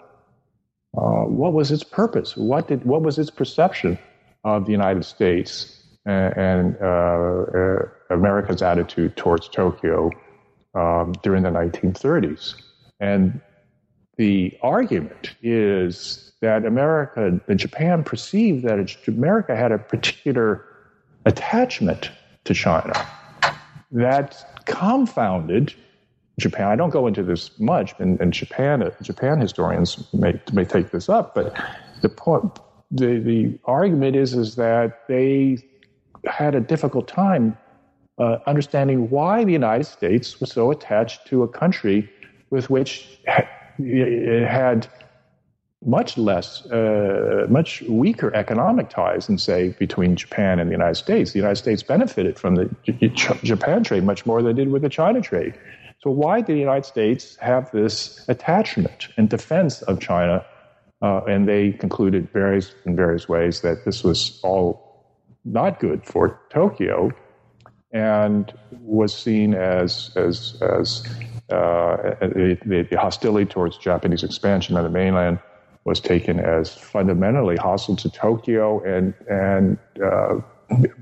Uh, 0.96 1.24
what 1.24 1.52
was 1.52 1.70
its 1.70 1.84
purpose? 1.84 2.36
What, 2.36 2.68
did, 2.68 2.84
what 2.84 3.02
was 3.02 3.18
its 3.18 3.30
perception 3.30 3.98
of 4.44 4.66
the 4.66 4.72
United 4.72 5.04
States 5.04 5.82
and, 6.06 6.36
and 6.36 6.76
uh, 6.80 6.86
uh, 6.86 8.14
America's 8.14 8.62
attitude 8.62 9.16
towards 9.16 9.48
Tokyo 9.48 10.10
um, 10.74 11.12
during 11.22 11.42
the 11.42 11.50
1930s? 11.50 12.54
And 13.00 13.40
the 14.16 14.56
argument 14.62 15.34
is 15.42 16.32
that 16.40 16.64
America 16.64 17.40
and 17.48 17.58
Japan 17.58 18.02
perceived 18.02 18.64
that 18.64 18.96
America 19.06 19.56
had 19.56 19.72
a 19.72 19.78
particular 19.78 20.64
attachment 21.24 22.10
to 22.44 22.54
China 22.54 22.92
that 23.90 24.62
confounded 24.66 25.74
Japan. 26.38 26.68
I 26.68 26.76
don't 26.76 26.90
go 26.90 27.06
into 27.06 27.22
this 27.22 27.58
much, 27.58 27.94
and, 27.98 28.20
and 28.20 28.32
Japan 28.32 28.90
Japan 29.02 29.40
historians 29.40 30.12
may 30.12 30.40
may 30.52 30.64
take 30.64 30.90
this 30.90 31.08
up, 31.08 31.34
but 31.34 31.56
the 32.02 32.08
point, 32.08 32.58
the 32.90 33.18
the 33.18 33.58
argument 33.64 34.16
is 34.16 34.34
is 34.34 34.56
that 34.56 35.06
they 35.08 35.58
had 36.26 36.54
a 36.54 36.60
difficult 36.60 37.08
time 37.08 37.56
uh, 38.18 38.38
understanding 38.46 39.08
why 39.10 39.44
the 39.44 39.52
United 39.52 39.84
States 39.84 40.40
was 40.40 40.50
so 40.50 40.70
attached 40.70 41.26
to 41.26 41.42
a 41.42 41.48
country 41.48 42.10
with 42.50 42.68
which 42.70 43.20
it 43.78 44.46
had 44.46 44.88
much 45.84 46.18
less, 46.18 46.66
uh, 46.66 47.46
much 47.48 47.82
weaker 47.82 48.34
economic 48.34 48.90
ties 48.90 49.26
than, 49.26 49.38
say, 49.38 49.68
between 49.78 50.16
Japan 50.16 50.58
and 50.58 50.68
the 50.68 50.72
United 50.72 50.96
States. 50.96 51.32
The 51.32 51.38
United 51.38 51.56
States 51.56 51.82
benefited 51.82 52.38
from 52.38 52.56
the 52.56 52.70
J- 52.84 53.38
Japan 53.42 53.84
trade 53.84 54.04
much 54.04 54.26
more 54.26 54.42
than 54.42 54.54
they 54.54 54.64
did 54.64 54.72
with 54.72 54.82
the 54.82 54.88
China 54.88 55.20
trade. 55.20 55.54
So, 56.00 56.10
why 56.10 56.40
did 56.40 56.56
the 56.56 56.60
United 56.60 56.86
States 56.86 57.36
have 57.36 57.70
this 57.72 58.28
attachment 58.28 59.08
and 59.16 59.28
defense 59.28 59.82
of 59.82 60.00
China? 60.00 60.44
Uh, 61.02 61.20
and 61.28 61.46
they 61.46 61.72
concluded 61.72 62.28
various, 62.32 62.74
in 62.86 62.96
various 62.96 63.28
ways 63.28 63.60
that 63.60 63.84
this 63.84 64.02
was 64.02 64.40
all 64.42 65.04
not 65.44 65.78
good 65.78 66.04
for 66.04 66.40
Tokyo 66.50 67.12
and 67.92 68.52
was 68.80 69.16
seen 69.16 69.54
as, 69.54 70.10
as, 70.16 70.56
as 70.62 71.06
the, 71.48 72.86
the 72.90 72.96
hostility 72.98 73.46
towards 73.46 73.78
Japanese 73.78 74.22
expansion 74.22 74.76
on 74.76 74.84
the 74.84 74.90
mainland 74.90 75.38
was 75.84 76.00
taken 76.00 76.40
as 76.40 76.74
fundamentally 76.74 77.56
hostile 77.56 77.96
to 77.96 78.10
Tokyo 78.10 78.82
and 78.82 79.14
and 79.30 79.78
uh, 80.04 80.40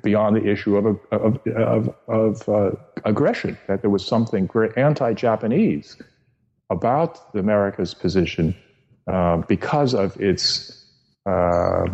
beyond 0.02 0.36
the 0.36 0.46
issue 0.46 0.76
of 0.76 0.98
of 1.10 1.40
of, 1.46 1.94
of 2.08 2.48
uh, 2.48 2.70
aggression. 3.04 3.56
That 3.66 3.80
there 3.80 3.90
was 3.90 4.04
something 4.04 4.46
anti-Japanese 4.76 5.96
about 6.70 7.32
America's 7.40 7.94
position 7.94 8.54
uh, 9.06 9.38
because 9.48 9.94
of 9.94 10.20
its 10.20 10.84
uh, 11.24 11.86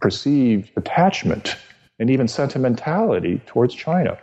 perceived 0.00 0.70
attachment 0.76 1.56
and 1.98 2.10
even 2.10 2.28
sentimentality 2.28 3.42
towards 3.46 3.74
China. 3.74 4.18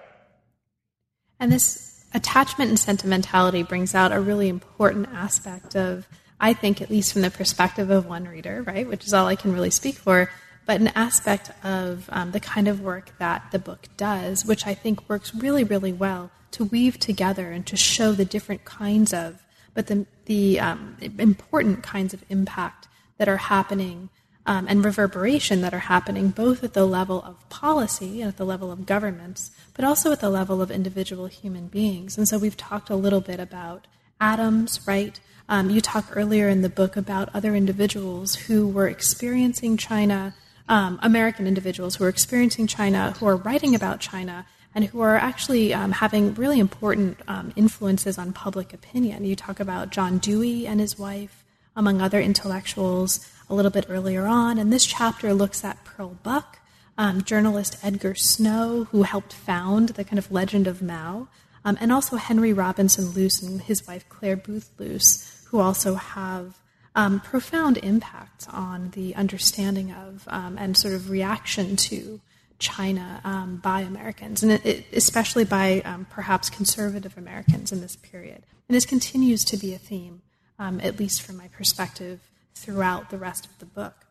And 1.40 1.52
this 1.52 1.85
attachment 2.16 2.70
and 2.70 2.80
sentimentality 2.80 3.61
brings 3.61 3.93
out 3.93 4.11
a 4.11 4.20
really 4.20 4.49
important 4.49 5.07
aspect 5.13 5.76
of 5.76 6.07
I 6.39 6.53
think, 6.53 6.82
at 6.82 6.89
least 6.89 7.13
from 7.13 7.22
the 7.22 7.32
perspective 7.32 7.89
of 7.89 8.07
one 8.07 8.28
reader, 8.28 8.61
right, 8.63 8.88
which 8.88 9.05
is 9.05 9.13
all 9.13 9.28
I 9.28 9.36
can 9.36 9.53
really 9.53 9.70
speak 9.70 9.95
for, 9.95 10.30
but 10.66 10.82
an 10.82 10.89
aspect 10.89 11.51
of 11.63 12.09
um, 12.11 12.32
the 12.32 12.39
kind 12.39 12.68
of 12.68 12.82
work 12.82 13.18
that 13.20 13.51
the 13.51 13.59
book 13.59 13.88
does, 13.97 14.45
which 14.45 14.68
I 14.68 14.74
think 14.74 15.07
works 15.07 15.34
really, 15.34 15.63
really 15.63 15.93
well 15.93 16.32
to 16.51 16.66
weave 16.66 16.99
together 16.99 17.51
and 17.51 17.66
to 17.68 17.78
show 17.78 18.11
the 18.11 18.26
different 18.26 18.66
kinds 18.66 19.13
of, 19.13 19.43
but 19.74 19.88
the, 19.88 20.05
the 20.26 20.59
um, 20.59 20.97
important 21.20 21.84
kinds 21.84 22.13
of 22.13 22.24
impact 22.30 22.88
that 23.18 23.30
are 23.30 23.38
happening 23.38 24.09
um, 24.46 24.68
and 24.68 24.86
reverberation 24.86 25.62
that 25.62 25.74
are 25.74 25.80
happening 25.80 26.30
both 26.30 26.64
at 26.64 26.74
the 26.74 26.86
level 26.86 27.22
of 27.24 27.48
policy 27.50 28.22
and 28.22 28.30
at 28.30 28.38
the 28.38 28.46
level 28.46 28.72
of 28.72 28.86
governments, 28.86 29.52
but 29.74 29.86
also 29.86 30.12
at 30.12 30.20
the 30.20 30.30
level 30.30 30.62
of 30.62 30.70
individual 30.70 31.28
human 31.28 31.68
beings. 31.68 32.18
And 32.18 32.28
so 32.28 32.38
we've 32.38 32.58
talked 32.58 32.89
a 32.89 32.96
little 32.96 33.22
bit 33.22 33.39
about 33.39 33.88
atoms, 34.22 34.80
right? 34.88 35.20
Um, 35.50 35.70
you 35.70 35.82
talk 35.82 36.16
earlier 36.16 36.50
in 36.50 36.62
the 36.62 36.70
book 36.70 36.96
about 36.96 37.30
other 37.34 37.56
individuals 37.56 38.36
who 38.36 38.68
were 38.68 38.88
experiencing 38.88 39.78
China 39.78 40.34
um, 40.68 41.00
American 41.04 41.48
individuals 41.48 41.96
who 41.96 42.06
are 42.06 42.10
experiencing 42.10 42.68
China, 42.68 43.12
who 43.20 43.28
are 43.28 43.36
writing 43.36 43.76
about 43.76 44.00
China, 44.00 44.46
and 44.74 44.86
who 44.86 45.02
are 45.02 45.16
actually 45.16 45.74
um, 45.74 45.91
having 45.91 46.34
really 46.34 46.60
important 46.60 47.20
um, 47.28 47.54
influences 47.56 48.18
on 48.18 48.34
public 48.34 48.74
opinion. 48.74 49.24
You 49.24 49.36
talk 49.36 49.60
about 49.60 49.91
John 49.91 50.18
Dewey 50.18 50.68
and 50.68 50.80
his 50.80 51.00
wife, 51.00 51.46
among 51.76 52.02
other 52.02 52.20
intellectuals, 52.20 53.30
a 53.50 53.56
little 53.56 53.72
bit 53.72 53.86
earlier 53.89 54.26
on, 54.26 54.58
and 54.58 54.72
this 54.72 54.86
chapter 54.86 55.34
looks 55.34 55.64
at 55.64 55.84
Pearl 55.84 56.18
Buck, 56.24 56.60
um, 56.98 57.24
journalist 57.24 57.78
Edgar 57.84 58.16
Snow, 58.16 58.86
who 58.91 59.04
helped 59.04 59.34
found 59.34 59.89
the 59.89 60.04
kind 60.04 60.18
of 60.18 60.32
legend 60.32 60.68
of 60.68 60.82
Mao, 60.82 61.28
um, 61.64 61.78
and 61.82 61.91
also 61.91 62.16
Henry 62.16 62.54
Robinson 62.54 63.12
Luce 63.12 63.41
and 63.41 63.62
his 63.62 63.86
wife 63.88 64.08
Clare 64.10 64.38
Boothe 64.38 64.68
Luce, 64.78 65.46
who 65.50 65.60
also 65.60 65.96
have 65.96 66.58
um, 66.96 67.20
profound 67.20 67.78
impacts 67.78 68.48
on 68.48 68.91
the 68.91 69.14
understanding 69.16 69.91
of 69.91 70.24
um, 70.28 70.58
and 70.58 70.78
sort 70.78 70.93
of 70.93 71.10
reaction 71.10 71.76
to 71.76 72.22
China 72.58 73.20
um, 73.26 73.58
by 73.58 73.82
Americans, 73.82 74.41
and 74.41 74.52
it, 74.52 74.66
it, 74.66 74.86
especially 74.93 75.43
by 75.43 75.82
um, 75.82 76.08
perhaps 76.10 76.50
conservative 76.50 77.18
Americans 77.18 77.72
in 77.72 77.82
this 77.82 77.98
period. 77.98 78.43
And 78.68 78.76
this 78.76 78.86
continues 78.86 79.43
to 79.46 79.58
be 79.58 79.74
a 79.74 79.78
theme, 79.78 80.22
at 80.58 80.98
least 80.98 81.22
from 81.22 81.36
my 81.38 81.50
perspective, 81.50 82.22
throughout 82.56 83.10
the 83.10 83.18
rest 83.18 83.45
of 83.45 83.58
the 83.60 83.66
book. 83.66 84.06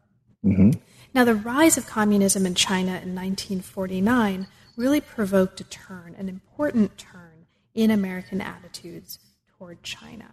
Mm-hmm. 0.45 0.72
Now, 1.14 1.24
the 1.24 1.34
rise 1.34 1.78
of 1.78 1.86
communism 1.86 2.45
in 2.45 2.55
China 2.55 2.90
in 2.90 3.14
1949 3.14 4.47
really 4.76 5.01
provoked 5.01 5.61
a 5.61 5.64
turn, 5.64 6.14
an 6.18 6.28
important 6.28 6.99
turn 6.99 7.47
in 7.74 7.90
American 7.90 8.40
attitudes 8.40 9.18
toward 9.57 9.82
China. 9.82 10.26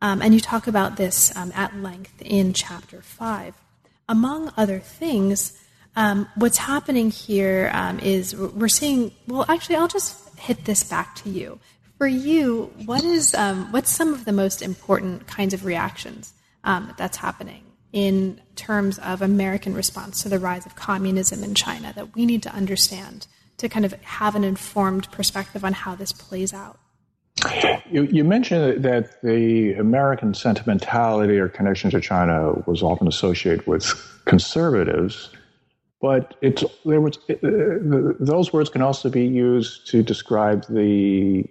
Um, 0.00 0.20
and 0.20 0.34
you 0.34 0.40
talk 0.40 0.66
about 0.66 0.96
this 0.96 1.34
um, 1.36 1.52
at 1.54 1.76
length 1.76 2.20
in 2.22 2.52
chapter 2.52 3.02
5. 3.02 3.54
Among 4.08 4.52
other 4.56 4.80
things, 4.80 5.58
um, 5.94 6.28
what's 6.34 6.58
happening 6.58 7.10
here 7.10 7.70
um, 7.72 8.00
is 8.00 8.34
we're 8.34 8.68
seeing, 8.68 9.12
well, 9.28 9.44
actually, 9.48 9.76
I'll 9.76 9.88
just 9.88 10.38
hit 10.38 10.64
this 10.64 10.82
back 10.82 11.14
to 11.16 11.30
you. 11.30 11.60
For 11.98 12.06
you, 12.08 12.72
what 12.84 13.04
is, 13.04 13.34
um, 13.34 13.70
what's 13.70 13.90
some 13.90 14.12
of 14.12 14.24
the 14.24 14.32
most 14.32 14.60
important 14.60 15.28
kinds 15.28 15.54
of 15.54 15.64
reactions 15.64 16.32
um, 16.64 16.94
that's 16.96 17.16
happening 17.16 17.64
in 17.92 18.40
terms 18.56 18.98
of 19.00 19.20
American 19.22 19.74
response 19.74 20.22
to 20.22 20.28
the 20.28 20.38
rise 20.38 20.64
of 20.64 20.74
communism 20.74 21.44
in 21.44 21.54
China 21.54 21.92
that 21.94 22.14
we 22.14 22.24
need 22.24 22.42
to 22.42 22.54
understand 22.54 23.26
to 23.58 23.68
kind 23.68 23.84
of 23.84 23.92
have 24.02 24.34
an 24.34 24.44
informed 24.44 25.10
perspective 25.12 25.64
on 25.64 25.72
how 25.72 25.94
this 25.94 26.12
plays 26.12 26.52
out? 26.52 26.78
You, 27.90 28.04
you, 28.04 28.24
mentioned 28.24 28.84
that 28.84 29.20
the 29.22 29.74
American 29.74 30.34
sentimentality 30.34 31.38
or 31.38 31.48
connection 31.48 31.90
to 31.90 32.00
China 32.00 32.52
was 32.66 32.82
often 32.82 33.08
associated 33.08 33.66
with 33.66 33.84
conservatives, 34.26 35.30
but 36.00 36.36
it's 36.40 36.64
there 36.84 37.00
was 37.00 37.18
uh, 37.30 38.14
those 38.20 38.52
words 38.52 38.68
can 38.68 38.82
also 38.82 39.08
be 39.08 39.26
used 39.26 39.86
to 39.88 40.02
describe 40.02 40.66
the 40.68 41.44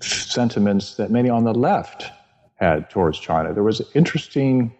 sentiments 0.00 0.96
that 0.96 1.10
many 1.10 1.28
on 1.28 1.44
the 1.44 1.54
left 1.54 2.10
had 2.62 2.88
towards 2.90 3.18
China. 3.18 3.52
There 3.52 3.62
was 3.62 3.80
an 3.80 3.86
interesting 3.94 4.72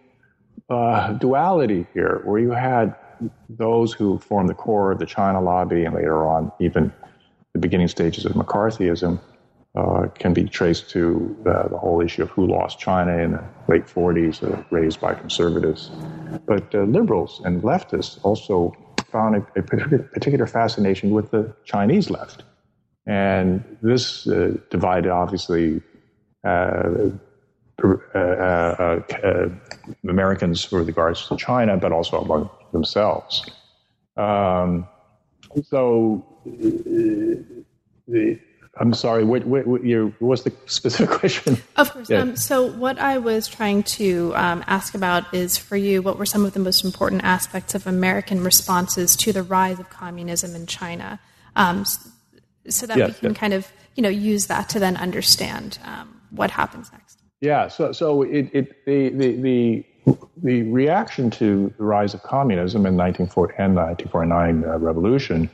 uh, 0.69 1.13
duality 1.13 1.85
here, 1.93 2.21
where 2.23 2.39
you 2.39 2.51
had 2.51 2.95
those 3.49 3.93
who 3.93 4.19
formed 4.19 4.49
the 4.49 4.53
core 4.53 4.91
of 4.91 4.99
the 4.99 5.05
China 5.05 5.41
lobby, 5.41 5.83
and 5.85 5.93
later 5.93 6.25
on, 6.25 6.51
even 6.59 6.91
the 7.53 7.59
beginning 7.59 7.87
stages 7.87 8.25
of 8.25 8.33
McCarthyism 8.33 9.19
uh, 9.75 10.07
can 10.15 10.33
be 10.33 10.45
traced 10.45 10.89
to 10.91 11.35
uh, 11.45 11.67
the 11.67 11.77
whole 11.77 11.99
issue 12.01 12.23
of 12.23 12.29
who 12.29 12.47
lost 12.47 12.79
China 12.79 13.17
in 13.17 13.31
the 13.31 13.43
late 13.67 13.85
40s, 13.85 14.43
uh, 14.43 14.63
raised 14.69 15.01
by 15.01 15.13
conservatives. 15.13 15.91
But 16.45 16.73
uh, 16.73 16.83
liberals 16.83 17.41
and 17.43 17.61
leftists 17.61 18.19
also 18.23 18.73
found 19.11 19.35
a, 19.35 19.59
a, 19.59 19.63
particular 19.63 20.47
fascination 20.47 21.11
with 21.11 21.31
the 21.31 21.53
Chinese 21.65 22.09
left. 22.09 22.43
And 23.05 23.63
this 23.81 24.27
uh, 24.27 24.57
divided, 24.69 25.11
obviously, 25.11 25.81
uh, 26.43 27.09
Americans 30.07 30.71
with 30.71 30.87
regards 30.87 31.27
to 31.27 31.37
China, 31.37 31.77
but 31.77 31.91
also 31.91 32.21
among 32.21 32.49
themselves. 32.71 33.49
Um, 34.17 34.87
so, 35.63 36.25
the 38.07 38.39
I'm 38.79 38.93
sorry. 38.93 39.23
What, 39.23 39.45
what, 39.45 39.67
what, 39.67 39.83
your, 39.83 40.07
what's 40.19 40.43
the 40.43 40.53
specific 40.65 41.09
question? 41.19 41.57
Of 41.75 41.91
course. 41.91 42.09
Yeah. 42.09 42.19
Um, 42.19 42.35
so, 42.35 42.65
what 42.65 42.97
I 42.97 43.19
was 43.19 43.47
trying 43.47 43.83
to 43.83 44.33
um, 44.35 44.63
ask 44.65 44.95
about 44.95 45.31
is 45.33 45.57
for 45.57 45.77
you, 45.77 46.01
what 46.01 46.17
were 46.17 46.25
some 46.25 46.43
of 46.43 46.53
the 46.53 46.59
most 46.59 46.83
important 46.83 47.23
aspects 47.23 47.75
of 47.75 47.85
American 47.85 48.43
responses 48.43 49.15
to 49.17 49.31
the 49.31 49.43
rise 49.43 49.79
of 49.79 49.89
communism 49.89 50.55
in 50.55 50.65
China, 50.65 51.19
um, 51.55 51.85
so 52.67 52.87
that 52.87 52.97
we 52.97 53.13
can 53.13 53.33
kind 53.35 53.53
of 53.53 53.71
you 53.95 54.01
know 54.01 54.09
use 54.09 54.47
that 54.47 54.69
to 54.69 54.79
then 54.79 54.97
understand 54.97 55.77
um, 55.85 56.21
what 56.31 56.49
happens 56.49 56.91
next. 56.91 57.19
Yeah. 57.43 57.67
So, 57.67 57.91
so 57.91 58.21
it, 58.21 58.49
it 58.53 58.85
the, 58.85 59.09
the 59.09 59.35
the 59.41 59.85
the 60.41 60.63
reaction 60.63 61.29
to 61.31 61.73
the 61.77 61.83
rise 61.83 62.13
of 62.13 62.23
communism 62.23 62.85
in 62.85 62.95
1940 62.95 63.53
and 63.57 63.75
the 63.75 63.81
1949 63.81 64.63
uh, 64.63 64.79
revolution 64.79 65.49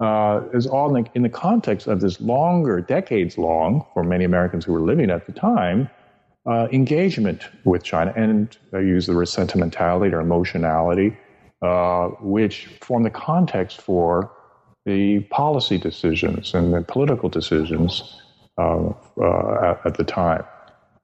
uh, 0.00 0.40
is 0.52 0.66
all 0.66 0.96
in 0.96 1.04
the, 1.04 1.10
in 1.14 1.22
the, 1.22 1.28
context 1.28 1.86
of 1.86 2.00
this 2.00 2.20
longer, 2.20 2.80
decades 2.80 3.38
long, 3.38 3.86
for 3.94 4.02
many 4.02 4.24
Americans 4.24 4.64
who 4.64 4.72
were 4.72 4.80
living 4.80 5.10
at 5.10 5.26
the 5.26 5.32
time, 5.32 5.88
uh, 6.46 6.66
engagement 6.72 7.42
with 7.64 7.84
China. 7.84 8.12
And 8.16 8.56
I 8.72 8.80
use 8.80 9.06
the 9.06 9.14
word 9.14 9.26
sentimentality 9.26 10.12
or 10.12 10.20
emotionality, 10.20 11.16
uh, 11.62 12.08
which 12.20 12.66
form 12.80 13.04
the 13.04 13.10
context 13.10 13.80
for 13.80 14.32
the 14.86 15.20
policy 15.30 15.78
decisions 15.78 16.52
and 16.54 16.74
the 16.74 16.82
political 16.82 17.28
decisions 17.28 18.20
uh, 18.58 18.92
uh, 19.20 19.70
at, 19.70 19.86
at, 19.86 19.94
the 19.96 20.04
time. 20.04 20.44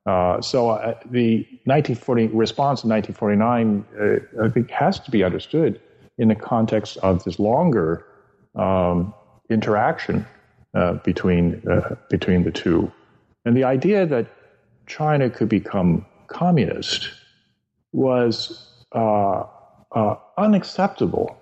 Uh, 0.07 0.41
so 0.41 0.97
the 1.11 1.39
1940 1.65 2.27
response 2.29 2.85
in 2.85 2.91
1949, 2.91 3.85
I 4.43 4.49
think, 4.51 4.71
has 4.71 5.01
to 5.01 5.11
be 5.11 5.25
understood 5.25 5.81
in 6.19 6.29
the 6.29 6.35
context 6.35 6.97
of 6.99 7.25
this 7.25 7.39
longer 7.39 8.07
um, 8.55 9.15
interaction 9.51 10.27
uh, 10.75 10.95
between 11.05 11.63
uh, 11.69 11.95
between 12.11 12.45
the 12.45 12.51
two, 12.51 12.91
and 13.45 13.57
the 13.57 13.65
idea 13.65 14.07
that 14.07 14.27
China 14.87 15.31
could 15.31 15.49
become 15.49 16.05
communist 16.27 17.11
was 17.93 18.69
uh, 18.93 19.45
uh, 19.93 20.17
unacceptable, 20.37 21.37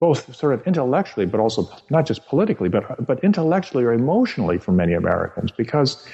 both 0.00 0.34
sort 0.34 0.54
of 0.54 0.66
intellectually, 0.66 1.26
but 1.26 1.40
also 1.40 1.68
not 1.90 2.06
just 2.06 2.26
politically, 2.26 2.68
but 2.68 3.04
but 3.06 3.22
intellectually 3.24 3.84
or 3.84 3.92
emotionally 3.92 4.58
for 4.58 4.72
many 4.72 4.92
Americans, 4.92 5.50
because 5.50 6.06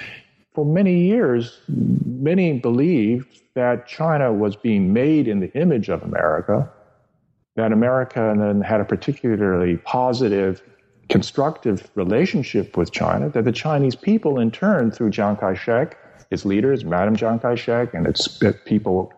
for 0.59 0.65
many 0.65 1.05
years, 1.05 1.61
many 1.69 2.51
believed 2.59 3.39
that 3.53 3.87
China 3.87 4.33
was 4.33 4.57
being 4.57 4.91
made 4.91 5.25
in 5.25 5.39
the 5.39 5.49
image 5.53 5.87
of 5.87 6.03
America 6.03 6.69
that 7.55 7.71
America 7.71 8.35
then 8.37 8.59
had 8.59 8.81
a 8.81 8.85
particularly 8.85 9.77
positive, 9.77 10.61
constructive 11.07 11.89
relationship 11.95 12.75
with 12.75 12.91
China, 12.91 13.29
that 13.29 13.45
the 13.45 13.53
Chinese 13.53 13.95
people, 13.95 14.37
in 14.37 14.51
turn, 14.51 14.91
through 14.91 15.11
Chiang 15.11 15.37
Kai 15.37 15.53
shek, 15.53 15.97
its 16.29 16.43
leaders, 16.43 16.83
Madam 16.83 17.15
Chiang 17.15 17.39
Kai 17.39 17.55
shek, 17.55 17.93
and 17.93 18.05
its 18.05 18.39
people, 18.65 19.13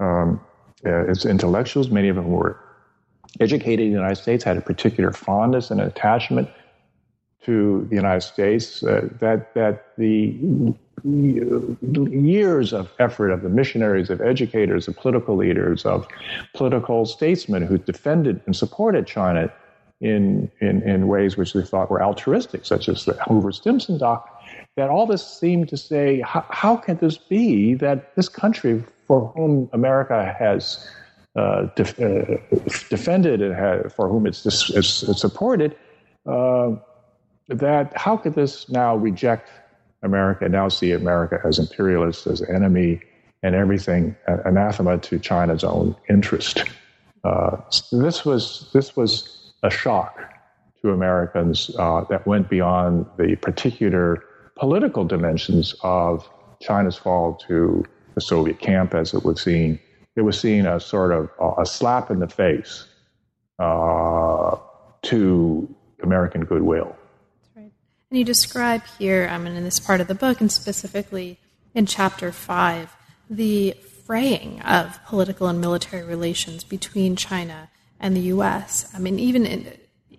um, 0.00 0.40
uh, 0.86 1.10
its 1.10 1.26
intellectuals, 1.26 1.90
many 1.90 2.08
of 2.08 2.16
them 2.16 2.30
were 2.30 2.58
educated 3.38 3.80
in 3.80 3.92
the 3.92 3.98
United 3.98 4.16
States, 4.16 4.42
had 4.44 4.56
a 4.56 4.62
particular 4.62 5.12
fondness 5.12 5.70
and 5.70 5.78
attachment 5.78 6.48
to 7.42 7.86
the 7.90 7.96
United 7.96 8.22
States, 8.22 8.82
uh, 8.82 9.08
that, 9.20 9.54
that 9.54 9.94
the 9.98 10.74
years 11.04 12.72
of 12.72 12.92
effort 12.98 13.30
of 13.30 13.42
the 13.42 13.48
missionaries, 13.48 14.10
of 14.10 14.20
educators, 14.20 14.88
of 14.88 14.96
political 14.96 15.36
leaders, 15.36 15.84
of 15.84 16.06
political 16.54 17.04
statesmen 17.04 17.62
who 17.62 17.78
defended 17.78 18.40
and 18.46 18.56
supported 18.56 19.06
China 19.06 19.52
in, 20.00 20.50
in, 20.60 20.82
in 20.82 21.08
ways 21.08 21.36
which 21.36 21.52
they 21.52 21.62
thought 21.62 21.90
were 21.90 22.02
altruistic, 22.02 22.64
such 22.64 22.88
as 22.88 23.04
the 23.04 23.14
Hoover 23.28 23.52
Stimson 23.52 23.98
Doc, 23.98 24.28
that 24.76 24.90
all 24.90 25.06
this 25.06 25.26
seemed 25.26 25.68
to 25.70 25.76
say, 25.76 26.20
how, 26.20 26.44
how 26.50 26.76
can 26.76 26.96
this 26.98 27.16
be 27.16 27.74
that 27.74 28.14
this 28.14 28.28
country 28.28 28.82
for 29.06 29.28
whom 29.34 29.70
America 29.72 30.34
has 30.38 30.86
uh, 31.36 31.68
def, 31.76 31.98
uh, 32.00 32.36
defended 32.90 33.40
and 33.42 33.92
for 33.92 34.08
whom 34.08 34.26
it's, 34.26 34.44
it's 34.46 35.20
supported, 35.20 35.76
uh, 36.26 36.72
that 37.48 37.92
how 37.96 38.16
could 38.16 38.34
this 38.34 38.68
now 38.68 38.96
reject 38.96 39.50
America, 40.06 40.48
now 40.48 40.68
see 40.68 40.92
America 40.92 41.38
as 41.44 41.58
imperialist, 41.58 42.26
as 42.26 42.40
enemy, 42.42 43.00
and 43.42 43.54
everything 43.54 44.16
anathema 44.46 44.98
to 44.98 45.18
China's 45.18 45.62
own 45.62 45.94
interest. 46.08 46.64
Uh, 47.24 47.56
this 47.92 48.24
was 48.24 48.70
this 48.72 48.96
was 48.96 49.52
a 49.62 49.70
shock 49.70 50.18
to 50.82 50.90
Americans 50.92 51.70
uh, 51.78 52.04
that 52.08 52.26
went 52.26 52.48
beyond 52.48 53.06
the 53.18 53.36
particular 53.36 54.22
political 54.56 55.04
dimensions 55.04 55.74
of 55.82 56.28
China's 56.62 56.96
fall 56.96 57.34
to 57.48 57.84
the 58.14 58.20
Soviet 58.20 58.58
camp, 58.60 58.94
as 58.94 59.12
it 59.12 59.24
was 59.24 59.40
seen. 59.40 59.78
It 60.16 60.22
was 60.22 60.40
seen 60.40 60.64
as 60.66 60.84
sort 60.84 61.12
of 61.12 61.28
a 61.58 61.66
slap 61.66 62.10
in 62.10 62.20
the 62.20 62.28
face 62.28 62.86
uh, 63.58 64.56
to 65.02 65.74
American 66.02 66.44
goodwill. 66.44 66.96
And 68.10 68.18
you 68.18 68.24
describe 68.24 68.82
here, 68.98 69.28
I 69.30 69.38
mean, 69.38 69.56
in 69.56 69.64
this 69.64 69.80
part 69.80 70.00
of 70.00 70.06
the 70.06 70.14
book, 70.14 70.40
and 70.40 70.50
specifically 70.50 71.38
in 71.74 71.86
chapter 71.86 72.30
five, 72.30 72.94
the 73.28 73.72
fraying 74.04 74.62
of 74.62 75.04
political 75.06 75.48
and 75.48 75.60
military 75.60 76.04
relations 76.04 76.62
between 76.62 77.16
China 77.16 77.68
and 77.98 78.14
the 78.14 78.20
U.S. 78.20 78.88
I 78.94 79.00
mean, 79.00 79.18
even 79.18 79.44
in, 79.44 79.72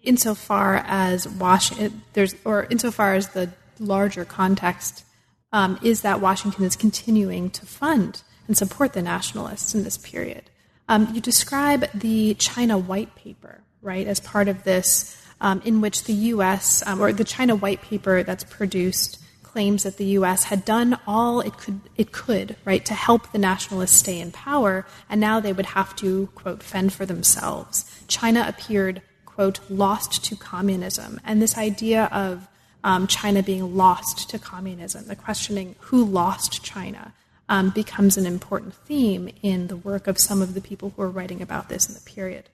insofar 0.04 0.84
as 0.86 1.28
Washington, 1.28 2.04
there's, 2.14 2.36
or 2.44 2.66
insofar 2.70 3.14
as 3.14 3.30
the 3.30 3.52
larger 3.80 4.26
context 4.26 5.06
um, 5.54 5.80
is 5.82 6.02
that 6.02 6.20
Washington 6.20 6.66
is 6.66 6.76
continuing 6.76 7.50
to 7.52 7.66
fund 7.66 8.22
and 8.48 8.58
support 8.58 8.94
the 8.94 9.02
nationalists 9.02 9.74
in 9.74 9.84
this 9.84 9.98
period. 9.98 10.50
Um, 10.90 11.10
you 11.14 11.22
describe 11.22 11.90
the 11.94 12.34
China 12.36 12.78
White 12.78 13.16
Paper, 13.16 13.62
right, 13.82 14.08
as 14.08 14.20
part 14.20 14.48
of 14.48 14.64
this, 14.64 15.17
um, 15.42 15.62
in 15.66 15.82
which 15.82 16.04
the 16.06 16.14
U.S. 16.14 16.84
Um, 16.86 17.02
or 17.02 17.14
the 17.14 17.24
China 17.24 17.56
White 17.56 17.82
Paper 17.82 18.24
that's 18.24 18.44
produced 18.44 19.22
claims 19.44 19.84
that 19.84 19.98
the 19.98 20.06
U.S. 20.20 20.46
had 20.46 20.64
done 20.66 21.00
all 21.08 21.42
it 21.42 21.58
could, 21.58 21.82
it 21.96 22.12
could, 22.12 22.56
right, 22.64 22.86
to 22.86 22.94
help 22.94 23.32
the 23.32 23.40
nationalists 23.40 23.96
stay 23.96 24.20
in 24.20 24.32
power, 24.32 24.86
and 25.10 25.20
now 25.20 25.40
they 25.40 25.54
would 25.54 25.66
have 25.68 25.96
to 25.96 26.28
quote 26.36 26.62
fend 26.62 26.94
for 26.94 27.06
themselves. 27.06 28.04
China 28.08 28.46
appeared 28.48 29.02
quote 29.26 29.60
lost 29.70 30.24
to 30.26 30.36
communism, 30.36 31.20
and 31.24 31.42
this 31.42 31.58
idea 31.58 32.06
of 32.12 32.48
um, 32.84 33.08
China 33.08 33.42
being 33.42 33.76
lost 33.76 34.30
to 34.30 34.38
communism, 34.38 35.08
the 35.08 35.16
questioning 35.16 35.76
who 35.80 36.04
lost 36.06 36.64
China, 36.64 37.14
um, 37.50 37.70
becomes 37.70 38.18
an 38.18 38.26
important 38.26 38.74
theme 38.74 39.30
in 39.42 39.68
the 39.68 39.78
work 39.78 40.08
of 40.08 40.20
some 40.20 40.42
of 40.42 40.54
the 40.54 40.62
people 40.62 40.94
who 40.96 41.02
are 41.02 41.10
writing 41.10 41.42
about 41.42 41.70
this 41.70 41.88
in 41.88 41.96
the 41.96 42.02
period. 42.02 42.50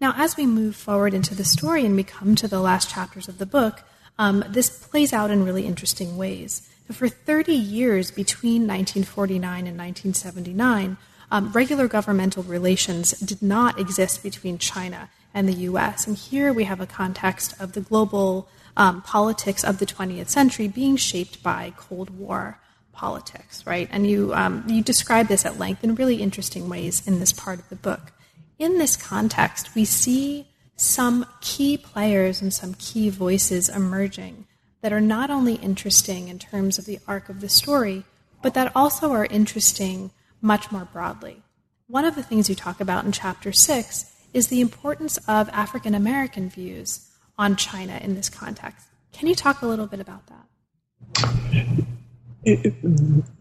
Now, 0.00 0.14
as 0.16 0.36
we 0.36 0.46
move 0.46 0.76
forward 0.76 1.12
into 1.12 1.34
the 1.34 1.44
story 1.44 1.84
and 1.84 1.96
we 1.96 2.04
come 2.04 2.34
to 2.36 2.48
the 2.48 2.60
last 2.60 2.88
chapters 2.88 3.28
of 3.28 3.38
the 3.38 3.46
book, 3.46 3.82
um, 4.18 4.44
this 4.48 4.70
plays 4.70 5.12
out 5.12 5.30
in 5.30 5.44
really 5.44 5.66
interesting 5.66 6.16
ways. 6.16 6.68
For 6.90 7.08
30 7.08 7.52
years 7.52 8.10
between 8.10 8.62
1949 8.62 9.66
and 9.66 9.78
1979, 9.78 10.96
um, 11.30 11.52
regular 11.52 11.88
governmental 11.88 12.42
relations 12.42 13.10
did 13.20 13.42
not 13.42 13.78
exist 13.78 14.22
between 14.22 14.58
China 14.58 15.10
and 15.34 15.48
the 15.48 15.64
US. 15.64 16.06
And 16.06 16.16
here 16.16 16.52
we 16.52 16.64
have 16.64 16.80
a 16.80 16.86
context 16.86 17.60
of 17.60 17.72
the 17.72 17.80
global 17.80 18.48
um, 18.76 19.02
politics 19.02 19.64
of 19.64 19.78
the 19.78 19.86
20th 19.86 20.28
century 20.28 20.68
being 20.68 20.96
shaped 20.96 21.42
by 21.42 21.72
Cold 21.76 22.10
War 22.10 22.58
politics, 22.92 23.66
right? 23.66 23.88
And 23.92 24.08
you, 24.08 24.32
um, 24.34 24.64
you 24.66 24.82
describe 24.82 25.28
this 25.28 25.44
at 25.44 25.58
length 25.58 25.84
in 25.84 25.94
really 25.94 26.22
interesting 26.22 26.68
ways 26.68 27.06
in 27.06 27.20
this 27.20 27.32
part 27.32 27.58
of 27.58 27.68
the 27.68 27.76
book. 27.76 28.12
In 28.58 28.78
this 28.78 28.96
context, 28.96 29.76
we 29.76 29.84
see 29.84 30.48
some 30.74 31.26
key 31.40 31.78
players 31.78 32.42
and 32.42 32.52
some 32.52 32.74
key 32.74 33.08
voices 33.08 33.68
emerging 33.68 34.46
that 34.80 34.92
are 34.92 35.00
not 35.00 35.30
only 35.30 35.54
interesting 35.54 36.26
in 36.26 36.40
terms 36.40 36.76
of 36.76 36.84
the 36.84 36.98
arc 37.06 37.28
of 37.28 37.40
the 37.40 37.48
story, 37.48 38.04
but 38.42 38.54
that 38.54 38.72
also 38.74 39.12
are 39.12 39.26
interesting 39.26 40.10
much 40.40 40.72
more 40.72 40.88
broadly. 40.92 41.42
One 41.86 42.04
of 42.04 42.16
the 42.16 42.22
things 42.22 42.48
you 42.48 42.56
talk 42.56 42.80
about 42.80 43.04
in 43.04 43.12
chapter 43.12 43.52
six 43.52 44.12
is 44.34 44.48
the 44.48 44.60
importance 44.60 45.18
of 45.28 45.48
African 45.50 45.94
American 45.94 46.50
views 46.50 47.08
on 47.38 47.54
China 47.54 47.98
in 48.02 48.16
this 48.16 48.28
context. 48.28 48.88
Can 49.12 49.28
you 49.28 49.36
talk 49.36 49.62
a 49.62 49.66
little 49.66 49.86
bit 49.86 50.00
about 50.00 50.24
that? 50.26 50.44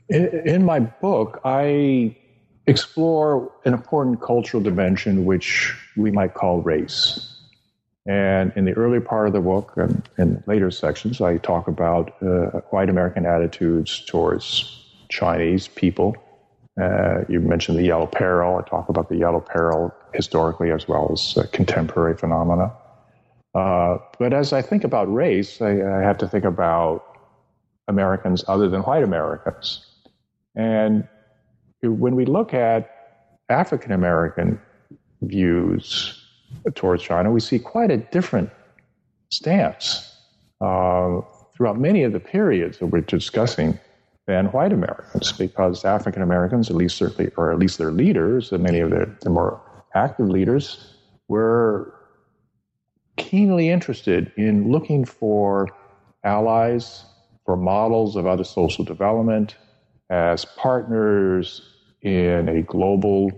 in 0.09 0.63
my 0.63 0.79
book, 0.79 1.39
I 1.43 2.15
explore 2.67 3.51
an 3.65 3.73
important 3.73 4.21
cultural 4.21 4.61
dimension 4.61 5.25
which 5.25 5.73
we 5.95 6.11
might 6.11 6.33
call 6.33 6.61
race. 6.61 7.33
And 8.05 8.53
in 8.55 8.65
the 8.65 8.73
early 8.73 8.99
part 8.99 9.27
of 9.27 9.33
the 9.33 9.41
book 9.41 9.73
and 9.75 10.07
in 10.17 10.43
later 10.47 10.69
sections, 10.71 11.19
I 11.19 11.37
talk 11.37 11.67
about 11.67 12.21
uh, 12.21 12.61
white 12.69 12.89
American 12.89 13.25
attitudes 13.25 14.03
towards 14.05 14.85
Chinese 15.09 15.67
people. 15.67 16.15
Uh, 16.79 17.21
you 17.27 17.39
mentioned 17.39 17.77
the 17.77 17.83
yellow 17.83 18.05
peril. 18.05 18.57
I 18.57 18.69
talk 18.69 18.87
about 18.87 19.09
the 19.09 19.17
yellow 19.17 19.39
peril 19.39 19.93
historically 20.13 20.71
as 20.71 20.87
well 20.87 21.09
as 21.11 21.37
uh, 21.37 21.47
contemporary 21.51 22.15
phenomena. 22.15 22.71
Uh, 23.55 23.97
but 24.19 24.33
as 24.33 24.53
I 24.53 24.61
think 24.61 24.83
about 24.83 25.11
race, 25.11 25.61
I, 25.61 25.71
I 25.71 26.01
have 26.01 26.17
to 26.19 26.27
think 26.27 26.45
about 26.45 27.03
Americans 27.87 28.43
other 28.47 28.69
than 28.69 28.81
white 28.81 29.03
Americans. 29.03 29.85
And 30.55 31.07
when 31.81 32.15
we 32.15 32.25
look 32.25 32.53
at 32.53 32.89
African 33.49 33.91
American 33.91 34.59
views 35.21 36.23
towards 36.75 37.03
China, 37.03 37.31
we 37.31 37.39
see 37.39 37.59
quite 37.59 37.91
a 37.91 37.97
different 37.97 38.49
stance 39.29 40.21
uh, 40.61 41.21
throughout 41.55 41.79
many 41.79 42.03
of 42.03 42.13
the 42.13 42.19
periods 42.19 42.79
that 42.79 42.87
we're 42.87 43.01
discussing 43.01 43.79
than 44.25 44.47
white 44.47 44.73
Americans, 44.73 45.31
because 45.31 45.85
African 45.85 46.21
Americans, 46.21 46.69
at 46.69 46.75
least 46.75 46.97
certainly, 46.97 47.31
or 47.37 47.51
at 47.51 47.59
least 47.59 47.77
their 47.77 47.91
leaders, 47.91 48.51
many 48.51 48.79
of 48.79 48.89
the, 48.89 49.09
the 49.21 49.29
more 49.29 49.61
active 49.95 50.29
leaders, 50.29 50.95
were 51.29 51.93
keenly 53.15 53.69
interested 53.69 54.31
in 54.35 54.69
looking 54.69 55.05
for 55.05 55.67
allies 56.23 57.05
for 57.45 57.55
models 57.55 58.15
of 58.15 58.27
other 58.27 58.43
social 58.43 58.83
development 58.83 59.55
as 60.09 60.45
partners 60.45 61.61
in 62.01 62.47
a 62.47 62.61
global 62.61 63.31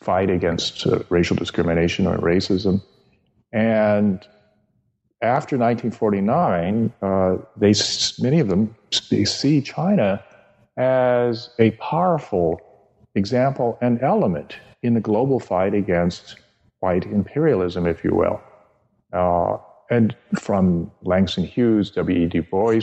fight 0.00 0.30
against 0.30 0.86
uh, 0.86 1.02
racial 1.08 1.36
discrimination 1.36 2.06
or 2.06 2.18
racism. 2.18 2.82
And 3.52 4.26
after 5.22 5.56
1949, 5.56 6.92
uh, 7.02 7.36
they 7.56 7.72
many 8.20 8.40
of 8.40 8.48
them 8.48 8.74
they 9.10 9.24
see 9.24 9.60
China 9.60 10.22
as 10.76 11.50
a 11.58 11.70
powerful 11.72 12.60
example 13.14 13.78
and 13.80 14.00
element 14.02 14.56
in 14.82 14.94
the 14.94 15.00
global 15.00 15.40
fight 15.40 15.74
against 15.74 16.36
white 16.80 17.06
imperialism, 17.06 17.86
if 17.86 18.04
you 18.04 18.14
will. 18.14 18.40
Uh, 19.12 19.56
and 19.90 20.16
from 20.38 20.90
Langston 21.02 21.44
Hughes, 21.44 21.90
W.E. 21.92 22.26
Du 22.26 22.42
Bois, 22.42 22.80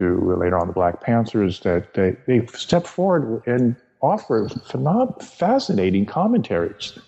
to 0.00 0.34
later 0.36 0.58
on 0.58 0.66
the 0.66 0.72
Black 0.72 1.00
Panthers, 1.00 1.60
that 1.60 1.94
they, 1.94 2.16
they 2.26 2.44
step 2.46 2.86
forward 2.86 3.42
and 3.46 3.76
offer 4.02 4.48
phenom- 4.48 5.22
fascinating 5.22 6.06
commentaries 6.06 6.98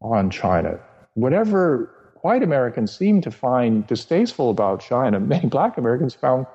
on 0.00 0.30
China. 0.30 0.78
Whatever 1.14 1.90
white 2.22 2.42
Americans 2.42 2.96
seem 2.96 3.20
to 3.20 3.30
find 3.30 3.86
distasteful 3.86 4.50
about 4.50 4.80
China, 4.80 5.20
many 5.34 5.46
black 5.46 5.76
Americans 5.76 6.14
found 6.14 6.46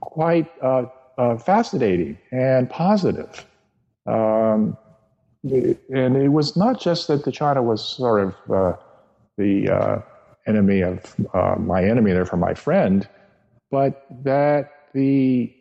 quite 0.00 0.50
uh, 0.62 0.84
uh, 1.18 1.36
fascinating 1.38 2.18
and 2.30 2.68
positive. 2.68 3.46
Um, 4.06 4.76
and 5.42 6.16
it 6.16 6.28
was 6.28 6.56
not 6.56 6.80
just 6.80 7.08
that 7.08 7.24
the 7.24 7.32
China 7.32 7.62
was 7.62 7.84
sort 7.84 8.28
of 8.28 8.50
uh, 8.50 8.76
the 9.36 9.68
uh, 9.68 9.98
enemy 10.46 10.82
of 10.82 11.14
uh, 11.34 11.56
my 11.58 11.84
enemy, 11.84 12.12
therefore 12.12 12.38
my 12.38 12.54
friend, 12.54 13.08
but 13.70 14.06
that 14.22 14.70
the 14.94 15.52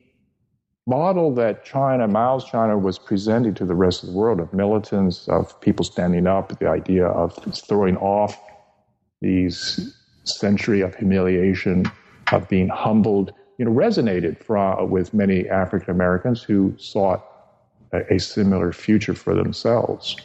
model 0.86 1.34
that 1.34 1.66
China, 1.66 2.08
Mao's 2.08 2.46
China, 2.46 2.78
was 2.78 2.98
presenting 3.00 3.54
to 3.56 3.66
the 3.66 3.76
rest 3.76 4.04
of 4.04 4.10
the 4.10 4.16
world 4.16 4.40
of 4.40 4.54
militants, 4.54 5.28
of 5.28 5.60
people 5.60 5.84
standing 5.84 6.28
up, 6.28 6.58
the 6.60 6.68
idea 6.68 7.08
of 7.08 7.36
throwing 7.54 7.98
off 7.98 8.40
these 9.22 9.98
century 10.24 10.82
of 10.82 10.96
humiliation, 10.96 11.86
of 12.32 12.48
being 12.48 12.70
humbled, 12.70 13.34
you 13.58 13.66
know, 13.66 13.72
resonated 13.72 14.38
with 14.90 15.14
many 15.14 15.50
African 15.50 15.90
Americans 15.92 16.42
who 16.44 16.74
sought 16.78 17.26
a, 17.92 18.16
a 18.16 18.20
similar 18.20 18.72
future 18.72 19.14
for 19.14 19.34
themselves. 19.34 20.16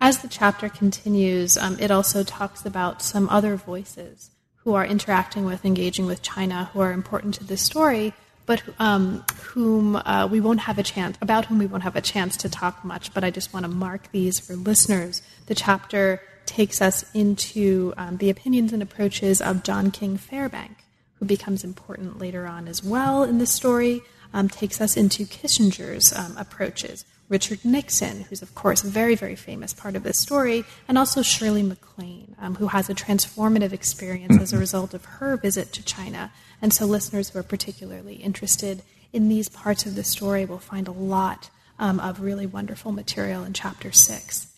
As 0.00 0.20
the 0.20 0.28
chapter 0.28 0.68
continues, 0.68 1.56
um, 1.56 1.78
it 1.78 1.92
also 1.92 2.24
talks 2.24 2.66
about 2.66 3.02
some 3.02 3.28
other 3.28 3.54
voices 3.54 4.31
who 4.64 4.74
are 4.74 4.86
interacting 4.86 5.44
with, 5.44 5.64
engaging 5.64 6.06
with 6.06 6.22
China, 6.22 6.70
who 6.72 6.80
are 6.80 6.92
important 6.92 7.34
to 7.34 7.44
this 7.44 7.62
story, 7.62 8.14
but 8.46 8.62
um, 8.78 9.24
whom 9.40 9.96
uh, 9.96 10.28
we 10.30 10.40
won't 10.40 10.60
have 10.60 10.78
a 10.78 10.82
chance 10.82 11.16
about 11.20 11.46
whom 11.46 11.58
we 11.58 11.66
won't 11.66 11.82
have 11.82 11.96
a 11.96 12.00
chance 12.00 12.36
to 12.38 12.48
talk 12.48 12.84
much. 12.84 13.12
But 13.14 13.24
I 13.24 13.30
just 13.30 13.52
want 13.52 13.64
to 13.64 13.70
mark 13.70 14.10
these 14.12 14.38
for 14.38 14.54
listeners. 14.54 15.22
The 15.46 15.54
chapter 15.54 16.20
takes 16.46 16.80
us 16.82 17.04
into 17.14 17.92
um, 17.96 18.16
the 18.18 18.30
opinions 18.30 18.72
and 18.72 18.82
approaches 18.82 19.40
of 19.40 19.62
John 19.62 19.90
King 19.90 20.16
Fairbank, 20.18 20.76
who 21.14 21.24
becomes 21.24 21.64
important 21.64 22.18
later 22.18 22.46
on 22.46 22.68
as 22.68 22.82
well 22.82 23.22
in 23.24 23.38
the 23.38 23.46
story. 23.46 24.02
Um, 24.34 24.48
takes 24.48 24.80
us 24.80 24.96
into 24.96 25.26
Kissinger's 25.26 26.10
um, 26.14 26.38
approaches, 26.38 27.04
Richard 27.32 27.64
Nixon, 27.64 28.26
who's, 28.28 28.42
of 28.42 28.54
course, 28.54 28.84
a 28.84 28.88
very, 28.88 29.14
very 29.14 29.36
famous 29.36 29.72
part 29.72 29.96
of 29.96 30.02
this 30.02 30.18
story, 30.18 30.66
and 30.86 30.98
also 30.98 31.22
Shirley 31.22 31.62
MacLaine, 31.62 32.36
um, 32.38 32.56
who 32.56 32.66
has 32.66 32.90
a 32.90 32.94
transformative 32.94 33.72
experience 33.72 34.38
as 34.38 34.52
a 34.52 34.58
result 34.58 34.92
of 34.92 35.06
her 35.06 35.38
visit 35.38 35.72
to 35.72 35.82
China. 35.82 36.30
And 36.60 36.74
so, 36.74 36.84
listeners 36.84 37.30
who 37.30 37.38
are 37.38 37.42
particularly 37.42 38.16
interested 38.16 38.82
in 39.14 39.30
these 39.30 39.48
parts 39.48 39.86
of 39.86 39.94
the 39.94 40.04
story 40.04 40.44
will 40.44 40.58
find 40.58 40.86
a 40.86 40.92
lot 40.92 41.48
um, 41.78 41.98
of 42.00 42.20
really 42.20 42.46
wonderful 42.46 42.92
material 42.92 43.44
in 43.44 43.54
chapter 43.54 43.92
six. 43.92 44.48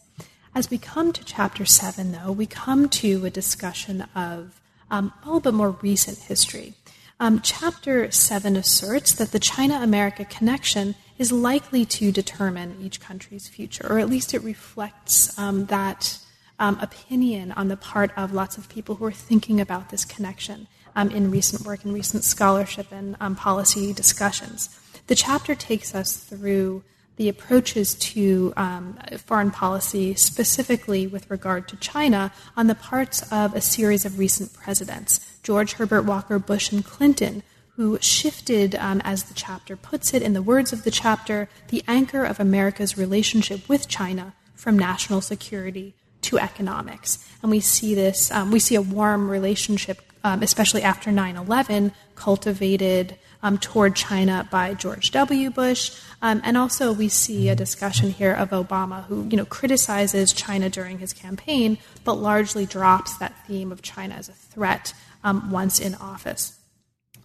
As 0.53 0.69
we 0.69 0.77
come 0.77 1.13
to 1.13 1.25
chapter 1.25 1.65
seven, 1.65 2.11
though, 2.11 2.33
we 2.33 2.47
come 2.47 2.89
to 2.89 3.25
a 3.25 3.31
discussion 3.31 4.05
of 4.17 4.61
um, 4.91 5.13
a 5.23 5.27
little 5.27 5.41
bit 5.41 5.55
more 5.55 5.71
recent 5.71 6.19
history. 6.19 6.75
Um, 7.21 7.41
chapter 7.41 8.11
7 8.11 8.57
asserts 8.57 9.13
that 9.13 9.31
the 9.31 9.39
China 9.39 9.77
America 9.81 10.25
connection 10.25 10.97
is 11.19 11.31
likely 11.31 11.85
to 11.85 12.11
determine 12.11 12.77
each 12.81 13.01
country's 13.01 13.49
future, 13.49 13.87
or 13.89 13.99
at 13.99 14.09
least 14.09 14.35
it 14.35 14.43
reflects 14.43 15.39
um, 15.39 15.67
that 15.67 16.19
um, 16.59 16.79
opinion 16.81 17.53
on 17.53 17.69
the 17.69 17.77
part 17.77 18.11
of 18.17 18.33
lots 18.33 18.57
of 18.59 18.69
people 18.69 18.97
who 18.97 19.05
are 19.05 19.13
thinking 19.13 19.61
about 19.61 19.91
this 19.91 20.05
connection 20.05 20.67
um, 20.97 21.11
in 21.11 21.31
recent 21.31 21.65
work 21.67 21.85
and 21.85 21.93
recent 21.93 22.25
scholarship 22.25 22.87
and 22.93 23.17
um, 23.21 23.35
policy 23.35 23.93
discussions. 23.93 24.79
The 25.07 25.15
chapter 25.15 25.55
takes 25.55 25.95
us 25.95 26.17
through 26.17 26.85
the 27.17 27.29
approaches 27.29 27.95
to 27.95 28.53
um, 28.57 28.99
foreign 29.19 29.51
policy, 29.51 30.15
specifically 30.15 31.07
with 31.07 31.31
regard 31.31 31.69
to 31.69 31.77
China, 31.77 32.33
on 32.57 32.67
the 32.67 32.75
parts 32.75 33.31
of 33.31 33.55
a 33.55 33.61
series 33.61 34.05
of 34.05 34.19
recent 34.19 34.53
presidents 34.53 35.21
George 35.43 35.75
Herbert 35.75 36.03
Walker 36.03 36.39
Bush 36.39 36.73
and 36.73 36.85
Clinton, 36.85 37.43
who 37.77 37.99
shifted, 38.01 38.75
um, 38.77 39.01
as 39.05 39.25
the 39.25 39.35
chapter 39.35 39.77
puts 39.77 40.15
it, 40.15 40.23
in 40.23 40.33
the 40.33 40.43
words 40.43 40.73
of 40.73 40.85
the 40.85 40.91
chapter, 40.91 41.49
the 41.69 41.83
anchor 41.89 42.25
of 42.25 42.39
America's 42.39 42.97
relationship 42.97 43.69
with 43.69 43.89
China 43.89 44.35
from 44.55 44.79
national 44.79 45.21
security 45.21 45.95
to 46.23 46.39
economics. 46.39 47.29
And 47.43 47.51
we 47.51 47.61
see 47.61 47.95
this, 47.95 48.31
um, 48.31 48.51
we 48.51 48.61
see 48.61 48.77
a 48.77 48.83
warm 48.83 49.29
relationship, 49.29 50.01
um, 50.23 50.43
especially 50.43 50.83
after 50.83 51.11
9 51.11 51.37
11, 51.37 51.93
cultivated 52.15 53.17
um, 53.43 53.59
toward 53.59 53.95
China 53.95 54.49
by 54.51 54.73
George 54.73 55.11
W. 55.11 55.51
Bush. 55.51 56.01
Um, 56.23 56.41
and 56.45 56.57
also, 56.57 56.93
we 56.93 57.09
see 57.09 57.51
a 57.51 57.55
discussion 57.55 58.11
here 58.11 58.33
of 58.33 58.51
Obama, 58.51 59.05
who 59.05 59.29
you 59.31 59.37
know 59.37 59.45
criticizes 59.45 60.33
China 60.33 60.71
during 60.71 60.99
his 60.99 61.13
campaign, 61.13 61.77
but 62.05 62.15
largely 62.15 62.65
drops 62.65 63.19
that 63.19 63.47
theme 63.47 63.71
of 63.71 63.83
China 63.83 64.15
as 64.15 64.31
a 64.31 64.33
threat 64.33 64.95
um, 65.23 65.51
once 65.51 65.79
in 65.79 65.95
office. 65.97 66.59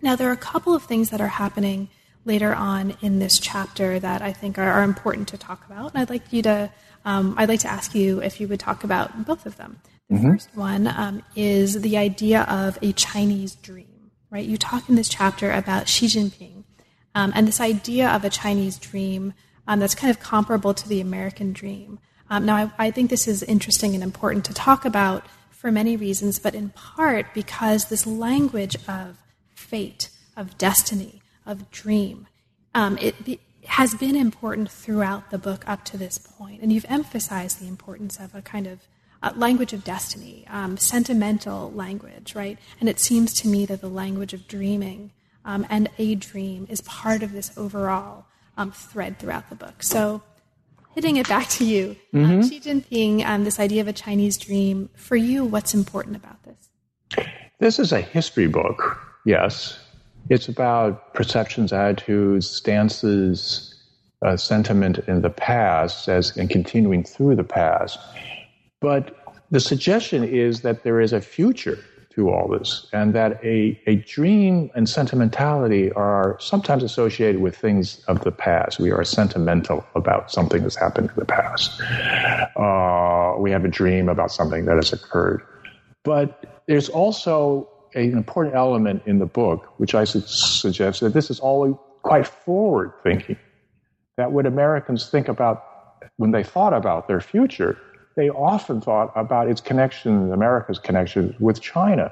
Now, 0.01 0.15
there 0.15 0.29
are 0.29 0.33
a 0.33 0.37
couple 0.37 0.73
of 0.73 0.83
things 0.83 1.09
that 1.09 1.21
are 1.21 1.27
happening 1.27 1.89
later 2.25 2.53
on 2.53 2.95
in 3.01 3.19
this 3.19 3.39
chapter 3.39 3.99
that 3.99 4.21
I 4.21 4.33
think 4.33 4.57
are, 4.57 4.69
are 4.69 4.83
important 4.83 5.27
to 5.29 5.37
talk 5.37 5.65
about, 5.65 5.93
and 5.93 6.01
I'd 6.01 6.09
like 6.09 6.31
you 6.31 6.41
to. 6.43 6.71
Um, 7.05 7.33
I'd 7.37 7.47
like 7.47 7.61
to 7.61 7.71
ask 7.71 7.95
you 7.95 8.21
if 8.21 8.41
you 8.41 8.47
would 8.49 8.59
talk 8.59 8.83
about 8.83 9.25
both 9.25 9.45
of 9.45 9.55
them. 9.55 9.79
The 10.09 10.15
mm-hmm. 10.15 10.31
first 10.31 10.49
one 10.53 10.87
um, 10.87 11.23
is 11.33 11.81
the 11.81 11.97
idea 11.97 12.41
of 12.41 12.77
a 12.81 12.91
Chinese 12.91 13.55
dream 13.55 13.99
right? 14.29 14.45
You 14.45 14.57
talk 14.57 14.89
in 14.89 14.95
this 14.95 15.09
chapter 15.09 15.51
about 15.51 15.87
Xi 15.87 16.07
Jinping 16.07 16.63
um, 17.15 17.31
and 17.35 17.47
this 17.47 17.59
idea 17.59 18.09
of 18.09 18.23
a 18.23 18.29
Chinese 18.29 18.77
dream 18.77 19.33
um, 19.67 19.79
that's 19.79 19.95
kind 19.95 20.11
of 20.11 20.19
comparable 20.19 20.73
to 20.73 20.87
the 20.87 21.01
American 21.01 21.53
dream. 21.53 21.99
Um, 22.29 22.45
now, 22.45 22.55
I, 22.55 22.87
I, 22.87 22.91
think 22.91 23.09
this 23.09 23.27
is 23.27 23.41
interesting 23.43 23.95
and 23.95 24.03
important 24.03 24.45
to 24.45 24.53
talk 24.53 24.85
about 24.85 25.25
for 25.49 25.71
many 25.71 25.97
reasons, 25.97 26.37
but 26.37 26.53
in 26.53 26.69
part 26.69 27.33
because 27.33 27.85
this 27.85 28.05
language 28.05 28.75
of 28.87 29.17
fate, 29.69 30.09
of 30.35 30.57
destiny, 30.57 31.21
of 31.45 31.69
dream, 31.71 32.27
um, 32.73 32.97
it, 32.97 33.15
it 33.27 33.39
has 33.65 33.93
been 33.93 34.15
important 34.15 34.71
throughout 34.71 35.29
the 35.29 35.37
book 35.37 35.63
up 35.67 35.85
to 35.85 35.97
this 35.97 36.17
point, 36.17 36.61
and 36.61 36.71
you've 36.73 36.85
emphasized 36.89 37.59
the 37.59 37.67
importance 37.67 38.19
of 38.19 38.33
a 38.33 38.41
kind 38.41 38.67
of 38.67 38.79
uh, 39.21 39.31
language 39.35 39.73
of 39.73 39.83
destiny, 39.83 40.45
um, 40.49 40.77
sentimental 40.77 41.71
language, 41.71 42.35
right? 42.35 42.57
And 42.79 42.87
it 42.87 42.99
seems 42.99 43.33
to 43.41 43.47
me 43.47 43.65
that 43.65 43.81
the 43.81 43.89
language 43.89 44.33
of 44.33 44.47
dreaming 44.47 45.11
um, 45.45 45.65
and 45.69 45.89
a 45.97 46.15
dream 46.15 46.65
is 46.69 46.81
part 46.81 47.21
of 47.21 47.31
this 47.31 47.51
overall 47.57 48.25
um, 48.57 48.71
thread 48.71 49.19
throughout 49.19 49.49
the 49.49 49.55
book. 49.55 49.83
So, 49.83 50.21
hitting 50.95 51.17
it 51.17 51.27
back 51.27 51.47
to 51.49 51.65
you, 51.65 51.95
um, 52.13 52.19
mm-hmm. 52.19 52.41
Xi 52.47 52.59
Jinping, 52.59 53.25
um, 53.25 53.43
this 53.43 53.59
idea 53.59 53.81
of 53.81 53.87
a 53.87 53.93
Chinese 53.93 54.37
dream, 54.37 54.89
for 54.95 55.15
you, 55.15 55.45
what's 55.45 55.73
important 55.73 56.15
about 56.15 56.37
this? 56.43 57.27
This 57.59 57.77
is 57.77 57.91
a 57.91 58.01
history 58.01 58.47
book, 58.47 59.08
yes. 59.25 59.79
It's 60.29 60.47
about 60.47 61.13
perceptions, 61.13 61.73
attitudes, 61.73 62.49
stances, 62.49 63.75
uh, 64.21 64.37
sentiment 64.37 64.99
in 65.07 65.21
the 65.21 65.29
past 65.29 66.07
as 66.07 66.35
and 66.37 66.49
continuing 66.49 67.03
through 67.03 67.35
the 67.35 67.43
past. 67.43 67.97
But 68.81 69.15
the 69.51 69.59
suggestion 69.59 70.23
is 70.23 70.61
that 70.61 70.83
there 70.83 70.99
is 71.01 71.13
a 71.13 71.21
future 71.21 71.79
to 72.15 72.29
all 72.29 72.47
this, 72.47 72.87
and 72.91 73.13
that 73.13 73.39
a, 73.43 73.79
a 73.85 73.95
dream 73.97 74.69
and 74.75 74.89
sentimentality 74.89 75.91
are 75.91 76.37
sometimes 76.39 76.83
associated 76.83 77.39
with 77.39 77.55
things 77.55 78.03
of 78.07 78.23
the 78.23 78.31
past. 78.31 78.79
We 78.79 78.91
are 78.91 79.03
sentimental 79.03 79.85
about 79.95 80.31
something 80.31 80.63
that's 80.63 80.75
happened 80.75 81.09
in 81.09 81.15
the 81.15 81.25
past. 81.25 81.79
Uh, 82.55 83.35
we 83.37 83.51
have 83.51 83.63
a 83.63 83.69
dream 83.69 84.09
about 84.09 84.31
something 84.31 84.65
that 84.65 84.75
has 84.75 84.91
occurred. 84.91 85.43
But 86.03 86.63
there's 86.67 86.89
also 86.89 87.69
an 87.95 88.11
important 88.13 88.55
element 88.55 89.03
in 89.05 89.19
the 89.19 89.25
book, 89.25 89.73
which 89.77 89.95
I 89.95 90.03
su- 90.03 90.21
suggest 90.21 91.01
that 91.01 91.13
this 91.13 91.29
is 91.29 91.39
all 91.39 91.73
quite 92.01 92.27
forward 92.27 92.93
thinking. 93.03 93.37
That 94.17 94.31
when 94.31 94.45
Americans 94.45 95.09
think 95.09 95.27
about, 95.27 95.63
when 96.17 96.31
they 96.31 96.43
thought 96.43 96.73
about 96.73 97.07
their 97.07 97.21
future, 97.21 97.77
they 98.15 98.29
often 98.29 98.81
thought 98.81 99.11
about 99.15 99.47
its 99.49 99.61
connection, 99.61 100.31
America's 100.33 100.79
connection 100.79 101.35
with 101.39 101.61
China. 101.61 102.11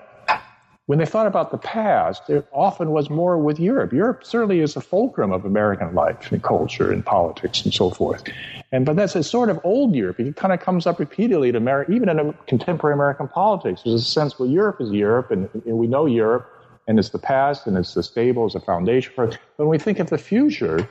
When 0.88 1.00
they 1.00 1.06
thought 1.06 1.28
about 1.28 1.52
the 1.52 1.58
past, 1.58 2.30
it 2.30 2.48
often 2.54 2.92
was 2.92 3.10
more 3.10 3.38
with 3.38 3.60
Europe. 3.60 3.92
Europe 3.92 4.24
certainly 4.24 4.62
is 4.62 4.74
the 4.74 4.80
fulcrum 4.80 5.34
of 5.34 5.44
American 5.44 5.94
life 5.94 6.32
and 6.32 6.42
culture 6.42 6.94
and 6.94 7.06
politics 7.06 7.66
and 7.66 7.74
so 7.74 7.90
forth. 7.90 8.24
And 8.72 8.86
but 8.86 8.96
that's 8.96 9.14
a 9.14 9.22
sort 9.22 9.50
of 9.50 9.60
old 9.66 9.94
Europe. 9.94 10.18
It 10.22 10.38
kind 10.38 10.54
of 10.54 10.62
comes 10.62 10.88
up 10.88 10.98
repeatedly 10.98 11.52
to 11.52 11.58
America, 11.58 11.92
even 11.92 12.08
in 12.08 12.34
contemporary 12.48 12.94
American 12.94 13.28
politics. 13.28 13.82
There's 13.84 14.02
a 14.02 14.06
sense, 14.06 14.40
well, 14.40 14.48
Europe 14.48 14.80
is 14.80 14.90
Europe, 14.92 15.30
and, 15.30 15.50
and 15.54 15.78
we 15.78 15.88
know 15.88 16.06
Europe, 16.06 16.50
and 16.88 16.98
it's 16.98 17.10
the 17.10 17.20
past, 17.20 17.68
and 17.68 17.78
it's 17.78 17.94
the 17.94 18.02
stable, 18.02 18.46
it's 18.46 18.56
a 18.56 18.62
foundation 18.62 19.12
for 19.14 19.26
it. 19.26 19.38
But 19.58 19.66
when 19.66 19.72
we 19.72 19.80
think 19.80 20.00
of 20.00 20.10
the 20.10 20.18
future, 20.18 20.88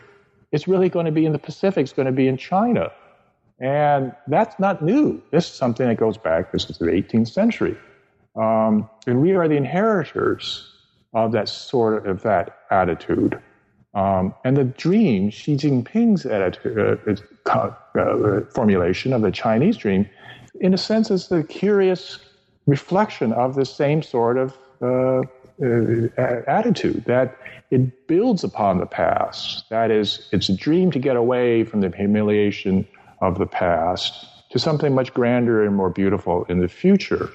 it's 0.52 0.68
really 0.68 0.90
going 0.90 1.06
to 1.06 1.12
be 1.12 1.24
in 1.24 1.32
the 1.32 1.38
Pacific, 1.38 1.84
it's 1.84 1.94
going 1.94 2.04
to 2.04 2.12
be 2.12 2.28
in 2.28 2.36
China. 2.36 2.92
And 3.60 4.14
that's 4.26 4.58
not 4.58 4.82
new. 4.82 5.22
This 5.30 5.46
is 5.46 5.54
something 5.54 5.88
that 5.88 5.96
goes 5.96 6.18
back, 6.18 6.52
this 6.52 6.68
is 6.68 6.76
the 6.76 6.84
18th 6.84 7.28
century. 7.28 7.78
Um, 8.36 8.88
and 9.06 9.20
we 9.20 9.34
are 9.34 9.48
the 9.48 9.56
inheritors 9.56 10.72
of 11.14 11.32
that 11.32 11.48
sort 11.48 12.06
of 12.06 12.22
that 12.22 12.58
attitude. 12.70 13.40
Um, 13.94 14.34
and 14.44 14.56
the 14.56 14.64
dream, 14.64 15.30
Xi 15.30 15.56
Jinping's 15.56 16.26
attitude, 16.26 17.22
uh, 17.46 17.70
uh, 17.98 18.40
formulation 18.50 19.14
of 19.14 19.22
the 19.22 19.30
Chinese 19.30 19.78
dream, 19.78 20.08
in 20.60 20.74
a 20.74 20.78
sense, 20.78 21.10
is 21.10 21.28
the 21.28 21.42
curious 21.44 22.18
reflection 22.66 23.32
of 23.32 23.54
the 23.54 23.64
same 23.64 24.02
sort 24.02 24.36
of 24.36 24.54
uh, 24.82 25.22
uh 25.62 26.42
attitude 26.46 27.02
that 27.06 27.38
it 27.70 28.06
builds 28.06 28.44
upon 28.44 28.78
the 28.78 28.86
past. 28.86 29.68
That 29.70 29.90
is, 29.90 30.28
it's 30.32 30.50
a 30.50 30.56
dream 30.56 30.90
to 30.90 30.98
get 30.98 31.16
away 31.16 31.64
from 31.64 31.80
the 31.80 31.88
humiliation 31.88 32.86
of 33.22 33.38
the 33.38 33.46
past 33.46 34.26
to 34.50 34.58
something 34.58 34.94
much 34.94 35.14
grander 35.14 35.64
and 35.64 35.74
more 35.74 35.88
beautiful 35.88 36.44
in 36.50 36.60
the 36.60 36.68
future. 36.68 37.30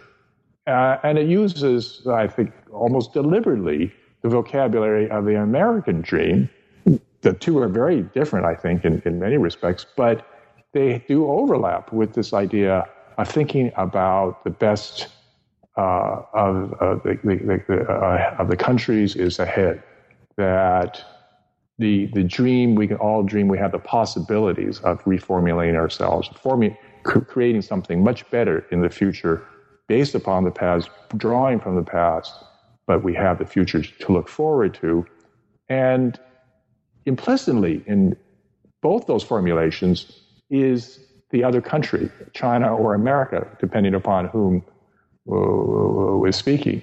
Uh, 0.67 0.97
and 1.03 1.17
it 1.17 1.27
uses, 1.27 2.05
I 2.07 2.27
think, 2.27 2.53
almost 2.71 3.13
deliberately 3.13 3.91
the 4.21 4.29
vocabulary 4.29 5.09
of 5.09 5.25
the 5.25 5.41
American 5.41 6.01
dream. 6.01 6.49
The 7.21 7.33
two 7.33 7.57
are 7.59 7.67
very 7.67 8.01
different, 8.01 8.45
I 8.45 8.55
think, 8.55 8.85
in, 8.85 9.01
in 9.05 9.19
many 9.19 9.37
respects, 9.37 9.85
but 9.95 10.25
they 10.73 11.03
do 11.07 11.27
overlap 11.27 11.91
with 11.91 12.13
this 12.13 12.33
idea 12.33 12.87
of 13.17 13.27
thinking 13.27 13.71
about 13.75 14.43
the 14.43 14.49
best 14.49 15.07
uh, 15.77 16.21
of, 16.33 16.71
the, 17.03 17.19
the, 17.23 17.63
the 17.67 17.81
uh, 17.89 18.35
of 18.37 18.49
the 18.49 18.57
countries 18.57 19.15
is 19.15 19.39
ahead. 19.39 19.83
That 20.37 21.03
the, 21.77 22.07
the 22.13 22.23
dream, 22.23 22.75
we 22.75 22.87
can 22.87 22.97
all 22.97 23.23
dream 23.23 23.47
we 23.47 23.57
have 23.57 23.71
the 23.71 23.79
possibilities 23.79 24.79
of 24.81 25.03
reformulating 25.03 25.75
ourselves, 25.75 26.29
forming, 26.41 26.77
creating 27.03 27.63
something 27.63 28.03
much 28.03 28.29
better 28.29 28.65
in 28.71 28.81
the 28.81 28.89
future 28.89 29.45
based 29.91 30.15
upon 30.15 30.45
the 30.45 30.51
past, 30.51 30.89
drawing 31.17 31.59
from 31.59 31.75
the 31.75 31.83
past, 31.83 32.33
but 32.87 33.03
we 33.03 33.13
have 33.13 33.39
the 33.39 33.45
future 33.45 33.81
to 33.81 34.13
look 34.13 34.29
forward 34.29 34.73
to. 34.73 35.05
And 35.67 36.17
implicitly 37.05 37.83
in 37.85 38.15
both 38.81 39.05
those 39.05 39.21
formulations 39.21 39.97
is 40.49 40.97
the 41.31 41.43
other 41.43 41.59
country, 41.59 42.09
China 42.33 42.73
or 42.73 42.93
America, 42.93 43.45
depending 43.59 43.93
upon 43.93 44.27
whom 44.27 44.63
uh, 45.29 46.23
is 46.23 46.37
speaking. 46.37 46.81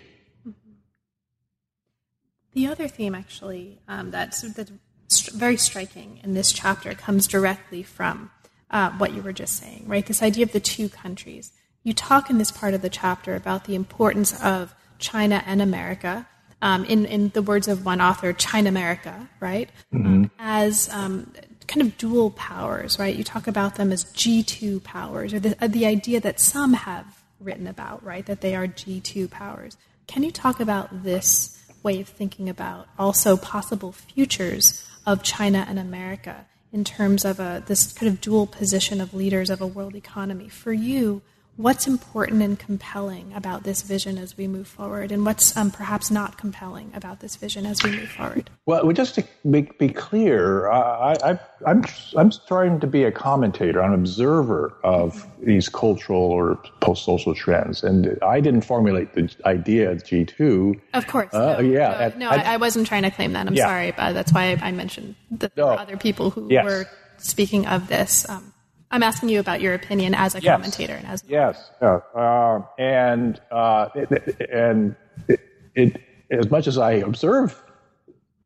The 2.53 2.67
other 2.67 2.89
theme, 2.89 3.15
actually, 3.15 3.79
um, 3.89 4.11
that's, 4.11 4.43
that's 4.53 5.29
very 5.31 5.57
striking 5.57 6.21
in 6.23 6.35
this 6.35 6.53
chapter 6.53 6.93
comes 6.93 7.27
directly 7.27 7.83
from 7.83 8.31
uh, 8.71 8.91
what 9.01 9.15
you 9.15 9.23
were 9.23 9.33
just 9.33 9.57
saying, 9.57 9.85
right? 9.87 10.05
This 10.05 10.23
idea 10.23 10.45
of 10.45 10.53
the 10.53 10.61
two 10.61 10.91
countries. 10.91 11.53
You 11.85 11.93
talk 11.93 12.31
in 12.31 12.39
this 12.39 12.51
part 12.51 12.74
of 12.74 12.83
the 12.83 12.91
chapter 12.91 13.35
about 13.35 13.64
the 13.64 13.74
importance 13.74 14.41
of 14.43 14.74
China 14.99 15.43
and 15.47 15.62
America. 15.62 16.26
Um, 16.61 16.85
in, 16.87 17.07
in 17.07 17.29
the 17.29 17.43
words 17.43 17.68
of 17.68 17.85
one 17.85 18.01
author, 18.01 18.33
China 18.33 18.68
America, 18.68 19.29
right? 19.39 19.70
Mm-hmm. 19.95 20.07
Um, 20.07 20.31
as 20.41 20.89
um, 20.93 21.33
kind 21.68 21.87
of 21.87 21.97
dual 21.99 22.33
powers, 22.33 22.99
right? 22.99 23.14
You 23.14 23.22
talk 23.22 23.47
about 23.47 23.76
them 23.76 23.93
as 23.93 24.05
G2 24.07 24.83
powers, 24.83 25.33
or 25.33 25.39
the, 25.39 25.57
uh, 25.62 25.68
the 25.68 25.87
idea 25.87 26.20
that 26.20 26.41
some 26.41 26.72
have 26.72 27.07
written 27.39 27.68
about, 27.68 28.03
right? 28.03 28.26
That 28.26 28.41
they 28.41 28.57
are 28.57 28.66
G2 28.66 29.31
powers. 29.31 29.76
Can 30.09 30.24
you 30.24 30.33
talk 30.33 30.59
about 30.59 31.05
this 31.05 31.62
way 31.83 32.01
of 32.01 32.09
thinking 32.09 32.49
about 32.49 32.89
also 32.99 33.37
possible 33.37 33.93
futures 33.93 34.85
of 35.07 35.22
China 35.22 35.64
and 35.68 35.79
America 35.79 36.47
in 36.72 36.83
terms 36.85 37.24
of 37.24 37.39
a, 37.39 37.62
this 37.66 37.93
kind 37.93 38.11
of 38.11 38.20
dual 38.20 38.47
position 38.47 39.01
of 39.01 39.14
leaders 39.14 39.51
of 39.51 39.61
a 39.61 39.66
world 39.66 39.95
economy? 39.95 40.49
For 40.49 40.72
you, 40.72 41.22
what's 41.59 41.89
important 41.89 42.41
and 42.41 42.57
compelling 42.57 43.33
about 43.35 43.65
this 43.65 43.83
vision 43.83 44.17
as 44.17 44.37
we 44.37 44.47
move 44.47 44.69
forward, 44.69 45.11
and 45.11 45.27
what's 45.27 45.57
um, 45.57 45.71
perhaps 45.73 46.09
not 46.11 46.39
compelling 46.39 46.91
about 46.95 47.19
this 47.19 47.35
vision 47.35 47.67
as 47.67 47.83
we 47.83 47.91
move 47.91 48.09
forward? 48.09 48.49
Well, 48.65 48.91
just 48.93 49.17
to 49.17 49.25
be, 49.51 49.63
be 49.79 49.89
clear, 49.89 50.71
I, 50.71 51.17
am 51.25 51.39
I'm, 51.67 51.85
I'm 52.17 52.31
trying 52.47 52.79
to 52.81 52.87
be 52.87 53.03
a 53.03 53.11
commentator, 53.11 53.81
an 53.81 53.93
observer 53.93 54.73
of 54.85 55.27
these 55.43 55.69
cultural 55.69 56.23
or 56.23 56.61
post-social 56.81 57.35
trends, 57.35 57.83
and 57.83 58.17
I 58.23 58.41
didn't 58.41 58.63
formulate 58.63 59.15
the 59.15 59.29
idea 59.45 59.91
of 59.91 60.05
G2. 60.05 60.81
Of 60.95 61.09
course, 61.09 61.35
uh, 61.35 61.55
no, 61.55 61.61
yeah. 61.61 61.89
No, 61.89 61.95
at, 61.95 62.19
no 62.19 62.29
I, 62.31 62.55
I, 62.55 62.57
wasn't 62.59 62.87
trying 62.87 63.03
to 63.03 63.11
claim 63.11 63.33
that. 63.33 63.49
I'm 63.49 63.55
yeah. 63.55 63.67
sorry, 63.67 63.91
but 63.91 64.13
that's 64.13 64.33
why 64.33 64.57
I 64.63 64.71
mentioned 64.71 65.17
the 65.33 65.51
no. 65.57 65.71
other 65.71 65.97
people 65.97 66.31
who 66.31 66.47
yes. 66.51 66.65
were 66.65 66.87
speaking 67.19 67.67
of 67.67 67.89
this. 67.89 68.29
Um, 68.29 68.53
I'm 68.91 69.03
asking 69.03 69.28
you 69.28 69.41
about 69.41 69.61
your 69.61 69.74
opinion 69.74 70.14
as 70.14 70.34
a 70.34 70.41
yes. 70.41 70.55
commentator 70.55 70.95
and 70.95 71.07
as 71.07 71.22
yes, 71.28 71.70
uh, 71.82 72.61
and 72.78 73.41
uh, 73.51 73.89
it, 73.95 74.51
and 74.51 74.97
it, 75.28 75.41
it, 75.74 76.03
as 76.30 76.51
much 76.51 76.66
as 76.66 76.78
I 76.78 76.93
observe 76.93 77.62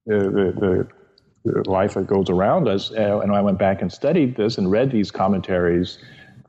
the, 0.07 0.19
the, 0.19 0.89
the, 1.45 1.71
life 1.71 1.95
that 1.95 2.07
goes 2.07 2.29
around 2.29 2.69
us, 2.69 2.91
uh, 2.93 3.21
and 3.21 3.33
I 3.33 3.41
went 3.41 3.59
back 3.59 3.83
and 3.83 3.93
studied 3.93 4.37
this 4.37 4.59
and 4.59 4.71
read 4.71 4.91
these 4.91 5.11
commentaries 5.11 5.99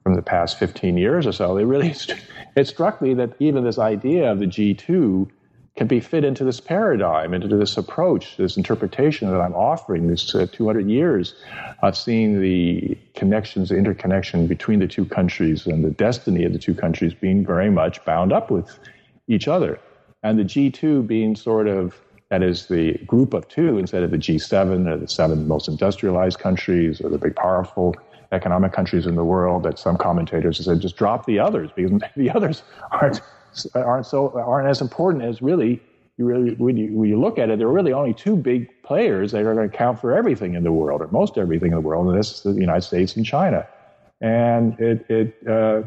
from 0.03 0.15
the 0.15 0.21
past 0.21 0.59
15 0.59 0.97
years 0.97 1.25
or 1.25 1.31
so, 1.31 1.57
it 1.57 1.63
really 1.63 1.95
it 2.55 2.67
struck 2.67 3.01
me 3.01 3.13
that 3.13 3.33
even 3.39 3.63
this 3.63 3.79
idea 3.79 4.31
of 4.31 4.39
the 4.39 4.47
G2 4.47 5.29
can 5.75 5.87
be 5.87 5.99
fit 5.99 6.23
into 6.23 6.43
this 6.43 6.59
paradigm, 6.59 7.33
into 7.33 7.47
this 7.47 7.77
approach, 7.77 8.37
this 8.37 8.57
interpretation 8.57 9.31
that 9.31 9.41
I'm 9.41 9.55
offering, 9.55 10.07
this 10.07 10.35
uh, 10.35 10.45
200 10.51 10.87
years 10.87 11.33
of 11.81 11.97
seeing 11.97 12.41
the 12.41 12.95
connections, 13.15 13.69
the 13.69 13.77
interconnection 13.77 14.45
between 14.45 14.79
the 14.79 14.87
two 14.87 15.05
countries 15.05 15.65
and 15.65 15.83
the 15.83 15.89
destiny 15.89 16.43
of 16.45 16.53
the 16.53 16.59
two 16.59 16.75
countries 16.75 17.13
being 17.15 17.43
very 17.43 17.71
much 17.71 18.03
bound 18.05 18.31
up 18.31 18.51
with 18.51 18.77
each 19.27 19.47
other. 19.47 19.79
And 20.21 20.37
the 20.37 20.43
G2 20.43 21.07
being 21.07 21.35
sort 21.35 21.67
of, 21.67 21.95
that 22.29 22.43
is 22.43 22.67
the 22.67 22.93
group 23.07 23.33
of 23.33 23.47
two 23.47 23.79
instead 23.79 24.03
of 24.03 24.11
the 24.11 24.17
G7 24.17 24.87
or 24.87 24.97
the 24.97 25.07
seven 25.07 25.47
most 25.47 25.67
industrialized 25.67 26.37
countries 26.37 27.01
or 27.01 27.09
the 27.09 27.17
big 27.17 27.35
powerful 27.35 27.95
economic 28.31 28.73
countries 28.73 29.05
in 29.07 29.15
the 29.15 29.23
world 29.23 29.63
that 29.63 29.79
some 29.79 29.97
commentators 29.97 30.57
have 30.57 30.65
said 30.65 30.81
just 30.81 30.97
drop 30.97 31.25
the 31.25 31.39
others 31.39 31.69
because 31.75 31.91
the 32.15 32.29
others 32.29 32.63
aren't 32.91 33.21
aren't 33.75 34.05
so 34.05 34.31
aren't 34.37 34.67
as 34.67 34.81
important 34.81 35.23
as 35.23 35.41
really 35.41 35.81
you 36.17 36.25
really 36.25 36.53
when 36.55 36.77
you, 36.77 36.93
when 36.93 37.09
you 37.09 37.19
look 37.19 37.39
at 37.39 37.49
it, 37.49 37.57
there 37.57 37.67
are 37.67 37.73
really 37.73 37.93
only 37.93 38.13
two 38.13 38.35
big 38.35 38.69
players 38.83 39.31
that 39.31 39.43
are 39.45 39.55
going 39.55 39.69
to 39.69 39.75
count 39.75 39.99
for 39.99 40.15
everything 40.15 40.53
in 40.53 40.63
the 40.63 40.71
world, 40.71 41.01
or 41.01 41.07
most 41.07 41.37
everything 41.37 41.71
in 41.71 41.75
the 41.75 41.81
world, 41.81 42.07
and 42.07 42.17
this 42.17 42.37
is 42.37 42.43
the 42.43 42.61
United 42.61 42.81
States 42.81 43.15
and 43.15 43.25
China. 43.25 43.67
And 44.21 44.79
it, 44.79 45.05
it 45.09 45.47
uh, 45.47 45.83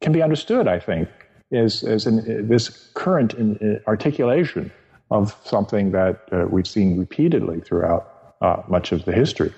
can 0.00 0.12
be 0.12 0.22
understood, 0.22 0.68
I 0.68 0.78
think, 0.78 1.08
as, 1.52 1.82
as 1.82 2.06
an, 2.06 2.48
this 2.48 2.90
current 2.94 3.34
in, 3.34 3.80
articulation 3.86 4.72
of 5.10 5.36
something 5.44 5.90
that 5.92 6.28
uh, 6.32 6.46
we've 6.48 6.66
seen 6.66 6.98
repeatedly 6.98 7.60
throughout 7.60 8.34
uh, 8.40 8.62
much 8.68 8.92
of 8.92 9.04
the 9.04 9.12
history. 9.12 9.52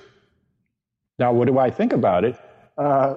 Now, 1.18 1.32
what 1.32 1.46
do 1.46 1.58
I 1.58 1.70
think 1.70 1.92
about 1.92 2.24
it? 2.24 2.36
Uh, 2.76 3.16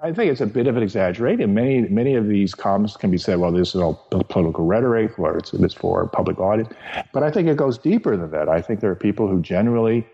I 0.00 0.12
think 0.12 0.30
it's 0.30 0.40
a 0.40 0.46
bit 0.46 0.66
of 0.68 0.76
an 0.76 0.82
exaggeration. 0.82 1.54
Many 1.54 1.82
many 1.88 2.14
of 2.14 2.28
these 2.28 2.54
comments 2.54 2.96
can 2.96 3.10
be 3.10 3.18
said, 3.18 3.38
well, 3.38 3.50
this 3.50 3.74
is 3.74 3.80
all 3.80 3.94
political 4.28 4.64
rhetoric, 4.64 5.18
or 5.18 5.38
it's, 5.38 5.74
for 5.74 6.06
public 6.08 6.38
audience. 6.38 6.72
But 7.12 7.22
I 7.22 7.30
think 7.30 7.48
it 7.48 7.56
goes 7.56 7.78
deeper 7.78 8.16
than 8.16 8.30
that. 8.30 8.48
I 8.48 8.60
think 8.60 8.80
there 8.80 8.90
are 8.90 8.96
people 8.96 9.26
who 9.26 9.42
generally 9.42 10.06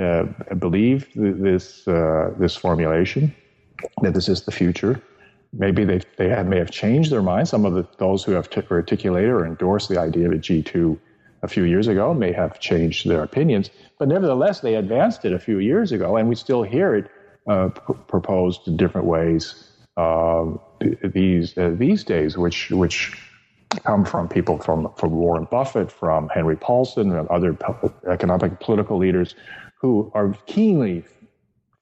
uh, 0.00 0.24
believe 0.58 1.08
this 1.14 1.86
uh, 1.86 2.32
this 2.38 2.56
formulation 2.56 3.34
that 4.02 4.14
this 4.14 4.28
is 4.28 4.42
the 4.44 4.52
future. 4.52 5.02
Maybe 5.52 5.84
they 5.84 6.00
they 6.16 6.28
have, 6.28 6.46
may 6.46 6.58
have 6.58 6.70
changed 6.70 7.10
their 7.10 7.22
mind. 7.22 7.48
Some 7.48 7.64
of 7.66 7.74
the, 7.74 7.86
those 7.98 8.24
who 8.24 8.32
have 8.32 8.48
t- 8.48 8.62
articulated 8.70 9.30
or 9.30 9.46
endorsed 9.46 9.88
the 9.88 10.00
idea 10.00 10.26
of 10.26 10.32
a 10.32 10.38
G 10.38 10.62
two 10.62 10.98
a 11.42 11.48
few 11.48 11.64
years 11.64 11.88
ago 11.88 12.14
may 12.14 12.32
have 12.32 12.58
changed 12.58 13.06
their 13.06 13.22
opinions, 13.22 13.70
but 13.98 14.08
nevertheless 14.08 14.60
they 14.60 14.74
advanced 14.74 15.24
it 15.26 15.32
a 15.34 15.38
few 15.38 15.58
years 15.58 15.92
ago, 15.92 16.16
and 16.16 16.28
we 16.28 16.34
still 16.34 16.62
hear 16.62 16.94
it 16.94 17.10
uh, 17.46 17.68
pr- 17.68 17.92
proposed 17.92 18.66
in 18.66 18.76
different 18.76 19.06
ways 19.06 19.70
uh, 19.96 20.44
these 21.02 21.56
uh, 21.56 21.74
these 21.78 22.04
days, 22.04 22.36
which 22.36 22.70
which 22.70 23.16
come 23.84 24.04
from 24.04 24.28
people 24.28 24.58
from 24.58 24.92
from 24.96 25.12
Warren 25.12 25.46
Buffett, 25.50 25.90
from 25.90 26.28
Henry 26.28 26.56
Paulson, 26.56 27.16
and 27.16 27.28
other 27.28 27.56
economic 28.08 28.60
political 28.60 28.98
leaders 28.98 29.34
who 29.80 30.10
are 30.14 30.34
keenly 30.46 31.04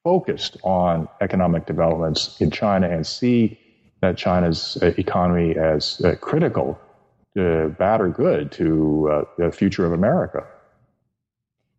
focused 0.03 0.57
on 0.63 1.09
economic 1.21 1.67
developments 1.67 2.41
in 2.41 2.51
China 2.51 2.89
and 2.89 3.07
see 3.07 3.59
that 4.03 4.17
China's 4.19 4.77
uh, 4.83 4.93
economy 4.99 5.57
as 5.57 6.01
uh, 6.03 6.15
critical, 6.21 6.79
uh, 7.39 7.69
bad 7.69 8.01
or 8.01 8.11
good, 8.11 8.53
to 8.53 9.27
the 9.39 9.51
future 9.51 9.87
of 9.87 9.93
America. 9.93 10.47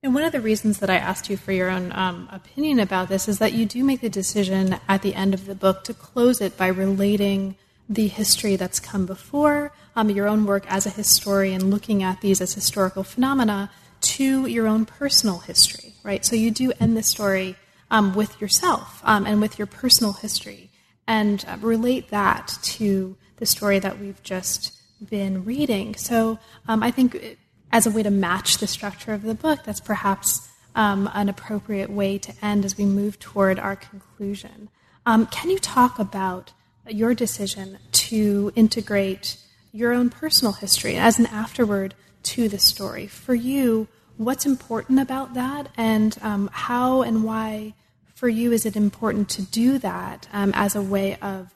And 0.06 0.14
one 0.14 0.24
of 0.24 0.32
the 0.32 0.40
reasons 0.40 0.78
that 0.80 0.90
I 0.92 0.98
asked 0.98 1.32
you 1.32 1.36
for 1.36 1.52
your 1.52 1.68
own 1.68 1.92
um, 1.94 2.30
opinion 2.32 2.80
about 2.80 3.10
this 3.10 3.28
is 3.28 3.40
that 3.40 3.54
you 3.54 3.66
do 3.66 3.84
make 3.84 4.02
the 4.02 4.10
decision 4.10 4.78
at 4.88 5.02
the 5.02 5.16
end 5.16 5.34
of 5.34 5.48
the 5.48 5.56
book 5.56 5.84
to 5.86 5.96
close 5.96 6.42
it 6.42 6.56
by 6.56 6.68
relating 6.68 7.56
the 7.90 8.08
history 8.08 8.56
that's 8.56 8.80
come 8.80 9.08
before, 9.08 9.72
um, 9.96 10.12
your 10.12 10.28
own 10.28 10.46
work 10.46 10.64
as 10.70 10.86
a 10.86 10.92
historian, 10.92 11.72
looking 11.72 12.04
at 12.04 12.22
these 12.22 12.40
as 12.40 12.54
historical 12.54 13.04
phenomena, 13.04 13.72
to 14.02 14.46
your 14.46 14.68
own 14.68 14.86
personal 14.86 15.40
history, 15.40 15.96
right? 16.04 16.24
So 16.24 16.36
you 16.36 16.52
do 16.52 16.72
end 16.80 16.96
the 16.96 17.02
story 17.02 17.56
um, 17.90 18.14
with 18.14 18.40
yourself 18.40 19.02
um, 19.06 19.26
and 19.26 19.42
with 19.42 19.58
your 19.58 19.66
personal 19.66 20.14
history 20.14 20.70
and 21.08 21.44
uh, 21.48 21.58
relate 21.62 22.10
that 22.10 22.56
to 22.62 23.18
the 23.38 23.48
story 23.48 23.80
that 23.80 24.00
we've 24.00 24.22
just 24.22 24.72
been 25.10 25.44
reading. 25.46 25.96
So 25.96 26.38
um, 26.68 26.84
I 26.84 26.92
think 26.92 27.40
as 27.76 27.86
a 27.86 27.92
way 27.92 28.02
to 28.02 28.10
match 28.10 28.60
the 28.60 28.68
structure 28.68 29.12
of 29.12 29.24
the 29.24 29.36
book, 29.36 29.60
that's 29.66 29.82
perhaps 29.82 30.48
um, 30.76 31.10
an 31.14 31.28
appropriate 31.28 31.90
way 31.90 32.18
to 32.18 32.34
end 32.42 32.64
as 32.64 32.78
we 32.78 32.86
move 32.86 33.20
toward 33.20 33.60
our 33.60 33.76
conclusion. 33.76 34.70
Um, 35.06 35.28
can 35.28 35.50
you 35.50 35.60
talk 35.60 36.00
about 36.00 36.54
your 36.88 37.14
decision 37.14 37.78
to 37.92 38.54
integrate 38.56 39.36
your 39.74 39.92
own 39.92 40.10
personal 40.10 40.54
history 40.54 40.96
as 40.96 41.20
an 41.20 41.26
afterword 41.26 41.96
to 42.24 42.48
the 42.48 42.60
story? 42.60 43.08
For 43.08 43.36
you, 43.36 43.90
what's 44.16 44.46
important 44.46 45.02
about 45.02 45.34
that, 45.34 45.68
and 45.76 46.18
um, 46.22 46.50
how 46.54 47.02
and 47.02 47.26
why, 47.26 47.74
for 48.14 48.30
you, 48.30 48.54
is 48.54 48.66
it 48.66 48.78
important 48.78 49.28
to 49.32 49.42
do 49.42 49.80
that 49.80 50.30
um, 50.32 50.54
as 50.56 50.78
a 50.78 50.82
way 50.82 51.18
of 51.18 51.54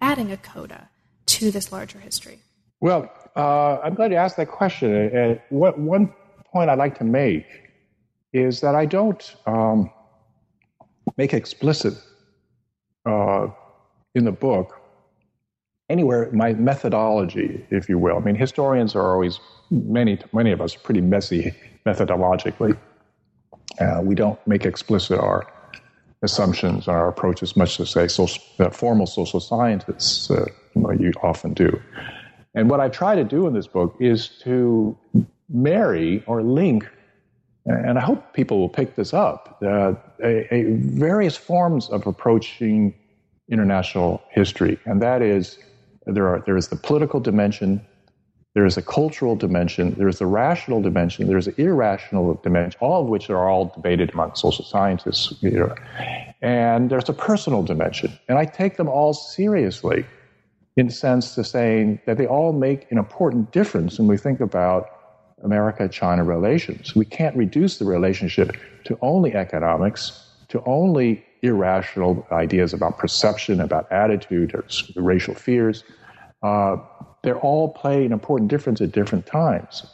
adding 0.00 0.32
a 0.32 0.38
coda 0.38 0.88
to 1.26 1.50
this 1.50 1.70
larger 1.70 1.98
history? 1.98 2.38
Well, 2.80 3.10
uh, 3.36 3.78
I'm 3.82 3.94
glad 3.94 4.12
you 4.12 4.16
asked 4.16 4.36
that 4.36 4.48
question. 4.48 5.40
What, 5.50 5.78
one 5.78 6.12
point 6.52 6.70
I'd 6.70 6.78
like 6.78 6.98
to 6.98 7.04
make 7.04 7.46
is 8.32 8.60
that 8.60 8.74
I 8.74 8.86
don't 8.86 9.36
um, 9.46 9.90
make 11.16 11.32
explicit 11.32 11.94
uh, 13.06 13.48
in 14.14 14.24
the 14.24 14.32
book 14.32 14.80
anywhere 15.88 16.30
my 16.32 16.52
methodology, 16.54 17.66
if 17.70 17.88
you 17.88 17.98
will. 17.98 18.16
I 18.16 18.20
mean, 18.20 18.34
historians 18.34 18.94
are 18.94 19.12
always 19.12 19.40
many 19.70 20.18
many 20.32 20.52
of 20.52 20.60
us 20.60 20.76
are 20.76 20.80
pretty 20.80 21.00
messy 21.00 21.54
methodologically. 21.86 22.76
Uh, 23.80 24.00
we 24.02 24.14
don't 24.14 24.38
make 24.46 24.64
explicit 24.64 25.18
our 25.18 25.46
assumptions 26.22 26.88
and 26.88 26.96
our 26.96 27.08
approaches, 27.08 27.56
much 27.56 27.76
to 27.76 27.86
say 27.86 28.08
social, 28.08 28.42
uh, 28.58 28.70
formal 28.70 29.06
social 29.06 29.40
scientists 29.40 30.30
uh, 30.30 30.46
you, 30.74 30.82
know, 30.82 30.90
you 30.90 31.12
often 31.22 31.54
do. 31.54 31.80
And 32.54 32.70
what 32.70 32.80
I 32.80 32.88
try 32.88 33.14
to 33.14 33.24
do 33.24 33.46
in 33.46 33.54
this 33.54 33.66
book 33.66 33.96
is 34.00 34.28
to 34.42 34.96
marry 35.48 36.22
or 36.26 36.42
link, 36.42 36.88
and 37.66 37.98
I 37.98 38.00
hope 38.00 38.32
people 38.32 38.58
will 38.58 38.68
pick 38.68 38.96
this 38.96 39.12
up, 39.12 39.58
uh, 39.62 39.94
a, 40.22 40.54
a 40.54 40.64
various 40.76 41.36
forms 41.36 41.88
of 41.90 42.06
approaching 42.06 42.94
international 43.50 44.22
history. 44.30 44.78
And 44.86 45.00
that 45.02 45.22
is 45.22 45.58
there, 46.06 46.28
are, 46.28 46.42
there 46.46 46.56
is 46.56 46.68
the 46.68 46.76
political 46.76 47.20
dimension, 47.20 47.84
there 48.54 48.64
is 48.64 48.76
a 48.76 48.82
cultural 48.82 49.36
dimension, 49.36 49.94
there 49.94 50.08
is 50.08 50.20
a 50.20 50.26
rational 50.26 50.80
dimension, 50.80 51.26
there 51.26 51.36
is 51.36 51.46
an 51.46 51.54
irrational 51.58 52.40
dimension, 52.42 52.78
all 52.80 53.02
of 53.02 53.08
which 53.08 53.30
are 53.30 53.48
all 53.48 53.66
debated 53.66 54.12
among 54.14 54.34
social 54.34 54.64
scientists. 54.64 55.34
You 55.42 55.50
know. 55.50 55.74
And 56.40 56.90
there's 56.90 57.08
a 57.08 57.12
personal 57.12 57.62
dimension. 57.62 58.18
And 58.28 58.38
I 58.38 58.46
take 58.46 58.76
them 58.76 58.88
all 58.88 59.12
seriously 59.12 60.06
in 60.78 60.86
the 60.86 60.92
sense 60.92 61.34
to 61.34 61.42
saying 61.42 62.00
that 62.06 62.18
they 62.18 62.26
all 62.26 62.52
make 62.52 62.90
an 62.92 62.98
important 62.98 63.50
difference 63.50 63.98
when 63.98 64.06
we 64.06 64.16
think 64.16 64.40
about 64.40 64.88
America 65.42 65.88
China 65.88 66.22
relations. 66.22 66.94
We 66.94 67.04
can't 67.04 67.36
reduce 67.36 67.78
the 67.78 67.84
relationship 67.84 68.56
to 68.84 68.96
only 69.02 69.34
economics 69.34 70.24
to 70.48 70.62
only 70.66 71.24
irrational 71.42 72.26
ideas 72.32 72.72
about 72.72 72.96
perception, 72.96 73.60
about 73.60 73.90
attitude, 73.92 74.54
or 74.54 74.64
racial 74.96 75.34
fears. 75.34 75.84
Uh, 76.42 76.76
they're 77.22 77.38
all 77.40 77.70
play 77.70 78.06
an 78.06 78.12
important 78.12 78.48
difference 78.48 78.80
at 78.80 78.92
different 78.92 79.26
times. 79.26 79.84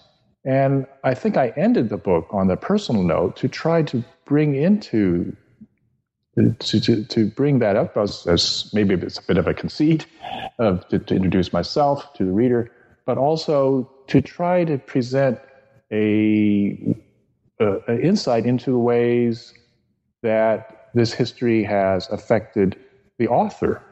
And 0.45 0.87
I 1.03 1.15
think 1.15 1.39
I 1.39 1.49
ended 1.57 1.89
the 1.89 1.97
book 1.97 2.27
on 2.31 2.47
the 2.49 2.57
personal 2.57 3.03
note 3.03 3.37
to 3.37 3.49
try 3.49 3.83
to 3.85 4.05
bring 4.27 4.55
into 4.55 5.35
to, 6.37 6.81
to, 6.81 7.05
to 7.05 7.27
bring 7.27 7.61
that 7.61 7.77
up 7.77 7.97
as, 7.97 8.27
as 8.27 8.71
maybe 8.73 8.95
it's 8.95 9.19
a 9.19 9.23
bit 9.23 9.39
of 9.39 9.47
a 9.47 9.55
conceit 9.55 10.07
of, 10.59 10.87
to, 10.89 10.99
to 10.99 11.15
introduce 11.15 11.53
myself 11.53 12.13
to 12.15 12.25
the 12.25 12.33
reader, 12.33 12.71
but 13.07 13.19
also 13.19 13.91
to 14.09 14.21
try 14.21 14.65
to 14.65 14.79
present 14.79 15.39
a, 15.93 16.97
a, 17.61 17.77
a 17.89 18.01
insight 18.01 18.47
into 18.47 18.71
the 18.71 18.79
ways 18.79 19.55
that 20.23 20.91
this 20.95 21.13
history 21.13 21.63
has 21.63 22.09
affected 22.09 22.77
the 23.19 23.29
author 23.29 23.83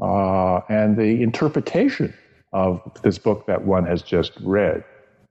uh, 0.00 0.60
and 0.68 0.96
the 0.96 1.22
interpretation 1.22 2.14
of 2.52 2.80
this 3.02 3.18
book 3.18 3.46
that 3.46 3.64
one 3.64 3.84
has 3.84 4.02
just 4.02 4.32
read. 4.40 4.84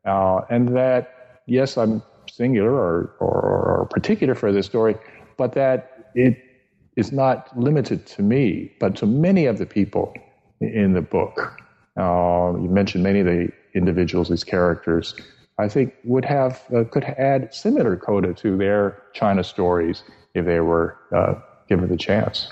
Uh, 0.05 0.41
and 0.49 0.75
that, 0.75 1.41
yes, 1.47 1.77
I'm 1.77 2.03
singular 2.31 2.71
or, 2.71 3.15
or, 3.19 3.79
or 3.79 3.87
particular 3.89 4.35
for 4.35 4.51
this 4.51 4.65
story, 4.65 4.95
but 5.37 5.53
that 5.53 5.94
it 6.15 6.37
is 6.95 7.11
not 7.11 7.57
limited 7.57 8.05
to 8.07 8.21
me, 8.21 8.71
but 8.79 8.95
to 8.97 9.05
many 9.05 9.45
of 9.45 9.57
the 9.57 9.65
people 9.65 10.13
in 10.61 10.93
the 10.93 11.01
book. 11.01 11.61
Uh, 11.97 12.53
you 12.61 12.69
mentioned 12.69 13.03
many 13.03 13.19
of 13.19 13.25
the 13.25 13.49
individuals, 13.73 14.29
these 14.29 14.43
characters, 14.43 15.13
I 15.57 15.69
think 15.69 15.93
would 16.03 16.25
have 16.25 16.61
uh, 16.75 16.83
could 16.85 17.03
add 17.03 17.53
similar 17.53 17.95
coda 17.95 18.33
to 18.33 18.57
their 18.57 19.01
China 19.13 19.43
stories 19.43 20.03
if 20.33 20.45
they 20.45 20.59
were 20.59 20.97
uh, 21.15 21.35
given 21.69 21.87
the 21.89 21.97
chance. 21.97 22.51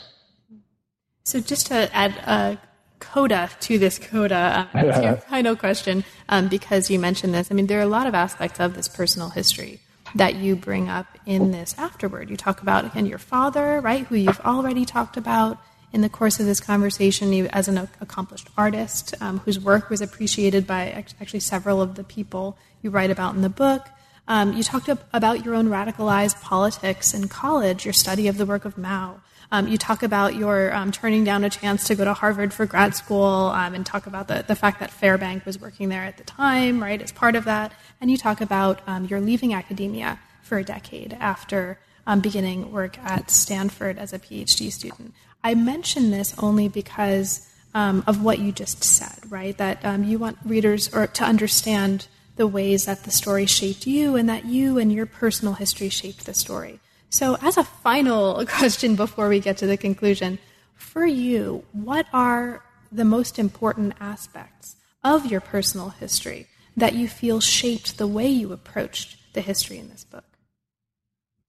So, 1.26 1.40
just 1.40 1.68
to 1.68 1.94
add 1.94 2.12
a 2.26 2.58
coda 3.00 3.50
to 3.62 3.78
this 3.78 4.00
coda, 4.00 4.70
uh, 4.74 4.82
to 4.94 5.04
your 5.04 5.18
final 5.18 5.56
question, 5.56 6.06
um, 6.30 6.48
because 6.48 6.90
you 6.90 7.00
mentioned 7.00 7.34
this, 7.34 7.52
I 7.52 7.56
mean, 7.56 7.68
there 7.68 7.80
are 7.80 7.84
a 7.84 7.88
lot 7.88 8.08
of 8.08 8.16
aspects 8.16 8.60
of 8.60 8.76
this 8.76 8.88
personal 8.88 9.30
history 9.30 9.80
that 10.16 10.36
you 10.36 10.56
bring 10.56 10.90
up 10.90 11.08
in 11.26 11.52
this 11.52 11.76
afterword. 11.78 12.30
You 12.30 12.38
talk 12.38 12.62
about, 12.62 12.86
again, 12.86 13.06
your 13.06 13.18
father, 13.18 13.82
right, 13.82 14.06
who 14.06 14.16
you've 14.16 14.40
already 14.42 14.86
talked 14.86 15.18
about 15.18 15.58
in 15.92 16.02
the 16.02 16.10
course 16.10 16.40
of 16.40 16.46
this 16.46 16.60
conversation 16.60 17.32
You, 17.34 17.48
as 17.48 17.68
an 17.68 17.78
accomplished 18.02 18.50
artist 18.58 19.14
um, 19.22 19.40
whose 19.40 19.60
work 19.60 19.90
was 19.90 20.02
appreciated 20.02 20.66
by 20.66 20.90
actually 20.90 21.40
several 21.40 21.82
of 21.82 21.96
the 21.96 22.04
people 22.04 22.58
you 22.82 22.90
write 22.90 23.12
about 23.12 23.36
in 23.36 23.42
the 23.42 23.50
book. 23.50 23.88
Um, 24.28 24.54
you 24.54 24.64
talked 24.64 24.90
about 24.90 25.46
your 25.46 25.54
own 25.54 25.68
radicalized 25.68 26.42
politics 26.42 27.14
in 27.14 27.28
college, 27.28 27.86
your 27.86 27.94
study 27.94 28.28
of 28.28 28.38
the 28.38 28.46
work 28.46 28.66
of 28.66 28.78
Mao. 28.78 29.22
Um, 29.54 29.68
you 29.68 29.78
talk 29.78 30.02
about 30.02 30.34
your 30.34 30.74
um, 30.74 30.92
turning 30.92 31.24
down 31.24 31.44
a 31.44 31.50
chance 31.50 31.84
to 31.84 31.94
go 31.94 32.04
to 32.04 32.14
Harvard 32.16 32.52
for 32.52 32.66
grad 32.66 32.96
school 32.96 33.52
um, 33.54 33.76
and 33.76 33.86
talk 33.86 34.08
about 34.08 34.28
the, 34.28 34.44
the 34.48 34.56
fact 34.56 34.80
that 34.80 34.90
Fairbank 34.90 35.46
was 35.46 35.62
working 35.62 35.90
there 35.90 36.02
at 36.02 36.18
the 36.18 36.24
time, 36.24 36.82
right, 36.82 37.00
as 37.00 37.12
part 37.12 37.36
of 37.36 37.46
that. 37.46 37.72
And 38.02 38.10
you 38.10 38.18
talk 38.18 38.42
about 38.42 38.82
um, 38.88 39.06
your 39.06 39.22
leaving 39.22 39.54
academia 39.54 40.20
for 40.42 40.58
a 40.58 40.64
decade 40.64 41.16
after 41.20 41.78
um, 42.08 42.20
beginning 42.20 42.72
work 42.72 42.98
at 42.98 43.30
Stanford 43.30 44.00
as 44.00 44.12
a 44.12 44.18
PhD 44.18 44.72
student. 44.72 45.14
I 45.44 45.54
mention 45.54 46.10
this 46.10 46.34
only 46.40 46.68
because 46.68 47.48
um, 47.76 48.04
of 48.08 48.24
what 48.24 48.40
you 48.40 48.52
just 48.52 48.84
said, 48.84 49.20
right? 49.32 49.56
That 49.60 49.84
you 50.04 50.18
want 50.18 50.40
readers 50.44 50.92
or 50.92 51.06
to 51.06 51.24
understand 51.24 52.08
the 52.38 52.48
ways 52.48 52.86
that 52.86 53.04
the 53.04 53.12
story 53.12 53.46
shaped 53.46 53.86
you 53.86 54.16
and 54.16 54.28
that 54.28 54.46
you 54.46 54.80
and 54.80 54.92
your 54.92 55.06
personal 55.06 55.54
history 55.54 55.90
shaped 55.90 56.26
the 56.26 56.34
story. 56.34 56.80
So, 57.14 57.38
as 57.44 57.58
a 57.58 57.64
final 57.64 58.44
question 58.48 58.96
before 58.96 59.30
we 59.30 59.40
get 59.40 59.58
to 59.58 59.68
the 59.68 59.78
conclusion, 59.78 60.40
for 60.74 61.06
you, 61.06 61.64
what 61.72 62.08
are 62.12 62.64
the 62.92 63.06
most 63.06 63.38
important 63.38 63.94
aspects 64.00 64.76
of 65.04 65.28
your 65.28 65.40
personal 65.40 65.90
history 65.90 66.48
that 66.76 66.96
you 66.96 67.08
feel 67.08 67.40
shaped 67.40 68.00
the 68.00 68.08
way 68.08 68.28
you 68.28 68.52
approached 68.52 69.18
the 69.34 69.42
history 69.42 69.78
in 69.78 69.90
this 69.90 70.04
book? 70.04 70.24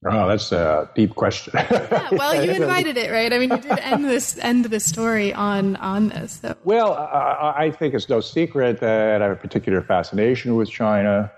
Oh, 0.07 0.29
that's 0.29 0.53
a 0.53 0.91
deep 0.95 1.15
question. 1.15 1.55
yeah, 1.55 2.11
well, 2.13 2.45
you 2.45 2.53
invited 2.63 2.99
it, 2.99 3.11
right? 3.11 3.33
I 3.33 3.39
mean, 3.39 3.51
you 3.51 3.57
did 3.57 3.79
end 3.79 4.05
this 4.05 4.39
end 4.39 4.67
the 4.67 4.81
story 4.81 5.33
on 5.33 5.77
on 5.77 6.11
this. 6.11 6.41
So. 6.41 6.57
Well, 6.65 6.93
I, 6.93 7.55
I 7.57 7.71
think 7.71 7.95
it's 7.95 8.11
no 8.11 8.21
secret 8.21 8.81
that 8.81 9.23
I 9.23 9.25
have 9.25 9.39
a 9.39 9.41
particular 9.41 9.81
fascination 9.81 10.57
with 10.57 10.69
China. 10.69 11.33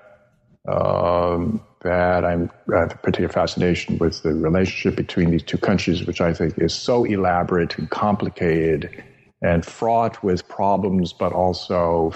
Um, 0.66 1.60
that 1.86 2.24
I'm, 2.24 2.50
I 2.74 2.80
have 2.80 2.92
a 2.92 2.96
particular 2.96 3.28
fascination 3.28 3.98
with 3.98 4.22
the 4.22 4.34
relationship 4.34 4.96
between 4.96 5.30
these 5.30 5.44
two 5.44 5.58
countries, 5.58 6.04
which 6.04 6.20
I 6.20 6.34
think 6.34 6.58
is 6.58 6.74
so 6.74 7.04
elaborate 7.04 7.78
and 7.78 7.88
complicated 7.88 9.04
and 9.40 9.64
fraught 9.64 10.22
with 10.24 10.48
problems, 10.48 11.12
but 11.12 11.32
also 11.32 12.12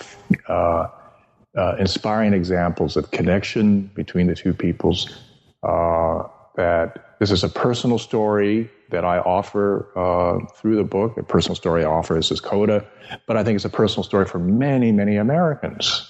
uh, 0.48 0.88
uh, 1.56 1.76
inspiring 1.78 2.32
examples 2.34 2.96
of 2.96 3.12
connection 3.12 3.90
between 3.94 4.26
the 4.26 4.34
two 4.34 4.52
peoples. 4.52 5.08
Uh, 5.62 6.24
that 6.56 7.16
this 7.20 7.30
is 7.30 7.44
a 7.44 7.48
personal 7.48 7.98
story 7.98 8.68
that 8.90 9.04
I 9.04 9.18
offer 9.18 9.86
uh, 9.96 10.44
through 10.56 10.76
the 10.76 10.84
book, 10.84 11.16
a 11.16 11.22
personal 11.22 11.54
story 11.54 11.84
I 11.84 11.88
offer. 11.88 12.18
Is 12.18 12.40
Coda, 12.40 12.84
but 13.28 13.36
I 13.36 13.44
think 13.44 13.54
it's 13.54 13.64
a 13.64 13.70
personal 13.70 14.02
story 14.02 14.26
for 14.26 14.40
many, 14.40 14.90
many 14.90 15.16
Americans. 15.16 16.06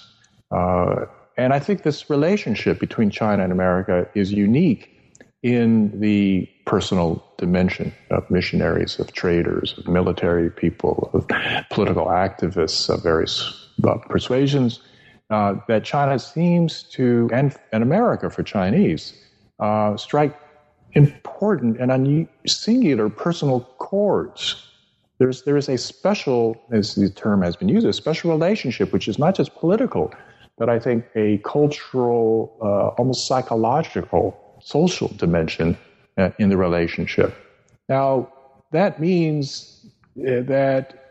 And 1.37 1.53
I 1.53 1.59
think 1.59 1.83
this 1.83 2.09
relationship 2.09 2.79
between 2.79 3.09
China 3.09 3.43
and 3.43 3.51
America 3.51 4.07
is 4.15 4.31
unique 4.31 4.89
in 5.43 5.99
the 5.99 6.47
personal 6.65 7.25
dimension 7.37 7.93
of 8.11 8.29
missionaries, 8.29 8.99
of 8.99 9.11
traders, 9.13 9.75
of 9.77 9.87
military 9.87 10.49
people, 10.51 11.09
of 11.13 11.27
political 11.69 12.05
activists 12.05 12.89
of 12.89 13.01
various 13.01 13.69
uh, 13.83 13.97
persuasions. 14.09 14.81
Uh, 15.31 15.55
that 15.69 15.85
China 15.85 16.19
seems 16.19 16.83
to, 16.83 17.29
and, 17.31 17.55
and 17.71 17.83
America 17.83 18.29
for 18.29 18.43
Chinese, 18.43 19.13
uh, 19.61 19.95
strike 19.95 20.37
important 20.91 21.79
and 21.79 21.89
un- 21.89 22.27
singular 22.45 23.07
personal 23.09 23.61
chords. 23.77 24.67
There's, 25.19 25.43
there 25.43 25.55
is 25.55 25.69
a 25.69 25.77
special, 25.77 26.61
as 26.71 26.95
the 26.95 27.09
term 27.09 27.43
has 27.43 27.55
been 27.55 27.69
used, 27.69 27.87
a 27.87 27.93
special 27.93 28.29
relationship, 28.29 28.91
which 28.91 29.07
is 29.07 29.17
not 29.17 29.35
just 29.35 29.55
political, 29.55 30.13
but 30.57 30.69
I 30.69 30.79
think 30.79 31.05
a 31.15 31.37
cultural, 31.39 32.57
uh, 32.61 32.99
almost 32.99 33.27
psychological, 33.27 34.37
social 34.61 35.07
dimension 35.09 35.77
uh, 36.17 36.29
in 36.37 36.49
the 36.49 36.57
relationship. 36.57 37.35
Now, 37.89 38.31
that 38.71 38.99
means 38.99 39.85
uh, 40.19 40.41
that 40.41 41.01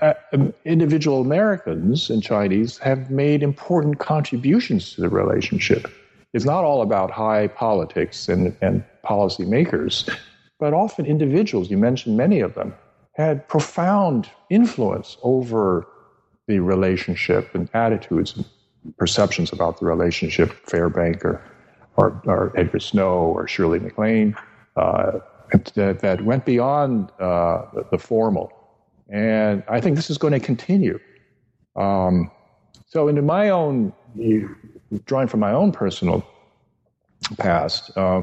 uh, 0.00 0.14
um, 0.32 0.52
individual 0.64 1.20
Americans 1.20 2.10
and 2.10 2.22
Chinese 2.22 2.78
have 2.78 3.10
made 3.10 3.42
important 3.42 3.98
contributions 3.98 4.94
to 4.94 5.00
the 5.00 5.08
relationship. 5.08 5.90
It's 6.32 6.44
not 6.44 6.64
all 6.64 6.82
about 6.82 7.10
high 7.10 7.46
politics 7.46 8.28
and, 8.28 8.56
and 8.60 8.84
policymakers, 9.04 10.12
but 10.58 10.74
often 10.74 11.06
individuals, 11.06 11.70
you 11.70 11.78
mentioned 11.78 12.16
many 12.16 12.40
of 12.40 12.54
them, 12.54 12.74
had 13.12 13.46
profound 13.48 14.28
influence 14.50 15.16
over 15.22 15.86
the 16.48 16.58
relationship 16.58 17.54
and 17.54 17.68
attitudes 17.72 18.34
perceptions 18.96 19.52
about 19.52 19.80
the 19.80 19.86
relationship, 19.86 20.50
Fairbank 20.66 21.24
or, 21.24 21.42
or, 21.96 22.20
or 22.26 22.52
Edgar 22.56 22.80
Snow 22.80 23.14
or 23.14 23.46
Shirley 23.48 23.78
MacLaine, 23.78 24.36
uh, 24.76 25.18
that, 25.74 26.00
that, 26.00 26.24
went 26.24 26.44
beyond 26.44 27.10
uh, 27.20 27.62
the, 27.90 27.98
formal. 27.98 28.52
And 29.08 29.62
I 29.68 29.80
think 29.80 29.96
this 29.96 30.10
is 30.10 30.18
going 30.18 30.32
to 30.32 30.40
continue. 30.40 30.98
Um, 31.76 32.30
so, 32.86 33.08
into 33.08 33.22
my 33.22 33.50
own, 33.50 33.92
drawing 35.04 35.28
from 35.28 35.40
my 35.40 35.52
own 35.52 35.72
personal 35.72 36.26
past, 37.38 37.96
uh, 37.96 38.22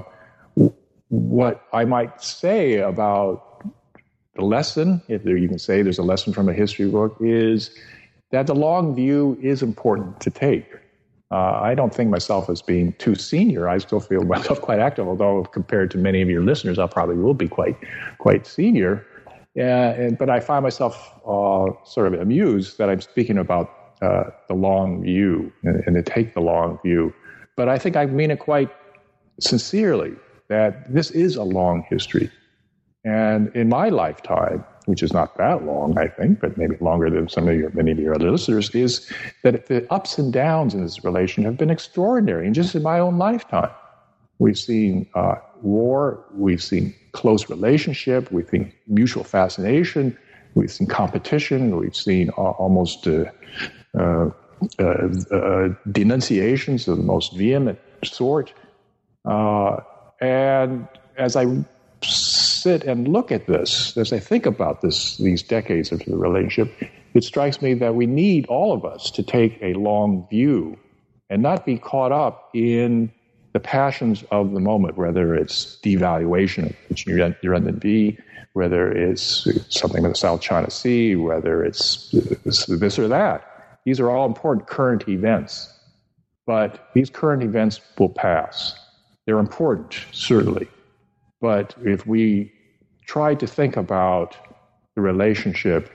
what 1.10 1.68
I 1.74 1.86
might 1.86 2.22
say 2.22 2.78
about 2.78 3.64
the 4.36 4.44
lesson, 4.44 5.02
if 5.08 5.26
you 5.26 5.48
can 5.48 5.60
say 5.60 5.82
there's 5.82 6.00
a 6.00 6.04
lesson 6.04 6.34
from 6.34 6.48
a 6.48 6.54
history 6.54 6.90
book, 6.90 7.18
is 7.20 7.72
that 8.32 8.48
the 8.48 8.56
long 8.56 8.96
view 8.96 9.38
is 9.42 9.62
important 9.62 10.20
to 10.22 10.30
take. 10.30 10.68
Uh, 11.32 11.60
I 11.62 11.76
don't 11.76 11.94
think 11.94 12.10
myself 12.10 12.50
as 12.50 12.62
being 12.62 12.94
too 12.94 13.16
senior. 13.16 13.70
I 13.70 13.78
still 13.78 14.00
feel 14.00 14.24
myself 14.36 14.62
quite 14.62 14.80
active, 14.80 15.08
although 15.08 15.44
compared 15.44 15.92
to 15.92 15.98
many 15.98 16.22
of 16.22 16.30
your 16.30 16.44
listeners, 16.44 16.80
I 16.80 16.88
probably 16.88 17.16
will 17.16 17.34
be 17.34 17.48
quite 17.48 17.78
quite 18.18 18.46
senior. 18.46 19.06
Yeah, 19.54 19.90
and, 19.92 20.18
but 20.18 20.30
I 20.30 20.40
find 20.40 20.64
myself 20.64 21.12
uh, 21.28 21.72
sort 21.84 22.14
of 22.14 22.20
amused 22.20 22.78
that 22.78 22.90
I'm 22.90 23.02
speaking 23.02 23.38
about 23.38 23.70
uh, 24.02 24.24
the 24.48 24.54
long 24.54 25.04
view 25.04 25.52
and, 25.64 25.84
and 25.86 25.96
to 25.96 26.04
take 26.04 26.34
the 26.34 26.40
long 26.40 26.80
view. 26.84 27.14
But 27.58 27.68
I 27.68 27.78
think 27.78 27.96
I 27.96 28.06
mean 28.06 28.32
it 28.32 28.40
quite 28.40 28.70
sincerely 29.40 30.14
that 30.48 30.94
this 30.94 31.12
is 31.12 31.36
a 31.36 31.44
long 31.44 31.86
history. 31.90 32.32
And 33.04 33.54
in 33.56 33.70
my 33.70 33.90
lifetime, 33.90 34.64
which 34.86 35.04
is 35.04 35.14
not 35.14 35.38
that 35.38 35.64
long, 35.64 35.98
I 35.98 36.08
think, 36.08 36.40
but 36.40 36.58
maybe 36.58 36.76
longer 36.82 37.10
than 37.10 37.30
some 37.30 37.48
of 37.48 37.56
your, 37.56 37.70
many 37.72 37.92
of 37.92 38.00
your 38.00 38.16
other 38.16 38.32
listeners, 38.32 38.74
is 38.74 39.12
that 39.44 39.68
the 39.68 39.92
ups 39.92 40.18
and 40.18 40.34
downs 40.34 40.74
in 40.74 40.82
this 40.84 41.04
relation 41.04 41.44
have 41.44 41.58
been 41.58 41.70
extraordinary. 41.70 42.46
And 42.46 42.56
just 42.56 42.76
in 42.76 42.84
my 42.84 43.00
own 43.00 43.18
lifetime, 43.18 43.70
we've 44.40 44.58
seen 44.58 45.08
uh, 45.14 45.36
war, 45.62 46.24
we've 46.34 46.64
seen 46.64 46.94
close 47.12 47.50
relationship, 47.50 48.32
we've 48.32 48.50
seen 48.50 48.74
mutual 48.88 49.24
fascination, 49.24 50.18
we've 50.56 50.72
seen 50.72 50.88
competition, 50.88 51.78
we've 51.78 51.96
seen 51.96 52.30
almost 52.32 53.08
uh, 53.08 53.26
uh, 53.98 54.30
uh, 54.80 54.84
uh, 54.84 55.70
denunciations 55.92 56.88
of 56.88 56.98
the 56.98 57.04
most 57.04 57.36
vehement 57.36 57.80
sort. 58.04 58.54
Uh, 59.26 59.78
and 60.22 60.88
as 61.18 61.36
I 61.36 61.46
sit 62.62 62.84
and 62.84 63.08
look 63.08 63.32
at 63.32 63.48
this, 63.48 63.98
as 63.98 64.14
I 64.14 64.20
think 64.20 64.46
about 64.46 64.82
this, 64.82 65.18
these 65.18 65.42
decades 65.42 65.92
of 65.92 66.00
the 66.06 66.16
relationship, 66.16 66.72
it 67.14 67.24
strikes 67.24 67.62
me 67.62 67.74
that 67.76 67.96
we 67.96 68.06
need 68.06 68.46
all 68.48 68.74
of 68.74 68.86
us 68.86 69.10
to 69.12 69.24
take 69.24 69.58
a 69.62 69.74
long 69.74 70.28
view 70.30 70.78
and 71.30 71.42
not 71.42 71.66
be 71.66 71.78
caught 71.78 72.12
up 72.12 72.50
in 72.54 73.12
the 73.54 73.60
passions 73.60 74.24
of 74.32 74.52
the 74.52 74.60
moment, 74.60 74.98
whether 74.98 75.36
it's 75.36 75.78
devaluation 75.84 76.70
of 76.90 77.36
the 77.42 77.48
renminbi, 77.48 78.18
whether 78.54 78.92
it's 78.92 79.48
something 79.70 80.04
in 80.04 80.10
the 80.10 80.16
South 80.16 80.42
China 80.42 80.70
Sea, 80.70 81.16
whether 81.16 81.64
it's 81.64 82.10
this 82.44 83.00
or 83.00 83.08
that. 83.08 83.80
These 83.86 84.00
are 84.00 84.10
all 84.10 84.26
important 84.26 84.68
current 84.68 85.08
events. 85.08 85.68
But 86.46 86.90
these 86.94 87.10
current 87.10 87.44
events 87.44 87.80
will 87.98 88.10
pass. 88.10 88.76
They're 89.26 89.40
important, 89.40 90.06
certainly. 90.12 90.68
But 91.42 91.76
if 91.84 92.06
we 92.06 92.54
try 93.06 93.36
to 93.36 93.48
think 93.48 93.76
about 93.76 94.38
the 94.96 95.02
relationship 95.02 95.90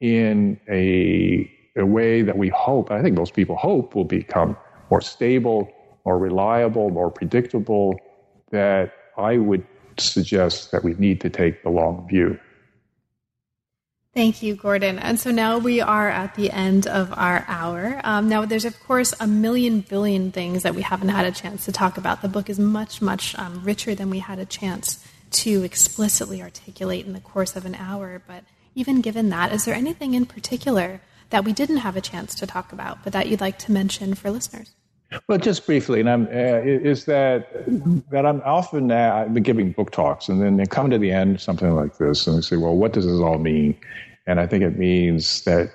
in 0.00 0.58
a, 0.68 1.50
a 1.76 1.84
way 1.84 2.22
that 2.22 2.38
we 2.38 2.48
hope, 2.50 2.90
I 2.90 3.02
think 3.02 3.16
most 3.16 3.34
people 3.34 3.56
hope, 3.56 3.94
will 3.94 4.04
become 4.04 4.56
more 4.90 5.00
stable, 5.00 5.70
more 6.06 6.18
reliable, 6.18 6.90
more 6.90 7.10
predictable, 7.10 7.98
that 8.50 8.92
I 9.18 9.38
would 9.38 9.66
suggest 9.98 10.70
that 10.70 10.84
we 10.84 10.94
need 10.94 11.20
to 11.22 11.30
take 11.30 11.62
the 11.62 11.70
long 11.70 12.06
view. 12.08 12.38
Thank 14.14 14.44
you, 14.44 14.54
Gordon. 14.54 15.00
And 15.00 15.18
so 15.18 15.32
now 15.32 15.58
we 15.58 15.80
are 15.80 16.08
at 16.08 16.36
the 16.36 16.52
end 16.52 16.86
of 16.86 17.12
our 17.12 17.44
hour. 17.48 18.00
Um, 18.04 18.28
now, 18.28 18.44
there's, 18.44 18.64
of 18.64 18.78
course, 18.84 19.12
a 19.18 19.26
million 19.26 19.80
billion 19.80 20.30
things 20.30 20.62
that 20.62 20.76
we 20.76 20.82
haven't 20.82 21.08
had 21.08 21.26
a 21.26 21.32
chance 21.32 21.64
to 21.64 21.72
talk 21.72 21.98
about. 21.98 22.22
The 22.22 22.28
book 22.28 22.48
is 22.48 22.60
much, 22.60 23.02
much 23.02 23.36
um, 23.36 23.64
richer 23.64 23.92
than 23.96 24.10
we 24.10 24.20
had 24.20 24.38
a 24.38 24.46
chance 24.46 25.04
to 25.32 25.64
explicitly 25.64 26.40
articulate 26.40 27.06
in 27.06 27.12
the 27.12 27.18
course 27.18 27.56
of 27.56 27.66
an 27.66 27.74
hour. 27.74 28.22
But 28.24 28.44
even 28.76 29.00
given 29.00 29.30
that, 29.30 29.52
is 29.52 29.64
there 29.64 29.74
anything 29.74 30.14
in 30.14 30.26
particular 30.26 31.00
that 31.30 31.44
we 31.44 31.52
didn't 31.52 31.78
have 31.78 31.96
a 31.96 32.00
chance 32.00 32.36
to 32.36 32.46
talk 32.46 32.72
about, 32.72 33.02
but 33.02 33.12
that 33.14 33.26
you'd 33.26 33.40
like 33.40 33.58
to 33.60 33.72
mention 33.72 34.14
for 34.14 34.30
listeners? 34.30 34.70
Well, 35.28 35.38
just 35.38 35.64
briefly, 35.66 36.00
and 36.00 36.10
I'm, 36.10 36.26
uh, 36.26 36.60
is 36.64 37.04
that 37.04 37.48
that 38.10 38.26
I'm 38.26 38.42
often 38.44 38.90
uh, 38.90 39.24
I've 39.26 39.34
been 39.34 39.42
giving 39.42 39.72
book 39.72 39.90
talks, 39.92 40.28
and 40.28 40.42
then 40.42 40.56
they 40.56 40.66
come 40.66 40.90
to 40.90 40.98
the 40.98 41.12
end, 41.12 41.40
something 41.40 41.74
like 41.74 41.98
this, 41.98 42.26
and 42.26 42.36
they 42.36 42.40
say, 42.40 42.56
"Well, 42.56 42.76
what 42.76 42.92
does 42.92 43.06
this 43.06 43.20
all 43.20 43.38
mean?" 43.38 43.76
And 44.26 44.40
I 44.40 44.46
think 44.46 44.64
it 44.64 44.78
means 44.78 45.44
that 45.44 45.70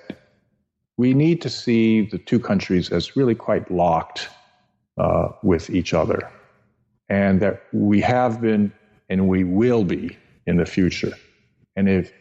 we 0.98 1.14
need 1.14 1.42
to 1.44 1.50
see 1.50 2.02
the 2.02 2.18
two 2.18 2.40
countries 2.40 2.92
as 2.92 3.16
really 3.16 3.36
quite 3.36 3.72
locked 3.72 4.28
uh, 4.98 5.30
with 5.42 5.70
each 5.70 5.94
other, 5.94 6.30
and 7.08 7.40
that 7.40 7.64
we 7.72 8.02
have 8.02 8.42
been 8.42 8.74
and 9.10 9.28
we 9.28 9.44
will 9.44 9.84
be 9.84 10.18
in 10.46 10.58
the 10.58 10.66
future. 10.66 11.14
And 11.76 11.90
if 11.90 12.12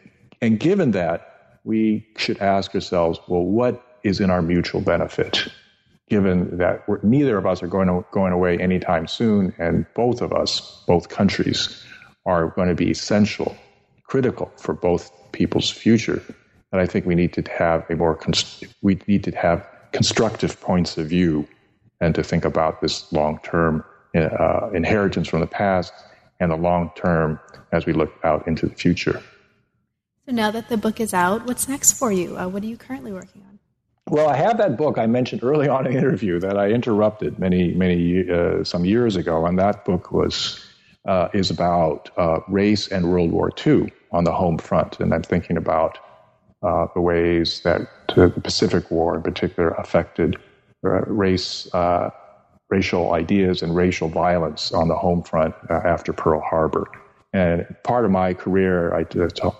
and 0.41 0.61
given 0.61 0.93
that, 0.93 1.61
we 1.65 2.07
should 2.17 2.39
ask 2.39 2.75
ourselves, 2.75 3.19
well, 3.29 3.45
what 3.45 3.99
is 4.05 4.21
in 4.21 4.31
our 4.31 4.43
mutual 4.43 4.81
benefit? 4.81 5.49
Given 6.09 6.59
that 6.59 6.85
neither 7.05 7.37
of 7.37 7.47
us 7.47 7.63
are 7.63 7.67
going, 7.67 7.89
to, 7.89 8.05
going 8.13 8.33
away 8.33 8.59
anytime 8.59 9.07
soon, 9.07 9.55
and 9.59 9.87
both 9.95 10.21
of 10.21 10.33
us, 10.33 10.83
both 10.87 11.09
countries, 11.09 11.85
are 12.27 12.49
going 12.49 12.69
to 12.69 12.75
be 12.75 12.91
essential, 12.91 13.57
critical 14.05 14.51
for 14.57 14.75
both 14.75 15.11
people's 15.33 15.71
future. 15.71 16.23
And 16.73 16.81
I 16.81 16.87
think 16.87 17.07
we 17.07 17.15
need 17.15 17.33
to 17.35 17.43
have 17.57 17.89
a 17.91 17.97
more 17.97 18.19
we 18.83 19.01
need 19.07 19.25
to 19.25 19.31
have 19.33 19.67
constructive 19.93 20.61
points 20.61 20.99
of 20.99 21.07
view, 21.09 21.49
and 22.01 22.15
to 22.15 22.23
think 22.23 22.45
about 22.45 22.81
this 22.81 23.11
long 23.13 23.41
term 23.43 23.85
uh, 24.15 24.71
inheritance 24.73 25.29
from 25.29 25.41
the 25.41 25.47
past 25.47 25.93
and 26.41 26.51
the 26.51 26.57
long 26.57 26.91
term 26.95 27.41
as 27.73 27.87
we 27.87 27.93
look 27.93 28.13
out 28.25 28.47
into 28.47 28.67
the 28.67 28.75
future. 28.75 29.23
So 30.27 30.33
now 30.33 30.51
that 30.51 30.69
the 30.69 30.77
book 30.77 31.01
is 31.01 31.15
out, 31.15 31.47
what's 31.47 31.69
next 31.69 31.95
for 31.95 32.13
you? 32.13 32.37
Uh, 32.37 32.49
what 32.49 32.63
are 32.63 32.67
you 32.67 32.77
currently 32.77 33.13
working 33.13 33.43
on? 33.43 33.48
Well, 34.11 34.29
I 34.29 34.37
have 34.37 34.57
that 34.57 34.79
book 34.79 34.97
I 34.97 35.07
mentioned 35.07 35.45
early 35.45 35.69
on 35.69 35.87
in 35.87 35.93
the 35.93 35.99
interview 35.99 36.41
that 36.41 36.57
I 36.57 36.71
interrupted 36.71 37.39
many, 37.39 37.75
many 37.75 38.29
uh, 38.31 38.65
some 38.65 38.87
years 38.87 39.17
ago, 39.17 39.45
and 39.45 39.59
that 39.59 39.85
book 39.85 40.13
was 40.13 40.65
uh, 41.07 41.29
is 41.35 41.51
about 41.51 42.11
uh, 42.17 42.41
race 42.49 42.89
and 42.89 43.11
World 43.11 43.33
War 43.33 43.51
II 43.67 43.93
on 44.13 44.25
the 44.25 44.33
home 44.33 44.57
front, 44.57 44.99
and 45.01 45.13
I'm 45.13 45.23
thinking 45.23 45.59
about 45.59 45.99
uh, 46.63 46.87
the 46.95 47.01
ways 47.03 47.61
that 47.65 47.83
the 48.15 48.31
Pacific 48.31 48.91
War, 48.91 49.17
in 49.17 49.23
particular, 49.23 49.71
affected 49.73 50.37
uh, 50.85 51.03
race, 51.03 51.73
uh, 51.75 52.11
racial 52.71 53.13
ideas, 53.13 53.63
and 53.63 53.77
racial 53.77 54.09
violence 54.09 54.73
on 54.73 54.89
the 54.89 54.97
home 54.97 55.23
front 55.23 55.55
after 55.71 56.15
Pearl 56.15 56.41
Harbor. 56.41 56.87
And 57.35 57.67
part 57.85 58.07
of 58.07 58.11
my 58.11 58.33
career 58.33 58.95
I, 58.95 59.07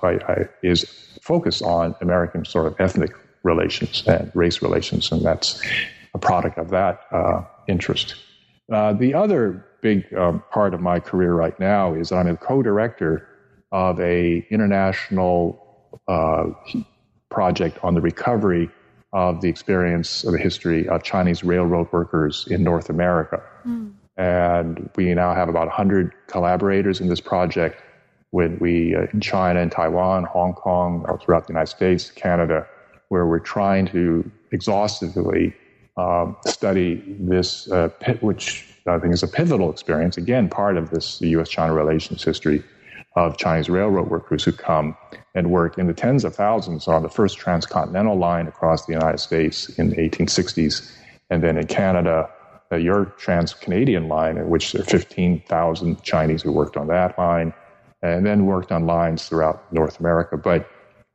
I, 0.03 0.09
I, 0.09 0.49
is 0.63 0.85
focused 1.21 1.63
on 1.63 1.95
American 2.01 2.47
sort 2.47 2.67
of 2.67 2.75
ethnic 2.81 3.13
relations 3.43 4.03
and 4.07 4.31
race 4.35 4.63
relations, 4.63 5.11
and 5.13 5.23
that's 5.23 5.63
a 6.15 6.19
product 6.19 6.59
of 6.59 6.71
that 6.71 7.01
uh, 7.13 7.43
interest. 7.69 8.15
Uh, 8.73 8.93
the 8.93 9.15
other 9.15 9.65
big 9.81 10.13
um, 10.15 10.43
part 10.51 10.75
of 10.75 10.81
my 10.81 11.01
career 11.01 11.35
right 11.35 11.59
now 11.61 11.95
is 11.95 12.13
I'm 12.13 12.27
a 12.27 12.37
co-director 12.37 13.29
of 13.73 14.01
a 14.01 14.47
international 14.51 15.65
uh, 16.09 16.47
project 17.31 17.79
on 17.83 17.95
the 17.95 18.01
recovery 18.01 18.71
of 19.13 19.41
the 19.41 19.49
experience 19.49 20.25
of 20.25 20.33
the 20.33 20.39
history 20.39 20.89
of 20.89 21.03
Chinese 21.03 21.43
railroad 21.43 21.89
workers 21.93 22.47
in 22.51 22.63
North 22.63 22.91
America. 22.91 23.43
Mm. 23.67 23.93
And 24.17 24.91
we 24.97 25.15
now 25.15 25.35
have 25.35 25.49
about 25.49 25.69
100 25.69 26.13
collaborators 26.27 27.01
in 27.01 27.09
this 27.09 27.21
project 27.21 27.81
when 28.31 28.59
we 28.59 28.95
uh, 28.95 29.07
in 29.13 29.21
China 29.21 29.61
and 29.61 29.73
Taiwan, 29.73 30.25
Hong 30.25 30.53
Kong, 30.53 31.07
throughout 31.23 31.47
the 31.47 31.53
United 31.53 31.69
States, 31.69 32.11
Canada, 32.11 32.67
where 33.09 33.27
we're 33.27 33.39
trying 33.39 33.87
to 33.87 34.31
exhaustively 34.53 35.55
um, 35.97 36.37
study 36.47 37.03
this, 37.21 37.71
uh, 37.71 37.89
which 38.21 38.65
I 38.87 38.99
think 38.99 39.13
is 39.13 39.23
a 39.23 39.29
pivotal 39.29 39.71
experience. 39.71 40.17
Again, 40.17 40.49
part 40.49 40.77
of 40.77 40.91
this 40.91 41.21
U.S.-China 41.21 41.75
relations 41.75 42.23
history 42.23 42.63
of 43.17 43.37
Chinese 43.37 43.69
railroad 43.69 44.09
workers 44.09 44.45
who 44.45 44.53
come 44.53 44.97
and 45.35 45.51
work 45.51 45.79
in 45.79 45.87
the 45.87 45.95
tens 45.95 46.25
of 46.25 46.35
thousands 46.35 46.87
on 46.87 47.03
the 47.03 47.09
first 47.09 47.39
transcontinental 47.39 48.17
line 48.17 48.47
across 48.47 48.87
the 48.87 48.93
United 48.93 49.19
States 49.19 49.69
in 49.71 49.91
the 49.91 49.97
1860s, 49.97 50.91
and 51.31 51.43
then 51.43 51.59
in 51.59 51.67
Canada, 51.67 52.31
uh, 52.71 52.77
your 52.77 53.07
trans-Canadian 53.19 54.09
line, 54.09 54.37
in 54.37 54.49
which 54.49 54.73
there 54.73 54.83
are 54.83 54.85
15,000 54.85 56.03
Chinese 56.03 56.43
who 56.43 56.53
worked 56.53 56.77
on 56.77 56.87
that 56.89 57.19
line, 57.19 57.53
and 58.03 58.25
then 58.25 58.47
worked 58.47 58.71
on 58.71 58.87
lines 58.87 59.29
throughout 59.29 59.73
North 59.73 59.99
America. 59.99 60.37
But 60.37 60.69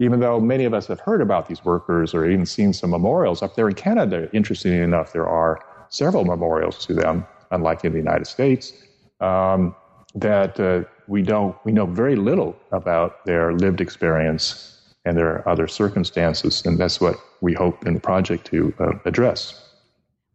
even 0.03 0.19
though 0.19 0.39
many 0.39 0.65
of 0.65 0.73
us 0.73 0.87
have 0.87 0.99
heard 0.99 1.21
about 1.21 1.47
these 1.47 1.63
workers 1.63 2.13
or 2.13 2.29
even 2.29 2.45
seen 2.45 2.73
some 2.73 2.89
memorials 2.89 3.41
up 3.41 3.55
there 3.55 3.67
in 3.69 3.75
Canada, 3.75 4.29
interestingly 4.33 4.79
enough, 4.79 5.13
there 5.13 5.27
are 5.27 5.59
several 5.89 6.25
memorials 6.25 6.85
to 6.85 6.93
them, 6.93 7.25
unlike 7.51 7.85
in 7.85 7.93
the 7.93 7.97
United 7.97 8.25
States, 8.25 8.73
um, 9.21 9.75
that 10.15 10.59
uh, 10.59 10.83
we 11.07 11.21
don't 11.21 11.55
we 11.65 11.71
know 11.71 11.85
very 11.85 12.15
little 12.15 12.55
about 12.71 13.25
their 13.25 13.53
lived 13.53 13.81
experience 13.81 14.69
and 15.05 15.17
their 15.17 15.47
other 15.47 15.67
circumstances, 15.67 16.65
and 16.65 16.77
that's 16.77 16.99
what 17.01 17.15
we 17.41 17.53
hope 17.53 17.85
in 17.85 17.93
the 17.93 17.99
project 17.99 18.45
to 18.47 18.73
uh, 18.79 18.91
address. 19.05 19.59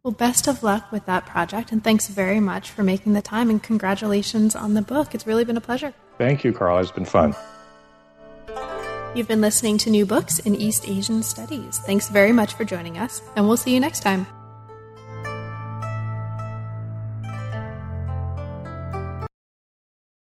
Well, 0.03 0.11
best 0.11 0.47
of 0.47 0.63
luck 0.63 0.91
with 0.91 1.05
that 1.05 1.25
project, 1.25 1.71
and 1.71 1.83
thanks 1.83 2.07
very 2.07 2.39
much 2.39 2.71
for 2.71 2.83
making 2.83 3.13
the 3.13 3.21
time, 3.21 3.49
and 3.49 3.61
congratulations 3.61 4.55
on 4.55 4.73
the 4.73 4.81
book. 4.81 5.13
It's 5.13 5.27
really 5.27 5.43
been 5.43 5.57
a 5.57 5.61
pleasure. 5.61 5.93
Thank 6.17 6.43
you, 6.43 6.53
Carl. 6.53 6.79
It's 6.79 6.91
been 6.91 7.05
fun. 7.05 7.35
You've 9.15 9.27
been 9.27 9.41
listening 9.41 9.79
to 9.79 9.89
New 9.89 10.05
Books 10.05 10.37
in 10.39 10.55
East 10.55 10.87
Asian 10.87 11.23
Studies. 11.23 11.79
Thanks 11.79 12.09
very 12.09 12.31
much 12.31 12.53
for 12.53 12.63
joining 12.63 12.99
us, 12.99 13.23
and 13.35 13.47
we'll 13.47 13.57
see 13.57 13.73
you 13.73 13.79
next 13.79 14.01
time. 14.01 14.27